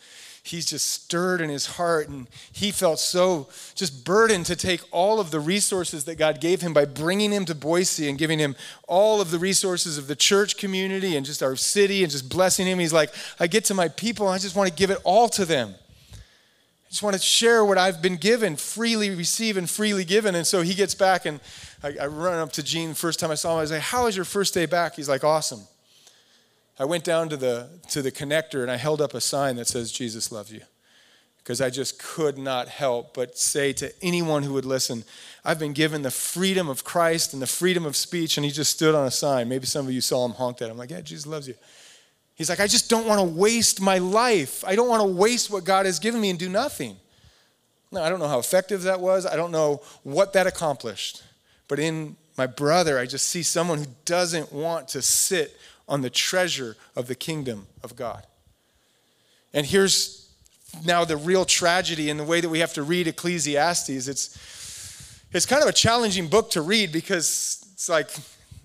he's 0.49 0.65
just 0.65 0.89
stirred 0.89 1.41
in 1.41 1.49
his 1.49 1.65
heart, 1.65 2.09
and 2.09 2.27
he 2.51 2.71
felt 2.71 2.99
so 2.99 3.47
just 3.75 4.03
burdened 4.03 4.45
to 4.47 4.55
take 4.55 4.81
all 4.91 5.19
of 5.19 5.31
the 5.31 5.39
resources 5.39 6.05
that 6.05 6.15
God 6.15 6.41
gave 6.41 6.61
him 6.61 6.73
by 6.73 6.85
bringing 6.85 7.31
him 7.31 7.45
to 7.45 7.55
Boise 7.55 8.09
and 8.09 8.17
giving 8.17 8.39
him 8.39 8.55
all 8.87 9.21
of 9.21 9.31
the 9.31 9.39
resources 9.39 9.97
of 9.97 10.07
the 10.07 10.15
church 10.15 10.57
community 10.57 11.15
and 11.15 11.25
just 11.25 11.43
our 11.43 11.55
city 11.55 12.03
and 12.03 12.11
just 12.11 12.29
blessing 12.29 12.65
him. 12.67 12.79
He's 12.79 12.93
like, 12.93 13.11
I 13.39 13.47
get 13.47 13.65
to 13.65 13.73
my 13.73 13.87
people, 13.87 14.27
I 14.27 14.37
just 14.37 14.55
want 14.55 14.69
to 14.69 14.75
give 14.75 14.89
it 14.89 14.99
all 15.03 15.29
to 15.29 15.45
them. 15.45 15.75
I 16.13 16.89
just 16.89 17.03
want 17.03 17.15
to 17.15 17.21
share 17.21 17.63
what 17.63 17.77
I've 17.77 18.01
been 18.01 18.15
given, 18.15 18.55
freely 18.55 19.11
receive 19.11 19.57
and 19.57 19.69
freely 19.69 20.03
given. 20.03 20.33
And 20.33 20.47
so 20.47 20.63
he 20.63 20.73
gets 20.73 20.95
back 20.95 21.27
and 21.27 21.39
I, 21.83 21.93
I 22.01 22.07
run 22.07 22.39
up 22.39 22.51
to 22.53 22.63
Gene 22.63 22.95
first 22.95 23.19
time 23.19 23.29
I 23.29 23.35
saw 23.35 23.51
him. 23.51 23.57
I 23.59 23.61
was 23.61 23.71
like, 23.71 23.81
"How 23.81 24.05
was 24.05 24.15
your 24.15 24.25
first 24.25 24.55
day 24.55 24.65
back?" 24.65 24.95
He's 24.95 25.07
like, 25.07 25.23
"Awesome." 25.23 25.61
I 26.79 26.85
went 26.85 27.03
down 27.03 27.27
to 27.29 27.37
the 27.37 27.67
to 27.89 28.01
the 28.01 28.11
connector 28.11 28.61
and 28.61 28.71
I 28.71 28.77
held 28.77 29.01
up 29.01 29.13
a 29.13 29.21
sign 29.21 29.57
that 29.57 29.67
says 29.67 29.91
"Jesus 29.91 30.31
loves 30.31 30.51
you," 30.51 30.61
because 31.39 31.59
I 31.59 31.69
just 31.69 31.99
could 31.99 32.37
not 32.37 32.69
help 32.69 33.13
but 33.13 33.37
say 33.37 33.73
to 33.73 33.91
anyone 34.01 34.43
who 34.43 34.53
would 34.53 34.65
listen, 34.65 35.03
"I've 35.43 35.59
been 35.59 35.73
given 35.73 36.03
the 36.03 36.11
freedom 36.11 36.69
of 36.69 36.85
Christ 36.85 37.33
and 37.33 37.41
the 37.41 37.47
freedom 37.47 37.85
of 37.85 37.97
speech." 37.97 38.37
And 38.37 38.45
he 38.45 38.51
just 38.51 38.71
stood 38.71 38.95
on 38.95 39.05
a 39.05 39.11
sign. 39.11 39.49
Maybe 39.49 39.65
some 39.65 39.85
of 39.85 39.91
you 39.91 40.01
saw 40.01 40.25
him 40.25 40.31
honk 40.31 40.59
that. 40.59 40.69
I'm 40.69 40.77
like, 40.77 40.91
"Yeah, 40.91 41.01
Jesus 41.01 41.27
loves 41.27 41.47
you." 41.47 41.55
He's 42.35 42.47
like, 42.49 42.61
"I 42.61 42.67
just 42.67 42.89
don't 42.89 43.05
want 43.05 43.19
to 43.19 43.25
waste 43.25 43.81
my 43.81 43.97
life. 43.97 44.63
I 44.65 44.75
don't 44.75 44.87
want 44.87 45.01
to 45.01 45.07
waste 45.07 45.49
what 45.49 45.65
God 45.65 45.85
has 45.85 45.99
given 45.99 46.21
me 46.21 46.29
and 46.29 46.39
do 46.39 46.47
nothing." 46.47 46.97
Now, 47.91 48.03
I 48.03 48.09
don't 48.09 48.19
know 48.19 48.29
how 48.29 48.39
effective 48.39 48.83
that 48.83 49.01
was. 49.01 49.25
I 49.25 49.35
don't 49.35 49.51
know 49.51 49.81
what 50.03 50.31
that 50.33 50.47
accomplished. 50.47 51.23
But 51.67 51.79
in 51.79 52.15
my 52.37 52.47
brother, 52.47 52.97
I 52.97 53.05
just 53.05 53.25
see 53.25 53.43
someone 53.43 53.79
who 53.79 53.87
doesn't 54.05 54.53
want 54.53 54.87
to 54.89 55.01
sit 55.01 55.57
on 55.89 56.01
the 56.01 56.09
treasure 56.09 56.77
of 56.95 57.07
the 57.07 57.15
kingdom 57.15 57.67
of 57.83 57.95
God. 57.95 58.25
And 59.53 59.65
here's 59.65 60.31
now 60.85 61.03
the 61.03 61.17
real 61.17 61.43
tragedy 61.43 62.09
in 62.09 62.17
the 62.17 62.23
way 62.23 62.39
that 62.39 62.49
we 62.49 62.59
have 62.59 62.73
to 62.73 62.83
read 62.83 63.07
Ecclesiastes. 63.07 64.07
It's, 64.07 65.19
it's 65.31 65.45
kind 65.45 65.63
of 65.63 65.67
a 65.67 65.73
challenging 65.73 66.27
book 66.27 66.51
to 66.51 66.61
read 66.61 66.91
because 66.91 67.65
it's 67.73 67.89
like, 67.89 68.09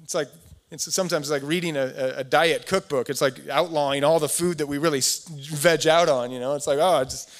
it's 0.02 0.14
like, 0.14 0.28
it's 0.70 0.92
sometimes 0.94 1.30
like 1.30 1.42
reading 1.42 1.76
a, 1.76 2.14
a 2.18 2.24
diet 2.24 2.66
cookbook. 2.66 3.08
It's 3.08 3.22
like 3.22 3.48
outlawing 3.48 4.04
all 4.04 4.20
the 4.20 4.28
food 4.28 4.58
that 4.58 4.66
we 4.66 4.76
really 4.76 5.00
veg 5.30 5.86
out 5.86 6.08
on, 6.10 6.30
you 6.30 6.40
know? 6.40 6.54
It's 6.54 6.66
like, 6.66 6.78
oh, 6.80 7.04
just, 7.04 7.30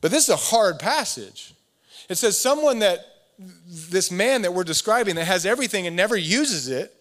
but 0.00 0.10
this 0.10 0.24
is 0.24 0.30
a 0.30 0.36
hard 0.36 0.78
passage. 0.80 1.54
It 2.08 2.16
says 2.16 2.36
someone 2.36 2.80
that, 2.80 3.00
this 3.38 4.10
man 4.10 4.42
that 4.42 4.54
we're 4.54 4.64
describing 4.64 5.14
that 5.16 5.26
has 5.26 5.44
everything 5.44 5.86
and 5.86 5.94
never 5.94 6.16
uses 6.16 6.68
it, 6.68 6.95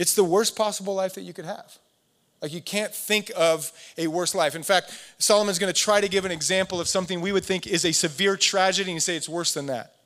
it's 0.00 0.14
the 0.14 0.24
worst 0.24 0.56
possible 0.56 0.94
life 0.94 1.14
that 1.16 1.24
you 1.24 1.34
could 1.34 1.44
have. 1.44 1.76
Like 2.40 2.54
you 2.54 2.62
can't 2.62 2.94
think 2.94 3.30
of 3.36 3.70
a 3.98 4.06
worse 4.06 4.34
life. 4.34 4.54
In 4.54 4.62
fact, 4.62 4.98
Solomon's 5.18 5.58
going 5.58 5.70
to 5.70 5.78
try 5.78 6.00
to 6.00 6.08
give 6.08 6.24
an 6.24 6.32
example 6.32 6.80
of 6.80 6.88
something 6.88 7.20
we 7.20 7.32
would 7.32 7.44
think 7.44 7.66
is 7.66 7.84
a 7.84 7.92
severe 7.92 8.34
tragedy 8.34 8.92
and 8.92 9.02
say 9.02 9.14
it's 9.14 9.28
worse 9.28 9.52
than 9.52 9.66
that. 9.66 9.96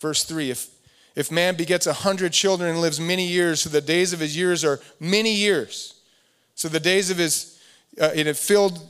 Verse 0.00 0.24
3 0.24 0.50
If, 0.50 0.66
if 1.14 1.30
man 1.30 1.54
begets 1.54 1.86
a 1.86 1.92
hundred 1.92 2.32
children 2.32 2.68
and 2.68 2.80
lives 2.80 2.98
many 2.98 3.28
years, 3.28 3.60
so 3.60 3.70
the 3.70 3.80
days 3.80 4.12
of 4.12 4.18
his 4.18 4.36
years 4.36 4.64
are 4.64 4.80
many 4.98 5.32
years. 5.32 5.94
So 6.56 6.68
the 6.68 6.80
days 6.80 7.10
of 7.10 7.16
his, 7.18 7.62
uh, 8.00 8.10
it 8.12 8.36
filled, 8.36 8.80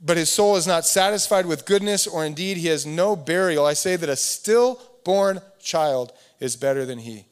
but 0.00 0.16
his 0.16 0.30
soul 0.30 0.54
is 0.54 0.68
not 0.68 0.86
satisfied 0.86 1.46
with 1.46 1.66
goodness, 1.66 2.06
or 2.06 2.24
indeed 2.24 2.58
he 2.58 2.68
has 2.68 2.86
no 2.86 3.16
burial. 3.16 3.66
I 3.66 3.72
say 3.72 3.96
that 3.96 4.08
a 4.08 4.14
stillborn 4.14 5.40
child 5.60 6.12
is 6.38 6.54
better 6.54 6.86
than 6.86 7.00
he. 7.00 7.24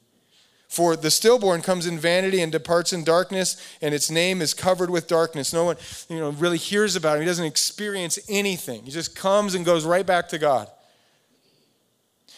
For 0.69 0.97
the 0.97 1.11
stillborn 1.11 1.63
comes 1.63 1.87
in 1.87 1.99
vanity 1.99 2.43
and 2.43 2.51
departs 2.51 2.93
in 2.93 3.05
darkness, 3.05 3.57
and 3.81 3.95
its 3.95 4.11
name 4.11 4.43
is 4.43 4.53
covered 4.53 4.91
with 4.91 5.07
darkness. 5.07 5.53
No 5.53 5.65
one, 5.65 5.77
you 6.09 6.19
know, 6.19 6.31
really 6.31 6.59
hears 6.59 6.97
about 6.97 7.17
him. 7.17 7.23
He 7.23 7.27
doesn't 7.27 7.45
experience 7.45 8.19
anything. 8.29 8.85
He 8.85 8.91
just 8.91 9.15
comes 9.15 9.55
and 9.55 9.65
goes 9.65 9.85
right 9.85 10.05
back 10.05 10.29
to 10.31 10.39
God. 10.39 10.69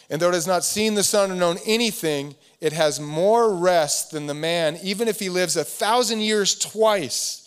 And 0.09 0.21
though 0.21 0.29
it 0.29 0.35
has 0.35 0.47
not 0.47 0.63
seen 0.63 0.95
the 0.95 1.03
sun 1.03 1.31
or 1.31 1.35
known 1.35 1.57
anything, 1.65 2.35
it 2.61 2.73
has 2.73 2.99
more 2.99 3.53
rest 3.55 4.11
than 4.11 4.27
the 4.27 4.33
man, 4.33 4.77
even 4.81 5.07
if 5.07 5.19
he 5.19 5.29
lives 5.29 5.55
a 5.55 5.63
thousand 5.63 6.21
years 6.21 6.57
twice. 6.57 7.38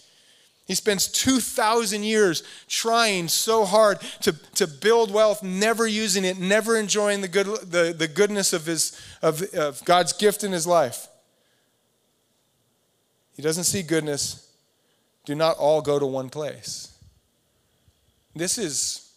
He 0.66 0.74
spends 0.74 1.08
2,000 1.08 2.04
years 2.04 2.42
trying 2.68 3.28
so 3.28 3.64
hard 3.64 4.00
to, 4.22 4.32
to 4.54 4.66
build 4.66 5.12
wealth, 5.12 5.42
never 5.42 5.86
using 5.86 6.24
it, 6.24 6.38
never 6.38 6.76
enjoying 6.76 7.20
the, 7.20 7.28
good, 7.28 7.46
the, 7.46 7.94
the 7.96 8.08
goodness 8.08 8.52
of, 8.52 8.66
his, 8.66 8.98
of, 9.22 9.42
of 9.54 9.84
God's 9.84 10.12
gift 10.12 10.44
in 10.44 10.52
his 10.52 10.66
life. 10.66 11.08
He 13.34 13.42
doesn't 13.42 13.64
see 13.64 13.82
goodness. 13.82 14.48
Do 15.24 15.34
not 15.34 15.56
all 15.56 15.82
go 15.82 15.98
to 15.98 16.06
one 16.06 16.30
place. 16.30 16.92
This 18.34 18.56
is, 18.56 19.12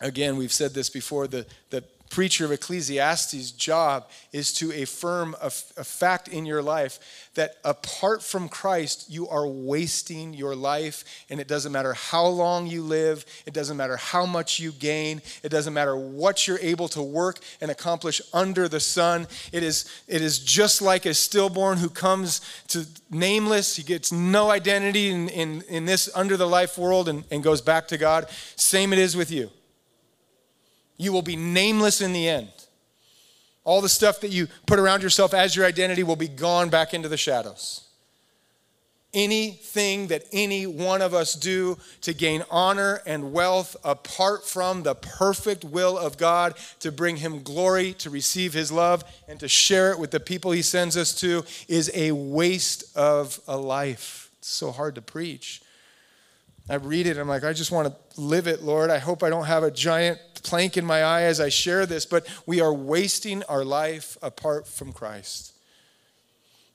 again, 0.00 0.36
we've 0.36 0.52
said 0.52 0.72
this 0.72 0.88
before, 0.88 1.26
the, 1.26 1.46
the 1.70 1.82
preacher 2.12 2.44
of 2.44 2.52
Ecclesiastes' 2.52 3.52
job 3.52 4.06
is 4.32 4.52
to 4.52 4.70
affirm 4.70 5.34
a, 5.40 5.46
a, 5.46 5.82
fact 5.82 6.28
in 6.28 6.44
your 6.44 6.60
life 6.60 7.30
that 7.36 7.56
apart 7.64 8.22
from 8.22 8.50
Christ, 8.50 9.10
you 9.10 9.28
are 9.28 9.46
wasting 9.46 10.34
your 10.34 10.54
life, 10.54 11.24
and 11.30 11.40
it 11.40 11.48
doesn't 11.48 11.72
matter 11.72 11.94
how 11.94 12.26
long 12.26 12.66
you 12.66 12.82
live, 12.82 13.24
it 13.46 13.54
doesn't 13.54 13.78
matter 13.78 13.96
how 13.96 14.26
much 14.26 14.60
you 14.60 14.72
gain, 14.72 15.22
it 15.42 15.48
doesn't 15.48 15.72
matter 15.72 15.96
what 15.96 16.46
you're 16.46 16.58
able 16.58 16.86
to 16.88 17.00
work 17.00 17.38
and 17.62 17.70
accomplish 17.70 18.20
under 18.34 18.68
the 18.68 18.78
sun. 18.80 19.26
It 19.50 19.62
is, 19.62 19.90
it 20.06 20.20
is 20.20 20.38
just 20.38 20.82
like 20.82 21.06
a 21.06 21.14
stillborn 21.14 21.78
who 21.78 21.88
comes 21.88 22.42
to 22.68 22.86
nameless, 23.10 23.74
he 23.74 23.82
gets 23.82 24.12
no 24.12 24.50
identity 24.50 25.08
in, 25.08 25.30
in, 25.30 25.62
in 25.62 25.86
this 25.86 26.10
under 26.14 26.36
the 26.36 26.46
life 26.46 26.76
world 26.76 27.08
and, 27.08 27.24
and 27.30 27.42
goes 27.42 27.62
back 27.62 27.88
to 27.88 27.96
God. 27.96 28.28
Same 28.56 28.92
it 28.92 28.98
is 28.98 29.16
with 29.16 29.30
you 29.30 29.50
you 31.02 31.12
will 31.12 31.22
be 31.22 31.36
nameless 31.36 32.00
in 32.00 32.12
the 32.12 32.28
end. 32.28 32.50
All 33.64 33.80
the 33.80 33.88
stuff 33.88 34.20
that 34.20 34.30
you 34.30 34.48
put 34.66 34.78
around 34.78 35.02
yourself 35.02 35.34
as 35.34 35.54
your 35.54 35.66
identity 35.66 36.02
will 36.02 36.16
be 36.16 36.28
gone 36.28 36.68
back 36.68 36.94
into 36.94 37.08
the 37.08 37.16
shadows. 37.16 37.88
Anything 39.14 40.06
that 40.08 40.24
any 40.32 40.66
one 40.66 41.02
of 41.02 41.12
us 41.12 41.34
do 41.34 41.76
to 42.00 42.14
gain 42.14 42.44
honor 42.50 43.02
and 43.04 43.32
wealth 43.32 43.76
apart 43.84 44.44
from 44.44 44.82
the 44.82 44.94
perfect 44.94 45.64
will 45.64 45.98
of 45.98 46.16
God 46.16 46.54
to 46.80 46.90
bring 46.90 47.16
Him 47.16 47.42
glory, 47.42 47.92
to 47.94 48.10
receive 48.10 48.54
His 48.54 48.72
love, 48.72 49.04
and 49.28 49.38
to 49.40 49.48
share 49.48 49.92
it 49.92 49.98
with 49.98 50.10
the 50.10 50.20
people 50.20 50.50
He 50.50 50.62
sends 50.62 50.96
us 50.96 51.14
to 51.20 51.44
is 51.68 51.90
a 51.94 52.12
waste 52.12 52.96
of 52.96 53.38
a 53.46 53.56
life. 53.56 54.30
It's 54.38 54.48
so 54.48 54.72
hard 54.72 54.94
to 54.94 55.02
preach. 55.02 55.61
I 56.68 56.76
read 56.76 57.06
it, 57.06 57.18
I'm 57.18 57.28
like, 57.28 57.44
I 57.44 57.52
just 57.52 57.72
want 57.72 57.88
to 57.88 58.20
live 58.20 58.46
it, 58.46 58.62
Lord. 58.62 58.90
I 58.90 58.98
hope 58.98 59.22
I 59.22 59.30
don't 59.30 59.46
have 59.46 59.62
a 59.62 59.70
giant 59.70 60.18
plank 60.42 60.76
in 60.76 60.84
my 60.84 61.02
eye 61.02 61.22
as 61.22 61.40
I 61.40 61.48
share 61.48 61.86
this, 61.86 62.06
but 62.06 62.26
we 62.46 62.60
are 62.60 62.72
wasting 62.72 63.42
our 63.44 63.64
life 63.64 64.16
apart 64.22 64.66
from 64.66 64.92
Christ. 64.92 65.52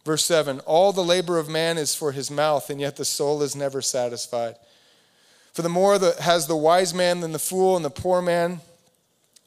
Verse 0.05 0.23
7 0.25 0.59
All 0.61 0.93
the 0.93 1.03
labor 1.03 1.37
of 1.37 1.49
man 1.49 1.77
is 1.77 1.95
for 1.95 2.11
his 2.11 2.31
mouth, 2.31 2.69
and 2.69 2.79
yet 2.79 2.95
the 2.95 3.05
soul 3.05 3.41
is 3.41 3.55
never 3.55 3.81
satisfied. 3.81 4.55
For 5.53 5.61
the 5.61 5.69
more 5.69 5.97
that 5.97 6.19
has 6.19 6.47
the 6.47 6.55
wise 6.55 6.93
man 6.93 7.19
than 7.19 7.31
the 7.31 7.39
fool, 7.39 7.75
and 7.75 7.83
the 7.83 7.89
poor 7.89 8.21
man 8.21 8.61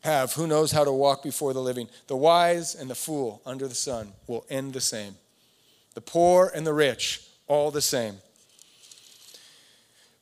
have, 0.02 0.32
who 0.32 0.46
knows 0.46 0.72
how 0.72 0.84
to 0.84 0.92
walk 0.92 1.22
before 1.22 1.52
the 1.52 1.60
living. 1.60 1.88
The 2.06 2.16
wise 2.16 2.74
and 2.74 2.90
the 2.90 2.94
fool 2.94 3.42
under 3.44 3.68
the 3.68 3.74
sun 3.74 4.12
will 4.26 4.44
end 4.48 4.72
the 4.72 4.80
same. 4.80 5.14
The 5.94 6.00
poor 6.00 6.50
and 6.54 6.66
the 6.66 6.72
rich, 6.72 7.26
all 7.46 7.70
the 7.70 7.82
same. 7.82 8.16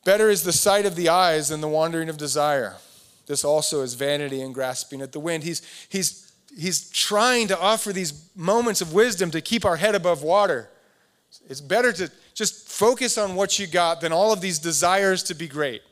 Better 0.09 0.31
is 0.31 0.41
the 0.41 0.51
sight 0.51 0.87
of 0.87 0.95
the 0.95 1.07
eyes 1.07 1.49
than 1.49 1.61
the 1.61 1.67
wandering 1.67 2.09
of 2.09 2.17
desire. 2.17 2.77
This 3.27 3.45
also 3.45 3.81
is 3.81 3.93
vanity 3.93 4.41
and 4.41 4.55
grasping 4.55 5.03
at 5.03 5.11
the 5.11 5.19
wind. 5.19 5.43
He's, 5.43 5.61
he's, 5.87 6.31
he's 6.57 6.89
trying 6.89 7.47
to 7.49 7.59
offer 7.59 7.93
these 7.93 8.27
moments 8.35 8.81
of 8.81 8.91
wisdom 8.91 9.29
to 9.29 9.39
keep 9.39 9.65
our 9.65 9.75
head 9.75 9.93
above 9.93 10.23
water. 10.23 10.67
It's 11.47 11.61
better 11.61 11.93
to 11.93 12.09
just 12.33 12.67
focus 12.67 13.19
on 13.19 13.35
what 13.35 13.59
you 13.59 13.67
got 13.67 14.01
than 14.01 14.11
all 14.11 14.33
of 14.33 14.41
these 14.41 14.57
desires 14.57 15.21
to 15.25 15.35
be 15.35 15.47
great. 15.47 15.83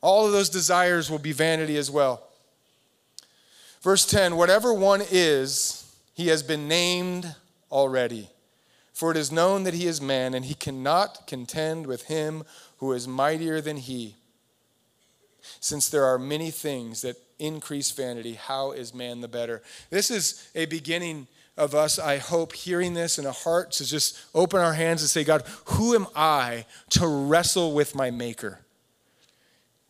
All 0.00 0.24
of 0.24 0.30
those 0.30 0.48
desires 0.48 1.10
will 1.10 1.18
be 1.18 1.32
vanity 1.32 1.76
as 1.76 1.90
well. 1.90 2.28
Verse 3.80 4.06
10 4.06 4.36
Whatever 4.36 4.72
one 4.72 5.02
is, 5.10 5.92
he 6.14 6.28
has 6.28 6.44
been 6.44 6.68
named 6.68 7.34
already. 7.72 8.30
For 9.02 9.10
it 9.10 9.16
is 9.16 9.32
known 9.32 9.64
that 9.64 9.74
he 9.74 9.88
is 9.88 10.00
man, 10.00 10.32
and 10.32 10.44
he 10.44 10.54
cannot 10.54 11.26
contend 11.26 11.88
with 11.88 12.04
him 12.04 12.44
who 12.76 12.92
is 12.92 13.08
mightier 13.08 13.60
than 13.60 13.78
he. 13.78 14.14
Since 15.58 15.88
there 15.88 16.04
are 16.04 16.20
many 16.20 16.52
things 16.52 17.02
that 17.02 17.16
increase 17.40 17.90
vanity, 17.90 18.34
how 18.34 18.70
is 18.70 18.94
man 18.94 19.20
the 19.20 19.26
better? 19.26 19.60
This 19.90 20.08
is 20.08 20.48
a 20.54 20.66
beginning 20.66 21.26
of 21.56 21.74
us, 21.74 21.98
I 21.98 22.18
hope, 22.18 22.52
hearing 22.52 22.94
this 22.94 23.18
in 23.18 23.26
a 23.26 23.32
heart 23.32 23.72
to 23.72 23.84
just 23.84 24.16
open 24.36 24.60
our 24.60 24.74
hands 24.74 25.02
and 25.02 25.10
say, 25.10 25.24
God, 25.24 25.42
who 25.64 25.96
am 25.96 26.06
I 26.14 26.64
to 26.90 27.04
wrestle 27.04 27.74
with 27.74 27.96
my 27.96 28.12
Maker? 28.12 28.60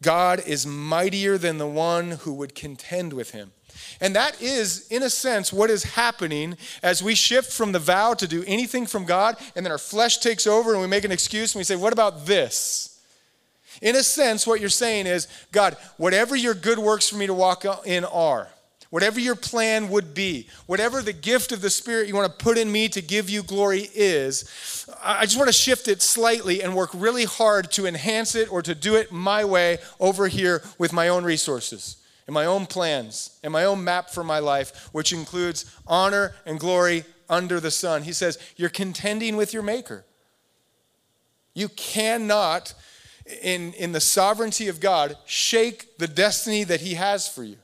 God 0.03 0.43
is 0.47 0.67
mightier 0.67 1.39
than 1.39 1.59
the 1.59 1.67
one 1.67 2.13
who 2.13 2.35
would 2.35 2.55
contend 2.55 3.13
with 3.13 3.31
him. 3.31 3.53
And 4.01 4.15
that 4.17 4.41
is, 4.43 4.89
in 4.89 5.03
a 5.03 5.11
sense, 5.11 5.53
what 5.53 5.71
is 5.71 5.85
happening 5.85 6.57
as 6.83 7.03
we 7.03 7.15
shift 7.15 7.53
from 7.53 7.73
the 7.73 7.79
vow 7.79 8.15
to 8.15 8.27
do 8.27 8.45
anything 8.47 8.87
from 8.87 9.05
God, 9.05 9.37
and 9.57 9.65
then 9.65 9.73
our 9.73 9.79
flesh 9.79 10.19
takes 10.19 10.47
over 10.47 10.73
and 10.73 10.81
we 10.81 10.89
make 10.89 11.05
an 11.05 11.13
excuse 11.13 11.55
and 11.55 11.61
we 11.61 11.65
say, 11.65 11.77
What 11.77 11.93
about 11.93 12.27
this? 12.27 13.01
In 13.81 13.97
a 13.97 14.03
sense, 14.03 14.47
what 14.47 14.61
you're 14.61 14.69
saying 14.69 15.07
is, 15.07 15.29
God, 15.51 15.77
whatever 15.97 16.37
your 16.37 16.55
good 16.55 16.79
works 16.79 17.09
for 17.09 17.17
me 17.17 17.27
to 17.27 17.35
walk 17.35 17.65
in 17.87 18.05
are, 18.05 18.49
whatever 18.93 19.19
your 19.19 19.35
plan 19.35 19.89
would 19.89 20.13
be, 20.13 20.47
whatever 20.67 21.01
the 21.01 21.15
gift 21.15 21.51
of 21.51 21.63
the 21.63 21.71
Spirit 21.71 22.09
you 22.09 22.15
want 22.15 22.31
to 22.31 22.45
put 22.45 22.59
in 22.59 22.71
me 22.71 22.91
to 22.91 23.01
give 23.01 23.31
you 23.31 23.43
glory 23.43 23.89
is, 23.95 24.87
I 25.03 25.25
just 25.25 25.39
want 25.39 25.49
to 25.49 25.53
shift 25.55 25.89
it 25.89 26.03
slightly 26.03 26.63
and 26.63 26.77
work 26.77 26.91
really 26.93 27.25
hard 27.25 27.73
to 27.73 27.87
enhance 27.87 28.35
it 28.35 28.53
or 28.53 28.61
to 28.61 28.75
do 28.75 28.97
it 28.97 29.11
my 29.11 29.47
way 29.47 29.79
over 29.99 30.29
here 30.29 30.63
with 30.77 30.93
my 30.93 31.09
own 31.09 31.25
resources 31.25 32.05
and 32.27 32.35
my 32.35 32.45
own 32.45 32.67
plans 32.67 33.39
and 33.43 33.51
my 33.51 33.65
own 33.65 33.83
map 33.83 34.11
for 34.11 34.23
my 34.23 34.41
life, 34.41 34.91
which 34.93 35.11
includes 35.11 35.75
honor 35.87 36.35
and 36.45 36.61
glory 36.61 37.05
under 37.31 37.61
the 37.61 37.71
sun. 37.71 38.03
He 38.03 38.13
says, 38.13 38.39
You're 38.57 38.69
contending 38.69 39.37
with 39.37 39.55
your 39.55 39.63
Maker. 39.63 40.05
You 41.55 41.71
cannot 41.71 42.75
in, 43.41 43.73
in 43.73 43.93
the 43.93 44.01
sovereignty 44.01 44.69
of 44.69 44.81
God, 44.81 45.17
shake 45.25 45.97
the 45.97 46.09
destiny 46.09 46.65
that 46.65 46.83
He 46.83 46.93
has 46.93 47.27
for 47.27 47.43
you. 47.43 47.57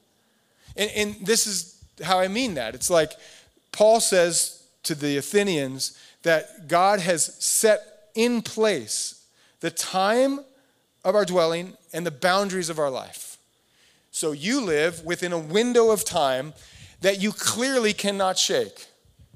And, 0.79 0.91
and 0.97 1.27
this 1.27 1.47
is 1.47 1.85
how 2.03 2.19
I 2.21 2.29
mean 2.29 2.55
that. 2.55 2.75
It's 2.75 2.89
like 2.89 3.13
Paul 3.73 4.01
says 4.01 4.63
to 4.85 4.95
the 4.95 5.19
Athenians 5.19 5.99
that 6.23 6.69
God 6.69 7.01
has 7.01 7.35
set 7.45 7.81
in 8.15 8.41
place 8.41 9.27
the 9.61 9.71
time 9.71 10.41
of 11.05 11.15
our 11.15 11.25
dwelling 11.25 11.75
and 11.93 12.07
the 12.07 12.11
boundaries 12.11 12.71
of 12.71 12.79
our 12.79 12.91
life. 12.91 13.39
So 14.11 14.33
you 14.33 14.61
live 14.61 15.05
within 15.05 15.33
a 15.33 15.39
window 15.39 15.91
of 15.91 16.05
time 16.05 16.55
that 17.01 17.21
you 17.21 17.33
clearly 17.33 17.93
cannot 17.93 18.39
shake. 18.39 18.87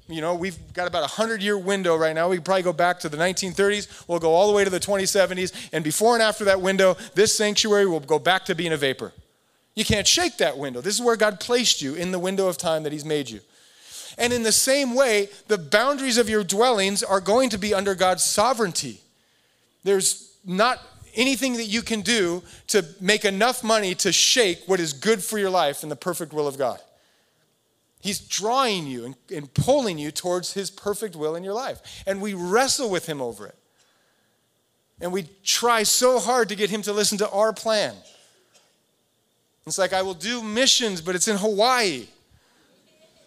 You 0.07 0.19
know, 0.19 0.35
we've 0.35 0.57
got 0.73 0.87
about 0.87 0.99
a 0.99 1.13
100 1.13 1.41
year 1.41 1.57
window 1.57 1.95
right 1.95 2.13
now. 2.13 2.27
We 2.27 2.39
probably 2.39 2.63
go 2.63 2.73
back 2.73 2.99
to 2.99 3.09
the 3.09 3.17
1930s. 3.17 4.07
We'll 4.07 4.19
go 4.19 4.33
all 4.33 4.47
the 4.47 4.53
way 4.53 4.63
to 4.65 4.69
the 4.69 4.79
2070s. 4.79 5.69
And 5.71 5.83
before 5.83 6.13
and 6.13 6.21
after 6.21 6.43
that 6.45 6.59
window, 6.59 6.97
this 7.15 7.35
sanctuary 7.35 7.85
will 7.85 8.01
go 8.01 8.19
back 8.19 8.45
to 8.45 8.55
being 8.55 8.73
a 8.73 8.77
vapor. 8.77 9.13
You 9.75 9.85
can't 9.85 10.07
shake 10.07 10.37
that 10.37 10.57
window. 10.57 10.81
This 10.81 10.95
is 10.95 11.01
where 11.01 11.15
God 11.15 11.39
placed 11.39 11.81
you 11.81 11.95
in 11.95 12.11
the 12.11 12.19
window 12.19 12.47
of 12.47 12.57
time 12.57 12.83
that 12.83 12.91
He's 12.91 13.05
made 13.05 13.29
you. 13.29 13.39
And 14.17 14.31
in 14.31 14.43
the 14.43 14.51
same 14.51 14.93
way, 14.93 15.29
the 15.47 15.57
boundaries 15.57 16.17
of 16.17 16.29
your 16.29 16.43
dwellings 16.43 17.01
are 17.01 17.19
going 17.19 17.49
to 17.49 17.57
be 17.57 17.73
under 17.73 17.95
God's 17.95 18.23
sovereignty. 18.23 19.01
There's 19.83 20.35
not 20.45 20.79
anything 21.15 21.53
that 21.53 21.65
you 21.65 21.81
can 21.81 22.01
do 22.01 22.43
to 22.67 22.85
make 22.99 23.25
enough 23.25 23.63
money 23.63 23.95
to 23.95 24.11
shake 24.11 24.59
what 24.65 24.79
is 24.79 24.93
good 24.93 25.23
for 25.23 25.37
your 25.39 25.49
life 25.49 25.83
in 25.83 25.89
the 25.89 25.95
perfect 25.95 26.33
will 26.33 26.47
of 26.47 26.57
God. 26.57 26.79
He's 28.01 28.19
drawing 28.19 28.85
you 28.85 29.05
and, 29.05 29.15
and, 29.33 29.53
pulling 29.53 29.97
you 29.97 30.11
towards 30.11 30.53
His 30.53 30.69
perfect 30.69 31.15
will 31.15 31.35
in 31.35 31.43
your 31.43 31.53
life. 31.53 32.03
And 32.05 32.21
we 32.21 32.33
wrestle 32.33 32.89
with 32.89 33.05
Him 33.05 33.21
over 33.21 33.47
it. 33.47 33.55
And 34.99 35.13
we 35.13 35.29
try 35.43 35.83
so 35.83 36.19
hard 36.19 36.49
to 36.49 36.55
get 36.55 36.69
Him 36.69 36.81
to 36.81 36.91
listen 36.91 37.17
to 37.19 37.29
our 37.29 37.53
plan. 37.53 37.95
It's 39.65 39.77
like, 39.77 39.93
I 39.93 40.01
will 40.01 40.13
do 40.13 40.43
missions, 40.43 41.01
but 41.01 41.15
it's 41.15 41.27
in 41.27 41.37
Hawaii. 41.37 42.07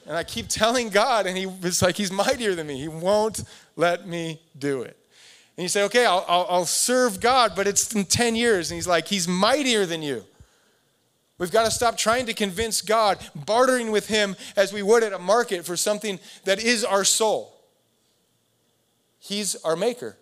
And 0.07 0.17
I 0.17 0.23
keep 0.23 0.49
telling 0.49 0.91
God, 0.91 1.27
and 1.27 1.37
he, 1.37 1.45
it's 1.63 1.83
like 1.83 1.97
He's 1.97 2.13
mightier 2.13 2.55
than 2.55 2.67
me. 2.67 2.79
He 2.79 2.89
won't 2.89 3.43
let 3.75 4.07
me 4.07 4.41
do 4.59 4.83
it. 4.83 4.97
And 5.57 5.63
you 5.63 5.69
say, 5.69 5.83
okay, 5.85 6.05
I'll, 6.05 6.25
I'll, 6.29 6.47
I'll 6.49 6.67
serve 6.67 7.21
God, 7.21 7.53
but 7.57 7.67
it's 7.67 7.95
in 7.95 8.05
10 8.05 8.37
years. 8.37 8.71
And 8.71 8.77
He's 8.77 8.87
like, 8.87 9.09
He's 9.09 9.27
mightier 9.27 9.87
than 9.87 10.03
you. 10.03 10.25
We've 11.39 11.51
got 11.51 11.65
to 11.65 11.71
stop 11.71 11.97
trying 11.97 12.27
to 12.27 12.35
convince 12.35 12.81
God, 12.81 13.19
bartering 13.35 13.91
with 13.91 14.07
Him 14.07 14.37
as 14.57 14.73
we 14.73 14.83
would 14.83 15.03
at 15.03 15.13
a 15.13 15.19
market 15.19 15.67
for 15.67 15.77
something 15.77 16.19
that 16.45 16.63
is 16.63 16.85
our 16.85 17.05
soul. 17.05 17.57
He's 19.19 19.57
our 19.57 19.77
maker. 19.77 20.17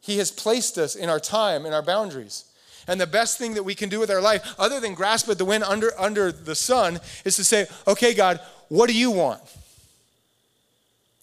He 0.00 0.18
has 0.18 0.30
placed 0.30 0.78
us 0.78 0.96
in 0.96 1.10
our 1.10 1.20
time, 1.20 1.66
in 1.66 1.74
our 1.74 1.82
boundaries. 1.82 2.49
And 2.90 3.00
the 3.00 3.06
best 3.06 3.38
thing 3.38 3.54
that 3.54 3.62
we 3.62 3.74
can 3.74 3.88
do 3.88 4.00
with 4.00 4.10
our 4.10 4.20
life, 4.20 4.54
other 4.58 4.80
than 4.80 4.94
grasp 4.94 5.28
at 5.30 5.38
the 5.38 5.44
wind 5.44 5.64
under, 5.64 5.98
under 5.98 6.30
the 6.32 6.54
sun, 6.54 7.00
is 7.24 7.36
to 7.36 7.44
say, 7.44 7.66
okay, 7.86 8.12
God, 8.12 8.40
what 8.68 8.88
do 8.88 8.94
you 8.94 9.10
want? 9.10 9.40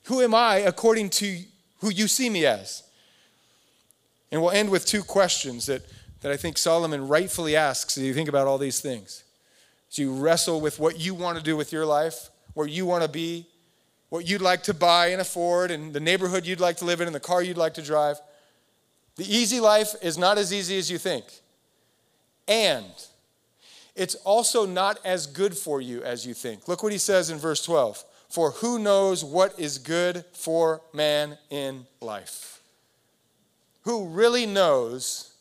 Who 0.05 0.21
am 0.21 0.33
I 0.33 0.57
according 0.57 1.09
to 1.11 1.39
who 1.81 1.91
you 1.91 2.07
see 2.07 2.29
me 2.29 2.45
as? 2.45 2.83
And 4.31 4.41
we'll 4.41 4.51
end 4.51 4.69
with 4.69 4.85
two 4.85 5.03
questions 5.03 5.67
that 5.67 5.83
that 6.21 6.31
I 6.31 6.37
think 6.37 6.57
Solomon 6.57 7.07
rightfully 7.07 7.55
asks 7.55 7.97
as 7.97 8.03
you 8.03 8.13
think 8.13 8.29
about 8.29 8.47
all 8.47 8.57
these 8.57 8.79
things. 8.79 9.23
As 9.89 9.97
you 9.97 10.13
wrestle 10.13 10.59
with 10.59 10.79
what 10.79 10.99
you 10.99 11.13
want 11.13 11.37
to 11.37 11.43
do 11.43 11.55
with 11.55 11.71
your 11.71 11.85
life, 11.85 12.29
where 12.53 12.67
you 12.67 12.85
want 12.85 13.03
to 13.03 13.09
be, 13.09 13.45
what 14.09 14.27
you'd 14.27 14.41
like 14.41 14.63
to 14.63 14.73
buy 14.73 15.07
and 15.07 15.21
afford, 15.21 15.69
and 15.71 15.93
the 15.93 15.99
neighborhood 15.99 16.45
you'd 16.45 16.59
like 16.59 16.77
to 16.77 16.85
live 16.85 17.01
in, 17.01 17.07
and 17.07 17.15
the 17.15 17.19
car 17.19 17.41
you'd 17.41 17.57
like 17.57 17.75
to 17.75 17.81
drive. 17.81 18.19
The 19.15 19.23
easy 19.23 19.59
life 19.59 19.95
is 20.01 20.17
not 20.17 20.37
as 20.37 20.51
easy 20.51 20.77
as 20.77 20.89
you 20.89 20.97
think. 20.97 21.25
And 22.47 22.85
it's 23.95 24.15
also 24.15 24.65
not 24.65 24.99
as 25.03 25.27
good 25.27 25.57
for 25.57 25.81
you 25.81 26.03
as 26.03 26.25
you 26.25 26.33
think. 26.33 26.67
Look 26.67 26.83
what 26.83 26.91
he 26.91 26.97
says 26.97 27.29
in 27.29 27.37
verse 27.37 27.63
12 27.65 28.03
For 28.29 28.51
who 28.51 28.79
knows 28.79 29.23
what 29.23 29.59
is 29.59 29.77
good 29.77 30.23
for 30.33 30.81
man 30.93 31.37
in 31.49 31.85
life? 31.99 32.61
Who 33.83 34.07
really 34.07 34.45
knows 34.45 35.33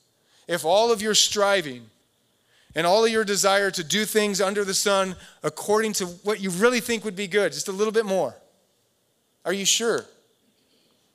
if 0.49 0.65
all 0.65 0.91
of 0.91 1.03
your 1.03 1.15
striving 1.15 1.87
and 2.75 2.87
all 2.87 3.05
of 3.05 3.11
your 3.11 3.25
desire 3.25 3.71
to 3.71 3.85
do 3.85 4.05
things 4.05 4.41
under 4.41 4.65
the 4.65 4.75
sun 4.75 5.17
according 5.43 5.93
to 5.95 6.07
what 6.07 6.41
you 6.41 6.51
really 6.51 6.81
think 6.81 7.05
would 7.05 7.17
be 7.17 7.27
good, 7.27 7.53
just 7.53 7.69
a 7.69 7.73
little 7.73 7.93
bit 7.93 8.07
more? 8.07 8.35
Are 9.45 9.53
you 9.53 9.65
sure? 9.65 10.05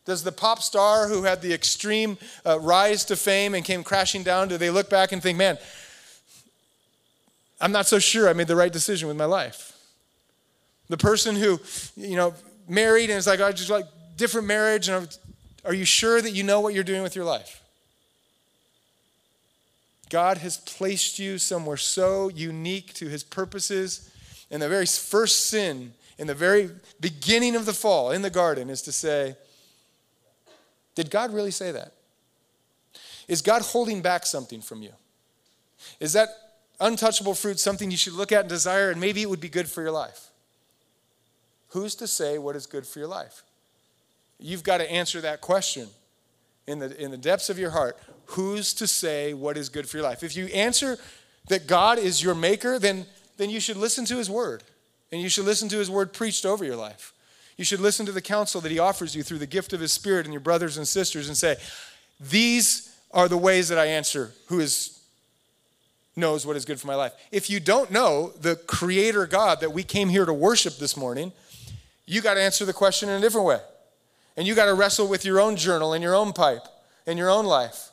Does 0.05 0.23
the 0.23 0.31
pop 0.31 0.61
star 0.61 1.07
who 1.07 1.23
had 1.23 1.41
the 1.41 1.53
extreme 1.53 2.17
uh, 2.45 2.59
rise 2.59 3.05
to 3.05 3.15
fame 3.15 3.53
and 3.53 3.63
came 3.63 3.83
crashing 3.83 4.23
down, 4.23 4.47
do 4.47 4.57
they 4.57 4.69
look 4.69 4.89
back 4.89 5.11
and 5.11 5.21
think, 5.21 5.37
man, 5.37 5.57
I'm 7.59 7.71
not 7.71 7.85
so 7.87 7.99
sure 7.99 8.27
I 8.27 8.33
made 8.33 8.47
the 8.47 8.55
right 8.55 8.73
decision 8.73 9.07
with 9.07 9.17
my 9.17 9.25
life? 9.25 9.77
The 10.89 10.97
person 10.97 11.35
who, 11.35 11.59
you 11.95 12.15
know, 12.15 12.33
married 12.67 13.09
and 13.09 13.19
is 13.19 13.27
like, 13.27 13.41
I 13.41 13.51
just 13.51 13.69
like 13.69 13.85
different 14.17 14.47
marriage, 14.47 14.89
and 14.89 15.17
are 15.63 15.73
you 15.73 15.85
sure 15.85 16.21
that 16.21 16.31
you 16.31 16.43
know 16.43 16.59
what 16.61 16.73
you're 16.73 16.83
doing 16.83 17.03
with 17.03 17.15
your 17.15 17.25
life? 17.25 17.61
God 20.11 20.39
has 20.39 20.57
placed 20.57 21.19
you 21.19 21.37
somewhere 21.37 21.77
so 21.77 22.29
unique 22.29 22.93
to 22.95 23.07
his 23.07 23.23
purposes. 23.23 24.11
And 24.51 24.61
the 24.61 24.67
very 24.67 24.85
first 24.85 25.47
sin 25.47 25.93
in 26.17 26.27
the 26.27 26.35
very 26.35 26.69
beginning 26.99 27.55
of 27.55 27.65
the 27.65 27.73
fall 27.73 28.11
in 28.11 28.21
the 28.21 28.29
garden 28.29 28.69
is 28.69 28.81
to 28.81 28.91
say, 28.91 29.37
Did 30.95 31.09
God 31.09 31.33
really 31.33 31.51
say 31.51 31.71
that? 31.71 31.93
Is 33.27 33.41
God 33.41 33.61
holding 33.61 34.01
back 34.01 34.25
something 34.25 34.61
from 34.61 34.81
you? 34.81 34.91
Is 35.99 36.13
that 36.13 36.29
untouchable 36.79 37.33
fruit 37.33 37.59
something 37.59 37.91
you 37.91 37.97
should 37.97 38.13
look 38.13 38.31
at 38.31 38.41
and 38.41 38.49
desire, 38.49 38.91
and 38.91 38.99
maybe 38.99 39.21
it 39.21 39.29
would 39.29 39.39
be 39.39 39.49
good 39.49 39.69
for 39.69 39.81
your 39.81 39.91
life? 39.91 40.29
Who's 41.69 41.95
to 41.95 42.07
say 42.07 42.37
what 42.37 42.55
is 42.55 42.65
good 42.65 42.85
for 42.85 42.99
your 42.99 43.07
life? 43.07 43.43
You've 44.39 44.63
got 44.63 44.79
to 44.79 44.91
answer 44.91 45.21
that 45.21 45.39
question 45.39 45.87
in 46.67 46.79
the, 46.79 47.01
in 47.01 47.11
the 47.11 47.17
depths 47.17 47.49
of 47.49 47.57
your 47.57 47.71
heart 47.71 47.97
who's 48.25 48.73
to 48.75 48.87
say 48.87 49.33
what 49.33 49.57
is 49.57 49.69
good 49.69 49.89
for 49.89 49.97
your 49.97 50.05
life? 50.05 50.23
If 50.23 50.35
you 50.35 50.45
answer 50.47 50.97
that 51.47 51.67
God 51.67 51.97
is 51.99 52.23
your 52.23 52.35
maker, 52.35 52.79
then, 52.79 53.05
then 53.37 53.49
you 53.49 53.59
should 53.59 53.77
listen 53.77 54.05
to 54.05 54.17
his 54.17 54.29
word. 54.29 54.63
And 55.11 55.21
you 55.21 55.29
should 55.29 55.45
listen 55.45 55.67
to 55.69 55.77
his 55.77 55.91
word 55.91 56.13
preached 56.13 56.45
over 56.45 56.63
your 56.63 56.77
life. 56.77 57.13
You 57.61 57.65
should 57.65 57.79
listen 57.79 58.07
to 58.07 58.11
the 58.11 58.23
counsel 58.23 58.59
that 58.61 58.71
he 58.71 58.79
offers 58.79 59.15
you 59.15 59.21
through 59.21 59.37
the 59.37 59.45
gift 59.45 59.71
of 59.71 59.79
his 59.79 59.91
spirit 59.91 60.25
and 60.25 60.33
your 60.33 60.39
brothers 60.39 60.77
and 60.77 60.87
sisters 60.87 61.27
and 61.27 61.37
say, 61.37 61.57
These 62.19 62.91
are 63.11 63.27
the 63.27 63.37
ways 63.37 63.69
that 63.69 63.77
I 63.77 63.85
answer 63.85 64.31
who 64.47 64.59
is 64.59 64.99
knows 66.15 66.43
what 66.43 66.55
is 66.55 66.65
good 66.65 66.79
for 66.79 66.87
my 66.87 66.95
life. 66.95 67.13
If 67.31 67.51
you 67.51 67.59
don't 67.59 67.91
know 67.91 68.33
the 68.41 68.55
creator 68.55 69.27
God 69.27 69.59
that 69.59 69.73
we 69.73 69.83
came 69.83 70.09
here 70.09 70.25
to 70.25 70.33
worship 70.33 70.79
this 70.79 70.97
morning, 70.97 71.33
you 72.07 72.21
got 72.21 72.33
to 72.33 72.41
answer 72.41 72.65
the 72.65 72.73
question 72.73 73.09
in 73.09 73.19
a 73.19 73.21
different 73.21 73.45
way. 73.45 73.59
And 74.35 74.47
you 74.47 74.55
got 74.55 74.65
to 74.65 74.73
wrestle 74.73 75.07
with 75.07 75.23
your 75.23 75.39
own 75.39 75.55
journal 75.55 75.93
and 75.93 76.01
your 76.01 76.15
own 76.15 76.33
pipe 76.33 76.65
and 77.05 77.19
your 77.19 77.29
own 77.29 77.45
life 77.45 77.91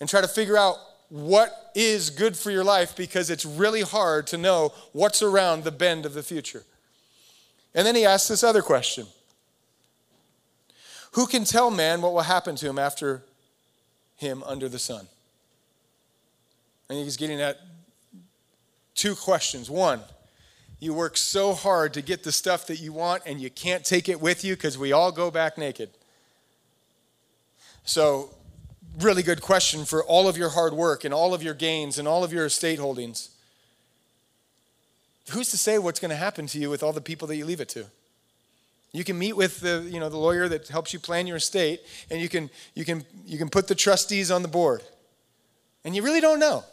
and 0.00 0.08
try 0.10 0.20
to 0.20 0.28
figure 0.28 0.58
out 0.58 0.76
what 1.08 1.70
is 1.74 2.10
good 2.10 2.36
for 2.36 2.50
your 2.50 2.62
life 2.62 2.94
because 2.94 3.30
it's 3.30 3.46
really 3.46 3.80
hard 3.80 4.26
to 4.26 4.36
know 4.36 4.74
what's 4.92 5.22
around 5.22 5.64
the 5.64 5.72
bend 5.72 6.04
of 6.04 6.12
the 6.12 6.22
future. 6.22 6.64
And 7.74 7.86
then 7.86 7.94
he 7.94 8.04
asks 8.04 8.28
this 8.28 8.44
other 8.44 8.62
question 8.62 9.06
Who 11.12 11.26
can 11.26 11.44
tell 11.44 11.70
man 11.70 12.02
what 12.02 12.12
will 12.12 12.22
happen 12.22 12.56
to 12.56 12.68
him 12.68 12.78
after 12.78 13.22
him 14.16 14.42
under 14.44 14.68
the 14.68 14.78
sun? 14.78 15.06
And 16.88 16.98
he's 16.98 17.16
getting 17.16 17.40
at 17.40 17.58
two 18.94 19.14
questions. 19.14 19.70
One, 19.70 20.00
you 20.78 20.92
work 20.92 21.16
so 21.16 21.54
hard 21.54 21.94
to 21.94 22.02
get 22.02 22.24
the 22.24 22.32
stuff 22.32 22.66
that 22.66 22.80
you 22.80 22.92
want 22.92 23.22
and 23.24 23.40
you 23.40 23.50
can't 23.50 23.84
take 23.84 24.08
it 24.08 24.20
with 24.20 24.44
you 24.44 24.54
because 24.56 24.76
we 24.76 24.92
all 24.92 25.12
go 25.12 25.30
back 25.30 25.56
naked. 25.56 25.90
So 27.84 28.34
really 29.00 29.22
good 29.22 29.40
question 29.40 29.84
for 29.84 30.04
all 30.04 30.28
of 30.28 30.36
your 30.36 30.50
hard 30.50 30.72
work 30.72 31.04
and 31.04 31.14
all 31.14 31.34
of 31.34 31.42
your 31.42 31.54
gains 31.54 31.98
and 31.98 32.06
all 32.06 32.24
of 32.24 32.32
your 32.32 32.46
estate 32.46 32.78
holdings. 32.78 33.30
Who's 35.30 35.50
to 35.50 35.58
say 35.58 35.78
what's 35.78 36.00
going 36.00 36.10
to 36.10 36.16
happen 36.16 36.46
to 36.48 36.58
you 36.58 36.68
with 36.68 36.82
all 36.82 36.92
the 36.92 37.00
people 37.00 37.28
that 37.28 37.36
you 37.36 37.44
leave 37.44 37.60
it 37.60 37.68
to? 37.70 37.86
You 38.92 39.04
can 39.04 39.18
meet 39.18 39.34
with 39.34 39.60
the, 39.60 39.88
you 39.90 40.00
know, 40.00 40.08
the 40.08 40.18
lawyer 40.18 40.48
that 40.48 40.68
helps 40.68 40.92
you 40.92 40.98
plan 40.98 41.26
your 41.26 41.38
estate, 41.38 41.80
and 42.10 42.20
you 42.20 42.28
can, 42.28 42.50
you, 42.74 42.84
can, 42.84 43.04
you 43.24 43.38
can 43.38 43.48
put 43.48 43.66
the 43.66 43.74
trustees 43.74 44.30
on 44.30 44.42
the 44.42 44.48
board. 44.48 44.82
And 45.84 45.96
you 45.96 46.02
really 46.02 46.20
don't 46.20 46.38
know. 46.38 46.64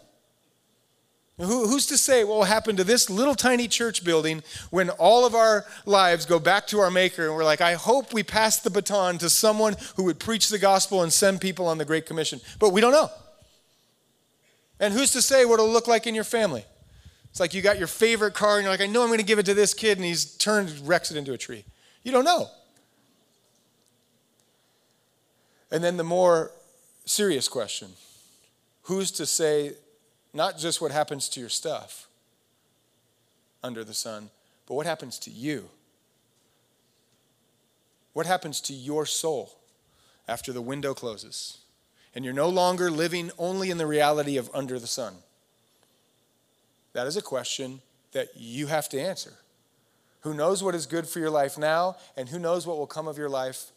Who, 1.38 1.70
who's 1.70 1.86
to 1.88 1.98
say 1.98 2.26
what 2.26 2.36
will 2.36 2.44
happen 2.44 2.76
to 2.76 2.84
this 2.84 3.10
little 3.10 3.34
tiny 3.34 3.70
church 3.70 4.04
building 4.04 4.44
when 4.72 4.90
all 4.90 5.26
of 5.26 5.34
our 5.34 5.66
lives 5.86 6.26
go 6.26 6.38
back 6.38 6.68
to 6.68 6.80
our 6.80 6.92
Maker 6.92 7.28
and 7.28 7.34
we're 7.34 7.46
like, 7.46 7.62
I 7.62 7.76
hope 7.76 8.14
we 8.14 8.24
pass 8.24 8.60
the 8.60 8.70
baton 8.70 9.18
to 9.20 9.30
someone 9.30 9.78
who 9.96 10.04
would 10.04 10.20
preach 10.20 10.50
the 10.50 10.60
gospel 10.60 11.02
and 11.02 11.14
send 11.14 11.40
people 11.40 11.66
on 11.66 11.78
the 11.78 11.86
Great 11.86 12.06
Commission? 12.06 12.42
But 12.60 12.72
we 12.72 12.82
don't 12.82 12.92
know. 12.92 13.10
And 14.82 14.94
who's 14.94 15.12
to 15.12 15.22
say 15.22 15.46
what 15.46 15.56
it'll 15.56 15.72
look 15.72 15.88
like 15.88 16.08
in 16.08 16.14
your 16.14 16.26
family? 16.26 16.66
It's 17.40 17.42
like 17.42 17.54
you 17.54 17.62
got 17.62 17.78
your 17.78 17.88
favorite 17.88 18.34
car 18.34 18.58
and 18.58 18.66
you're 18.66 18.74
like, 18.74 18.82
I 18.82 18.86
know 18.86 19.02
I'm 19.02 19.08
going 19.08 19.20
to 19.20 19.26
give 19.26 19.40
it 19.40 19.46
to 19.46 19.54
this 19.54 19.74
kid, 19.74 19.98
and 19.98 20.04
he's 20.04 20.26
turned, 20.26 20.78
wrecks 20.86 21.10
it 21.10 21.16
into 21.16 21.32
a 21.32 21.38
tree. 21.38 21.64
You 22.04 22.12
don't 22.12 22.26
know. 22.26 22.50
And 25.72 25.82
then 25.82 25.96
the 25.96 26.04
more 26.04 26.52
serious 27.06 27.48
question 27.48 27.94
who's 28.82 29.10
to 29.12 29.26
say 29.26 29.76
not 30.34 30.58
just 30.58 30.82
what 30.82 30.92
happens 30.92 31.30
to 31.30 31.40
your 31.40 31.48
stuff 31.48 32.10
under 33.64 33.86
the 33.86 33.94
sun, 33.94 34.32
but 34.68 34.74
what 34.74 34.86
happens 34.86 35.18
to 35.20 35.32
you. 35.32 35.70
What 38.12 38.26
happens 38.26 38.60
to 38.60 38.74
your 38.74 39.06
soul 39.06 39.56
after 40.28 40.52
the 40.52 40.62
window 40.62 40.94
closes 40.94 41.60
and 42.14 42.26
you're 42.26 42.34
no 42.34 42.50
longer 42.50 42.92
living 42.92 43.32
only 43.38 43.70
in 43.70 43.78
the 43.78 43.88
reality 43.88 44.36
of 44.36 44.52
under 44.54 44.78
the 44.78 44.88
sun? 44.88 45.16
That 47.00 47.08
is 47.08 47.16
a 47.16 47.22
question 47.22 47.80
that 48.12 48.28
you 48.36 48.68
have 48.68 48.90
to 48.90 49.00
answer. 49.00 49.32
who 50.24 50.34
knows 50.34 50.62
what 50.62 50.76
is 50.76 50.86
good 50.86 51.08
for 51.08 51.20
your 51.20 51.30
life 51.30 51.58
now, 51.58 51.96
and 52.18 52.28
who 52.28 52.38
knows 52.38 52.68
what 52.68 52.78
will 52.78 52.88
come 52.88 53.08
of 53.08 53.18
your 53.18 53.30
life 53.30 53.72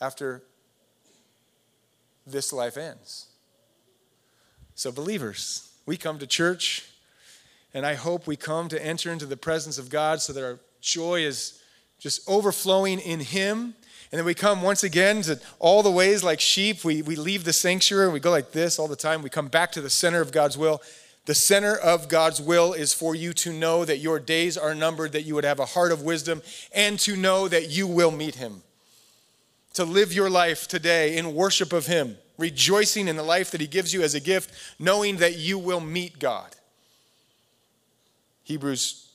after 0.00 0.44
this 2.24 2.52
life 2.52 2.76
ends. 2.76 3.26
So, 4.76 4.92
believers, 4.92 5.72
we 5.84 5.96
come 5.96 6.20
to 6.20 6.28
church, 6.28 6.86
and 7.74 7.84
I 7.84 7.94
hope 7.94 8.28
we 8.28 8.36
come 8.36 8.68
to 8.68 8.80
enter 8.80 9.10
into 9.10 9.26
the 9.26 9.36
presence 9.36 9.76
of 9.76 9.90
God 9.90 10.20
so 10.20 10.32
that 10.32 10.44
our 10.44 10.60
joy 10.80 11.22
is 11.24 11.60
just 11.98 12.20
overflowing 12.28 13.00
in 13.00 13.18
Him. 13.18 13.74
And 14.12 14.18
then 14.20 14.24
we 14.24 14.34
come 14.34 14.62
once 14.62 14.84
again 14.84 15.22
to 15.22 15.40
all 15.58 15.82
the 15.82 15.90
ways 15.90 16.22
like 16.22 16.38
sheep. 16.38 16.84
We, 16.84 17.02
we 17.02 17.16
leave 17.16 17.42
the 17.42 17.52
sanctuary 17.52 18.04
and 18.04 18.12
we 18.12 18.20
go 18.20 18.30
like 18.30 18.52
this 18.52 18.78
all 18.78 18.86
the 18.86 18.94
time. 18.94 19.22
We 19.22 19.28
come 19.28 19.48
back 19.48 19.72
to 19.72 19.80
the 19.80 19.90
center 19.90 20.20
of 20.20 20.30
God's 20.30 20.56
will. 20.56 20.80
The 21.30 21.36
center 21.36 21.76
of 21.76 22.08
God's 22.08 22.40
will 22.40 22.72
is 22.72 22.92
for 22.92 23.14
you 23.14 23.32
to 23.34 23.52
know 23.52 23.84
that 23.84 23.98
your 23.98 24.18
days 24.18 24.58
are 24.58 24.74
numbered, 24.74 25.12
that 25.12 25.22
you 25.22 25.36
would 25.36 25.44
have 25.44 25.60
a 25.60 25.64
heart 25.64 25.92
of 25.92 26.02
wisdom, 26.02 26.42
and 26.74 26.98
to 26.98 27.14
know 27.14 27.46
that 27.46 27.70
you 27.70 27.86
will 27.86 28.10
meet 28.10 28.34
Him. 28.34 28.64
To 29.74 29.84
live 29.84 30.12
your 30.12 30.28
life 30.28 30.66
today 30.66 31.16
in 31.16 31.36
worship 31.36 31.72
of 31.72 31.86
Him, 31.86 32.16
rejoicing 32.36 33.06
in 33.06 33.14
the 33.14 33.22
life 33.22 33.52
that 33.52 33.60
He 33.60 33.68
gives 33.68 33.94
you 33.94 34.02
as 34.02 34.16
a 34.16 34.18
gift, 34.18 34.50
knowing 34.80 35.18
that 35.18 35.38
you 35.38 35.56
will 35.56 35.78
meet 35.78 36.18
God. 36.18 36.56
Hebrews 38.42 39.08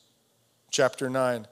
chapter 0.72 1.10
9. 1.10 1.46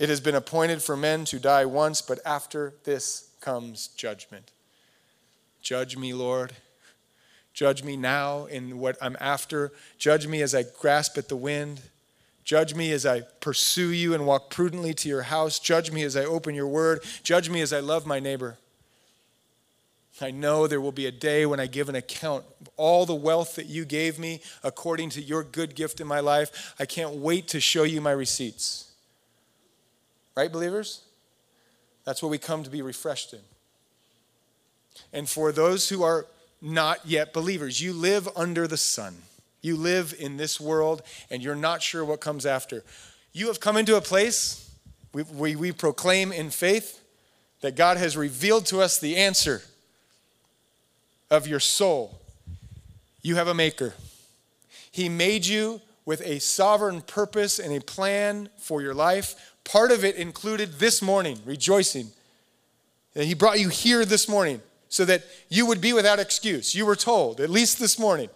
It 0.00 0.08
has 0.08 0.20
been 0.20 0.34
appointed 0.34 0.82
for 0.82 0.96
men 0.96 1.24
to 1.26 1.38
die 1.38 1.66
once, 1.66 2.02
but 2.02 2.18
after 2.26 2.74
this 2.82 3.30
comes 3.40 3.90
judgment. 3.96 4.50
Judge 5.62 5.96
me, 5.96 6.14
Lord. 6.14 6.52
Judge 7.52 7.82
me 7.82 7.96
now 7.96 8.46
in 8.46 8.78
what 8.78 8.96
I'm 9.02 9.16
after. 9.20 9.72
Judge 9.98 10.26
me 10.26 10.42
as 10.42 10.54
I 10.54 10.64
grasp 10.78 11.18
at 11.18 11.28
the 11.28 11.36
wind. 11.36 11.82
Judge 12.44 12.74
me 12.74 12.92
as 12.92 13.04
I 13.04 13.20
pursue 13.40 13.90
you 13.90 14.14
and 14.14 14.26
walk 14.26 14.50
prudently 14.50 14.94
to 14.94 15.08
your 15.08 15.22
house. 15.22 15.58
Judge 15.58 15.90
me 15.90 16.02
as 16.02 16.16
I 16.16 16.24
open 16.24 16.54
your 16.54 16.66
word. 16.66 17.02
Judge 17.22 17.50
me 17.50 17.60
as 17.60 17.72
I 17.72 17.80
love 17.80 18.06
my 18.06 18.18
neighbor. 18.18 18.56
I 20.22 20.30
know 20.30 20.66
there 20.66 20.80
will 20.80 20.92
be 20.92 21.06
a 21.06 21.12
day 21.12 21.46
when 21.46 21.60
I 21.60 21.66
give 21.66 21.88
an 21.88 21.94
account 21.94 22.44
of 22.60 22.68
all 22.76 23.06
the 23.06 23.14
wealth 23.14 23.56
that 23.56 23.66
you 23.66 23.84
gave 23.84 24.18
me 24.18 24.42
according 24.62 25.10
to 25.10 25.22
your 25.22 25.42
good 25.42 25.74
gift 25.74 26.00
in 26.00 26.06
my 26.06 26.20
life. 26.20 26.74
I 26.78 26.84
can't 26.84 27.14
wait 27.14 27.48
to 27.48 27.60
show 27.60 27.84
you 27.84 28.00
my 28.00 28.10
receipts. 28.10 28.90
Right, 30.36 30.52
believers? 30.52 31.02
That's 32.04 32.22
what 32.22 32.30
we 32.30 32.38
come 32.38 32.64
to 32.64 32.70
be 32.70 32.82
refreshed 32.82 33.32
in. 33.32 33.40
And 35.12 35.28
for 35.28 35.52
those 35.52 35.88
who 35.88 36.02
are 36.02 36.26
not 36.60 37.06
yet 37.06 37.32
believers, 37.32 37.80
you 37.80 37.92
live 37.92 38.28
under 38.36 38.66
the 38.66 38.76
sun. 38.76 39.16
You 39.62 39.76
live 39.76 40.14
in 40.18 40.36
this 40.36 40.60
world 40.60 41.02
and 41.30 41.42
you're 41.42 41.54
not 41.54 41.82
sure 41.82 42.04
what 42.04 42.20
comes 42.20 42.46
after. 42.46 42.82
You 43.32 43.46
have 43.48 43.60
come 43.60 43.76
into 43.76 43.96
a 43.96 44.00
place 44.00 44.70
we, 45.12 45.22
we, 45.22 45.56
we 45.56 45.72
proclaim 45.72 46.32
in 46.32 46.50
faith 46.50 47.00
that 47.62 47.76
God 47.76 47.96
has 47.96 48.16
revealed 48.16 48.66
to 48.66 48.80
us 48.80 48.98
the 48.98 49.16
answer 49.16 49.62
of 51.30 51.46
your 51.46 51.60
soul. 51.60 52.20
You 53.22 53.36
have 53.36 53.48
a 53.48 53.54
maker. 53.54 53.94
He 54.90 55.08
made 55.08 55.46
you 55.46 55.80
with 56.04 56.22
a 56.22 56.40
sovereign 56.40 57.02
purpose 57.02 57.58
and 57.58 57.74
a 57.74 57.80
plan 57.80 58.48
for 58.56 58.80
your 58.80 58.94
life. 58.94 59.54
Part 59.64 59.90
of 59.92 60.04
it 60.04 60.16
included 60.16 60.78
this 60.78 61.02
morning, 61.02 61.38
rejoicing. 61.44 62.10
And 63.14 63.24
he 63.24 63.34
brought 63.34 63.60
you 63.60 63.68
here 63.68 64.04
this 64.04 64.28
morning 64.28 64.62
so 64.90 65.06
that 65.06 65.22
you 65.48 65.64
would 65.64 65.80
be 65.80 65.94
without 65.94 66.18
excuse. 66.18 66.74
You 66.74 66.84
were 66.84 66.96
told, 66.96 67.40
at 67.40 67.48
least 67.48 67.78
this 67.78 67.98
morning, 67.98 68.28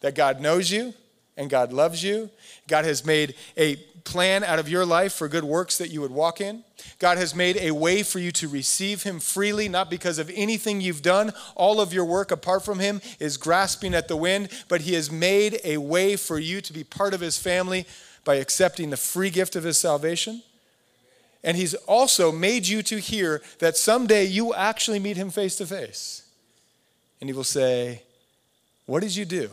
that 0.00 0.16
God 0.16 0.40
knows 0.40 0.72
you 0.72 0.94
and 1.36 1.48
God 1.48 1.72
loves 1.72 2.02
you. 2.02 2.30
God 2.66 2.84
has 2.84 3.04
made 3.04 3.34
a 3.56 3.76
plan 4.04 4.42
out 4.42 4.58
of 4.58 4.70
your 4.70 4.86
life 4.86 5.12
for 5.12 5.28
good 5.28 5.44
works 5.44 5.76
that 5.76 5.90
you 5.90 6.00
would 6.00 6.10
walk 6.10 6.40
in. 6.40 6.64
God 6.98 7.18
has 7.18 7.34
made 7.34 7.58
a 7.58 7.72
way 7.72 8.02
for 8.02 8.18
you 8.18 8.32
to 8.32 8.48
receive 8.48 9.02
Him 9.02 9.20
freely, 9.20 9.68
not 9.68 9.90
because 9.90 10.18
of 10.18 10.30
anything 10.34 10.80
you've 10.80 11.02
done. 11.02 11.32
All 11.54 11.78
of 11.78 11.92
your 11.92 12.06
work 12.06 12.30
apart 12.30 12.64
from 12.64 12.78
Him 12.78 13.02
is 13.20 13.36
grasping 13.36 13.94
at 13.94 14.08
the 14.08 14.16
wind, 14.16 14.48
but 14.68 14.80
He 14.80 14.94
has 14.94 15.10
made 15.10 15.60
a 15.62 15.76
way 15.76 16.16
for 16.16 16.38
you 16.38 16.62
to 16.62 16.72
be 16.72 16.84
part 16.84 17.12
of 17.12 17.20
His 17.20 17.36
family 17.36 17.86
by 18.24 18.36
accepting 18.36 18.88
the 18.88 18.96
free 18.96 19.30
gift 19.30 19.56
of 19.56 19.64
His 19.64 19.78
salvation. 19.78 20.42
And 21.44 21.56
He's 21.56 21.74
also 21.74 22.32
made 22.32 22.66
you 22.66 22.82
to 22.84 22.98
hear 22.98 23.42
that 23.58 23.76
someday 23.76 24.24
you 24.24 24.46
will 24.46 24.54
actually 24.54 24.98
meet 24.98 25.16
Him 25.16 25.30
face 25.30 25.56
to 25.56 25.66
face. 25.66 26.22
And 27.20 27.28
He 27.28 27.34
will 27.34 27.44
say, 27.44 28.02
What 28.86 29.00
did 29.00 29.14
you 29.14 29.24
do? 29.24 29.50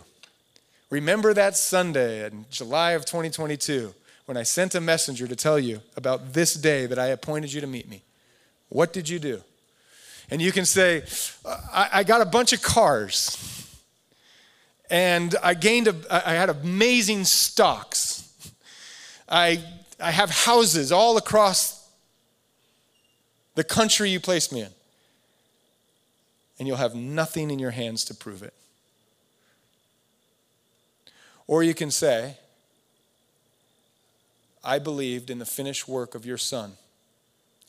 Remember 0.90 1.34
that 1.34 1.58
Sunday 1.58 2.26
in 2.26 2.46
July 2.52 2.92
of 2.92 3.06
2022 3.06 3.94
when 4.26 4.38
I 4.38 4.44
sent 4.44 4.76
a 4.76 4.82
messenger 4.82 5.28
to 5.28 5.36
tell 5.36 5.60
you 5.60 5.82
about 5.96 6.34
this 6.34 6.54
day 6.54 6.86
that 6.86 7.00
I 7.00 7.08
appointed 7.08 7.54
you 7.54 7.62
to 7.62 7.68
meet 7.68 7.90
me? 7.90 8.02
What 8.70 8.94
did 8.94 9.10
you 9.10 9.20
do? 9.20 9.42
And 10.30 10.42
you 10.42 10.52
can 10.52 10.66
say, 10.66 11.04
I, 11.46 11.90
I 11.94 12.04
got 12.04 12.22
a 12.22 12.26
bunch 12.26 12.54
of 12.54 12.62
cars 12.62 13.38
and 14.90 15.36
I 15.42 15.54
gained, 15.54 15.88
a, 15.88 15.96
I 16.10 16.34
had 16.34 16.50
amazing 16.50 17.26
stocks. 17.26 18.30
I, 19.28 19.64
I 20.00 20.12
have 20.12 20.30
houses 20.30 20.92
all 20.92 21.18
across 21.18 21.90
the 23.56 23.64
country 23.64 24.10
you 24.10 24.20
placed 24.20 24.52
me 24.52 24.62
in. 24.62 24.72
And 26.60 26.68
you'll 26.68 26.78
have 26.78 26.96
nothing 26.96 27.52
in 27.52 27.60
your 27.60 27.72
hands 27.72 28.06
to 28.06 28.14
prove 28.14 28.44
it. 28.44 28.54
Or 31.48 31.64
you 31.64 31.74
can 31.74 31.92
say, 31.92 32.38
I 34.64 34.80
believed 34.80 35.30
in 35.30 35.40
the 35.40 35.46
finished 35.46 35.88
work 35.88 36.16
of 36.16 36.26
your 36.26 36.38
Son, 36.38 36.74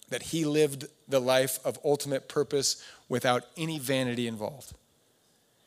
that 0.09 0.23
he 0.23 0.45
lived 0.45 0.87
the 1.09 1.21
life 1.21 1.59
of 1.65 1.79
ultimate 1.85 2.29
purpose 2.29 2.83
without 3.09 3.45
any 3.57 3.79
vanity 3.79 4.27
involved. 4.27 4.73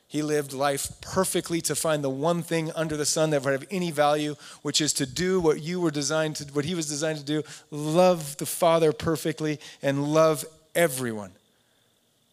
He 0.10 0.24
lived 0.24 0.54
life 0.54 1.00
perfectly 1.02 1.62
to 1.62 1.76
find 1.76 2.04
the 2.04 2.10
one 2.10 2.42
thing 2.42 2.72
under 2.76 2.98
the 2.98 3.06
sun 3.06 3.30
that 3.30 3.46
would 3.46 3.54
have 3.54 3.68
any 3.70 3.92
value, 3.92 4.36
which 4.64 4.82
is 4.82 4.92
to 4.94 5.06
do 5.06 5.40
what 5.40 5.62
you 5.62 5.80
were 5.80 5.92
designed 5.92 6.38
to, 6.38 6.46
what 6.46 6.66
he 6.66 6.74
was 6.74 6.88
designed 6.88 7.20
to 7.20 7.24
do, 7.24 7.44
love 7.70 8.36
the 8.38 8.48
Father 8.48 8.92
perfectly 8.92 9.60
and 9.84 10.12
love 10.12 10.46
everyone, 10.74 11.34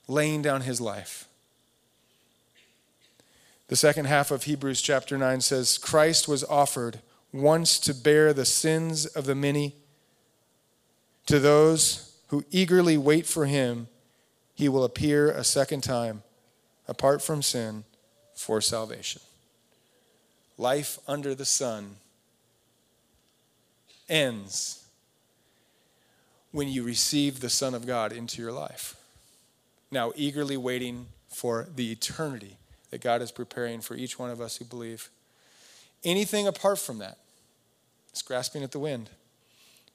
laying 0.08 0.40
down 0.40 0.62
his 0.62 0.80
life. 0.80 1.28
The 3.68 3.76
second 3.76 4.06
half 4.06 4.30
of 4.30 4.44
Hebrews 4.44 4.80
chapter 4.80 5.18
9 5.18 5.42
says, 5.42 5.76
Christ 5.76 6.26
was 6.26 6.44
offered 6.44 7.00
once 7.30 7.78
to 7.80 7.92
bear 7.92 8.32
the 8.32 8.46
sins 8.46 9.04
of 9.04 9.26
the 9.26 9.34
many. 9.34 9.74
To 11.26 11.38
those 11.38 12.16
who 12.28 12.42
eagerly 12.50 12.96
wait 12.96 13.26
for 13.26 13.44
him, 13.44 13.88
he 14.54 14.70
will 14.70 14.84
appear 14.84 15.30
a 15.30 15.44
second 15.44 15.82
time, 15.82 16.22
apart 16.88 17.22
from 17.22 17.42
sin, 17.42 17.84
for 18.34 18.60
salvation. 18.60 19.22
Life 20.58 20.98
under 21.08 21.34
the 21.34 21.44
sun 21.44 21.96
ends 24.08 24.84
when 26.52 26.68
you 26.68 26.82
receive 26.82 27.40
the 27.40 27.50
Son 27.50 27.74
of 27.74 27.86
God 27.86 28.12
into 28.12 28.40
your 28.40 28.52
life. 28.52 28.96
Now, 29.90 30.12
eagerly 30.16 30.56
waiting 30.56 31.06
for 31.28 31.66
the 31.74 31.92
eternity 31.92 32.56
that 32.90 33.00
God 33.00 33.20
is 33.20 33.30
preparing 33.30 33.80
for 33.80 33.94
each 33.94 34.18
one 34.18 34.30
of 34.30 34.40
us 34.40 34.56
who 34.56 34.64
believe. 34.64 35.10
Anything 36.04 36.46
apart 36.46 36.78
from 36.78 36.98
that 36.98 37.18
is 38.14 38.22
grasping 38.22 38.62
at 38.62 38.72
the 38.72 38.78
wind. 38.78 39.10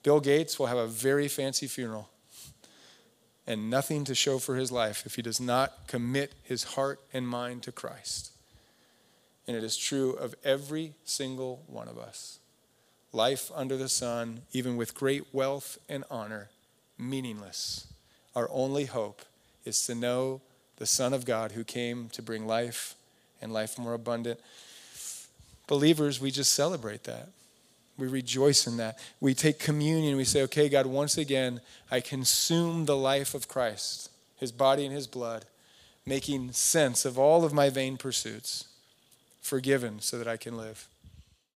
Bill 0.04 0.20
Gates 0.20 0.60
will 0.60 0.68
have 0.68 0.78
a 0.78 0.88
very 0.88 1.28
fancy 1.28 1.68
funeral 1.68 2.10
and 3.48 3.70
nothing 3.70 4.04
to 4.06 4.16
show 4.16 4.38
for 4.40 4.56
his 4.56 4.72
life 4.72 5.06
if 5.06 5.16
he 5.16 5.22
does 5.22 5.42
not 5.42 5.88
commit 5.88 6.34
his 6.44 6.64
heart 6.64 7.00
and 7.14 7.28
mind 7.28 7.64
to 7.64 7.72
Christ. 7.72 8.32
And 9.48 9.58
it 9.58 9.64
is 9.64 9.78
true 9.78 10.12
of 10.12 10.36
every 10.44 10.94
single 11.04 11.64
one 11.68 11.88
of 11.88 11.98
us. 11.98 12.40
Life 13.12 13.52
under 13.54 13.76
the 13.76 13.90
sun, 13.90 14.42
even 14.54 14.78
with 14.78 14.96
great 14.96 15.34
wealth 15.34 15.78
and 15.90 16.04
honor, 16.10 16.50
meaningless. 16.98 17.88
Our 18.36 18.50
only 18.52 18.86
hope 18.86 19.24
is 19.66 19.86
to 19.88 19.96
know 19.96 20.42
the 20.78 20.86
Son 20.86 21.14
of 21.14 21.26
God 21.26 21.52
who 21.52 21.64
came 21.64 22.10
to 22.10 22.22
bring 22.22 22.48
life 22.48 22.96
and 23.42 23.52
life 23.52 23.78
more 23.78 23.94
abundant. 23.94 24.40
Believers, 25.68 26.22
we 26.22 26.32
just 26.32 26.54
celebrate 26.54 27.04
that. 27.04 27.30
We 27.98 28.08
rejoice 28.08 28.68
in 28.68 28.78
that. 28.78 29.00
We 29.20 29.34
take 29.34 29.60
communion. 29.60 30.18
We 30.18 30.24
say, 30.24 30.42
okay, 30.44 30.70
God, 30.70 30.86
once 30.86 31.18
again, 31.18 31.62
I 31.90 32.00
consume 32.00 32.86
the 32.86 32.98
life 32.98 33.34
of 33.34 33.48
Christ, 33.48 34.10
his 34.38 34.52
body 34.52 34.86
and 34.86 34.94
his 34.94 35.08
blood, 35.08 35.46
making 36.06 36.54
sense 36.54 37.06
of 37.06 37.20
all 37.20 37.44
of 37.44 37.54
my 37.54 37.70
vain 37.70 37.98
pursuits, 37.98 38.66
forgiven 39.42 40.00
so 40.00 40.18
that 40.18 40.28
I 40.28 40.38
can 40.38 40.58
live. 40.58 40.88